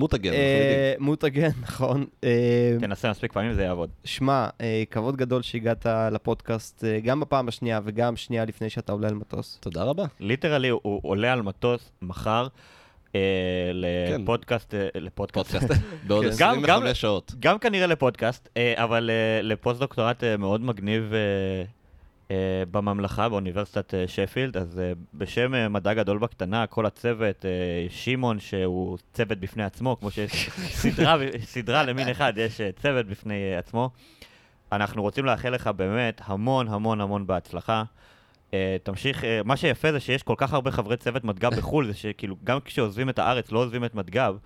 מותגן, 0.00 0.30
אנחנו 0.30 0.42
יודעים. 0.44 0.78
אה, 0.78 0.94
מותגן, 0.98 1.48
נכון. 1.62 2.06
אה, 2.24 2.76
תנסה 2.80 3.10
מספיק 3.10 3.32
פעמים 3.32 3.52
זה 3.54 3.62
יעבוד. 3.62 3.90
שמע, 4.04 4.48
אה, 4.60 4.82
כבוד 4.90 5.16
גדול 5.16 5.42
שהגעת 5.42 5.86
לפודקאסט, 6.12 6.84
גם 7.04 7.20
בפעם 7.20 7.48
השנייה 7.48 7.80
וגם 7.84 8.16
שנייה 8.16 8.44
לפני 8.44 8.70
שאתה 8.70 8.92
עולה 8.92 9.08
על 9.08 9.14
מטוס. 9.14 9.58
תודה 9.60 9.82
רבה. 9.82 10.04
literally 10.20 10.68
הוא- 10.68 11.00
עולה 11.02 11.32
על 11.32 11.42
מטוס 11.42 11.92
מחר 12.02 12.46
אה, 13.14 13.20
לפודקאסט, 13.74 14.74
לפודקאסט, 14.94 15.50
פודקאסט 15.52 15.80
בעוד 16.06 16.24
כן. 16.24 16.30
גם- 16.38 16.54
גם- 16.54 16.62
25 16.64 17.00
שעות. 17.00 17.32
גם 17.40 17.58
כנראה 17.58 17.86
לפודקאסט, 17.86 18.48
אבל 18.74 19.10
לפוסט 19.42 19.80
דוקטורט 19.80 20.24
אה, 20.24 20.36
מאוד 20.36 20.60
מגניב 20.60 21.12
בממלכה, 22.70 23.28
באוניברסיטת 23.28 23.94
אה, 23.94 24.08
שפילד, 24.08 24.56
אז 24.56 24.78
אה, 24.78 24.92
בשם 25.14 25.54
אה, 25.54 25.68
מדע 25.68 25.94
גדול 25.94 26.18
בקטנה, 26.18 26.66
כל 26.66 26.86
הצוות, 26.86 27.44
אה, 27.44 27.50
שמעון 27.90 28.40
שהוא 28.40 28.98
צוות 29.12 29.38
בפני 29.38 29.62
עצמו, 29.64 29.96
כמו 30.00 30.10
שיש 30.10 30.50
סדרה, 30.82 31.16
סדרה 31.44 31.82
למין 31.82 32.08
אחד, 32.08 32.32
יש 32.36 32.60
אה, 32.60 32.70
צוות 32.72 33.06
בפני 33.06 33.52
אה, 33.52 33.58
עצמו. 33.58 33.90
אנחנו 34.72 35.02
רוצים 35.02 35.24
לאחל 35.24 35.50
לך 35.50 35.66
באמת 35.66 36.20
המון 36.24 36.68
המון 36.68 37.00
המון 37.00 37.26
בהצלחה. 37.26 37.82
Uh, 38.50 38.52
תמשיך, 38.82 39.22
uh, 39.22 39.26
מה 39.44 39.56
שיפה 39.56 39.92
זה 39.92 40.00
שיש 40.00 40.22
כל 40.22 40.34
כך 40.36 40.52
הרבה 40.52 40.70
חברי 40.70 40.96
צוות 40.96 41.24
מדגב 41.24 41.54
בחו"ל, 41.58 41.86
זה 41.86 41.94
שכאילו 41.94 42.36
גם 42.44 42.58
כשעוזבים 42.64 43.08
את 43.08 43.18
הארץ 43.18 43.52
לא 43.52 43.58
עוזבים 43.58 43.84
את 43.84 43.94
מדגב, 43.94 44.36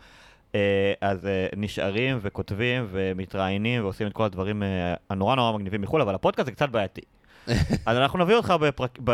uh, 0.53 0.55
אז 1.01 1.25
uh, 1.25 1.57
נשארים 1.57 2.19
וכותבים 2.23 2.87
ומתראיינים 2.91 3.83
ועושים 3.83 4.07
את 4.07 4.13
כל 4.13 4.25
הדברים 4.25 4.63
uh, 4.63 4.67
הנורא 5.11 5.35
נורא 5.35 5.53
מגניבים 5.53 5.81
מחו"ל, 5.81 6.01
אבל 6.01 6.15
הפודקאסט 6.15 6.47
זה 6.47 6.53
קצת 6.53 6.69
בעייתי. 6.69 7.01
אז 7.87 7.97
אנחנו 7.97 8.19
נביא 8.19 8.35
אותך 8.35 8.55
בפרק, 8.61 8.99
ב, 9.05 9.11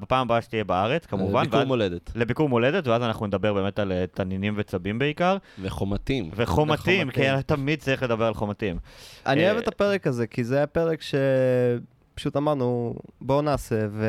בפעם 0.00 0.20
הבאה 0.26 0.42
שתהיה 0.42 0.64
בארץ, 0.64 1.06
כמובן, 1.06 1.42
ביקור 1.44 1.58
ואז- 1.58 1.68
מולדת. 1.68 2.10
לביקור 2.14 2.48
מולדת, 2.48 2.86
ואז 2.86 3.02
אנחנו 3.02 3.26
נדבר 3.26 3.54
באמת 3.54 3.78
על 3.78 3.92
uh, 3.92 4.16
תנינים 4.16 4.54
וצבים 4.56 4.98
בעיקר, 4.98 5.36
וחומתים. 5.62 6.30
וחומתים, 6.36 7.08
וחומתים. 7.08 7.10
כי 7.10 7.42
תמיד 7.54 7.80
צריך 7.80 8.02
לדבר 8.02 8.24
על 8.24 8.34
חומתים. 8.34 8.78
אני 9.26 9.44
אה, 9.44 9.50
אוהב 9.50 9.62
את 9.62 9.68
הפרק 9.68 10.06
הזה, 10.06 10.26
כי 10.26 10.44
זה 10.44 10.56
היה 10.56 10.66
פרק 10.66 11.00
שפשוט 11.02 12.36
אמרנו, 12.36 12.94
בואו 13.20 13.42
נעשה, 13.42 13.86
ו... 13.90 14.06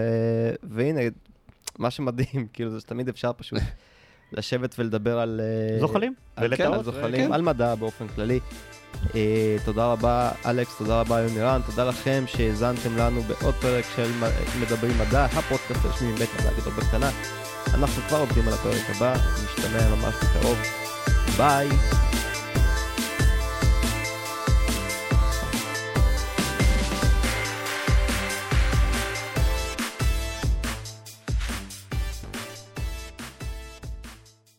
והנה, 0.63 1.01
מה 1.79 1.91
שמדהים, 1.91 2.47
כאילו, 2.53 2.71
זה 2.71 2.79
שתמיד 2.79 3.09
אפשר 3.09 3.31
פשוט 3.37 3.59
לשבת 4.31 4.75
ולדבר 4.79 5.19
על... 5.19 5.41
אה, 5.43 5.79
זוכלים 5.79 6.13
על, 6.35 6.55
כן. 6.55 6.73
על 6.73 6.83
זוחלים, 6.83 7.27
כן. 7.27 7.33
על 7.33 7.41
מדע 7.41 7.75
באופן 7.75 8.07
כללי. 8.07 8.39
אה, 9.15 9.55
תודה 9.65 9.85
רבה, 9.85 10.29
אלכס, 10.45 10.77
תודה 10.77 10.99
רבה, 10.99 11.19
יונירן, 11.19 11.61
תודה 11.65 11.83
לכם 11.83 12.23
שהאזנתם 12.27 12.97
לנו 12.97 13.21
בעוד 13.21 13.55
פרק 13.55 13.85
של 13.95 14.11
מדברים 14.61 14.97
מדע, 14.97 15.25
הפודקאסט 15.25 15.85
הרשמי 15.85 16.11
מבית 16.11 16.29
מדע 16.39 16.49
גדול 16.57 16.73
בקטנה. 16.73 17.09
אנחנו 17.73 18.01
כבר 18.07 18.17
עובדים 18.17 18.47
על 18.47 18.53
הפרק 18.53 18.89
הבא, 18.95 19.15
נשתמע 19.43 19.95
ממש 19.95 20.15
בקרוב. 20.15 20.57
ביי. 21.37 22.04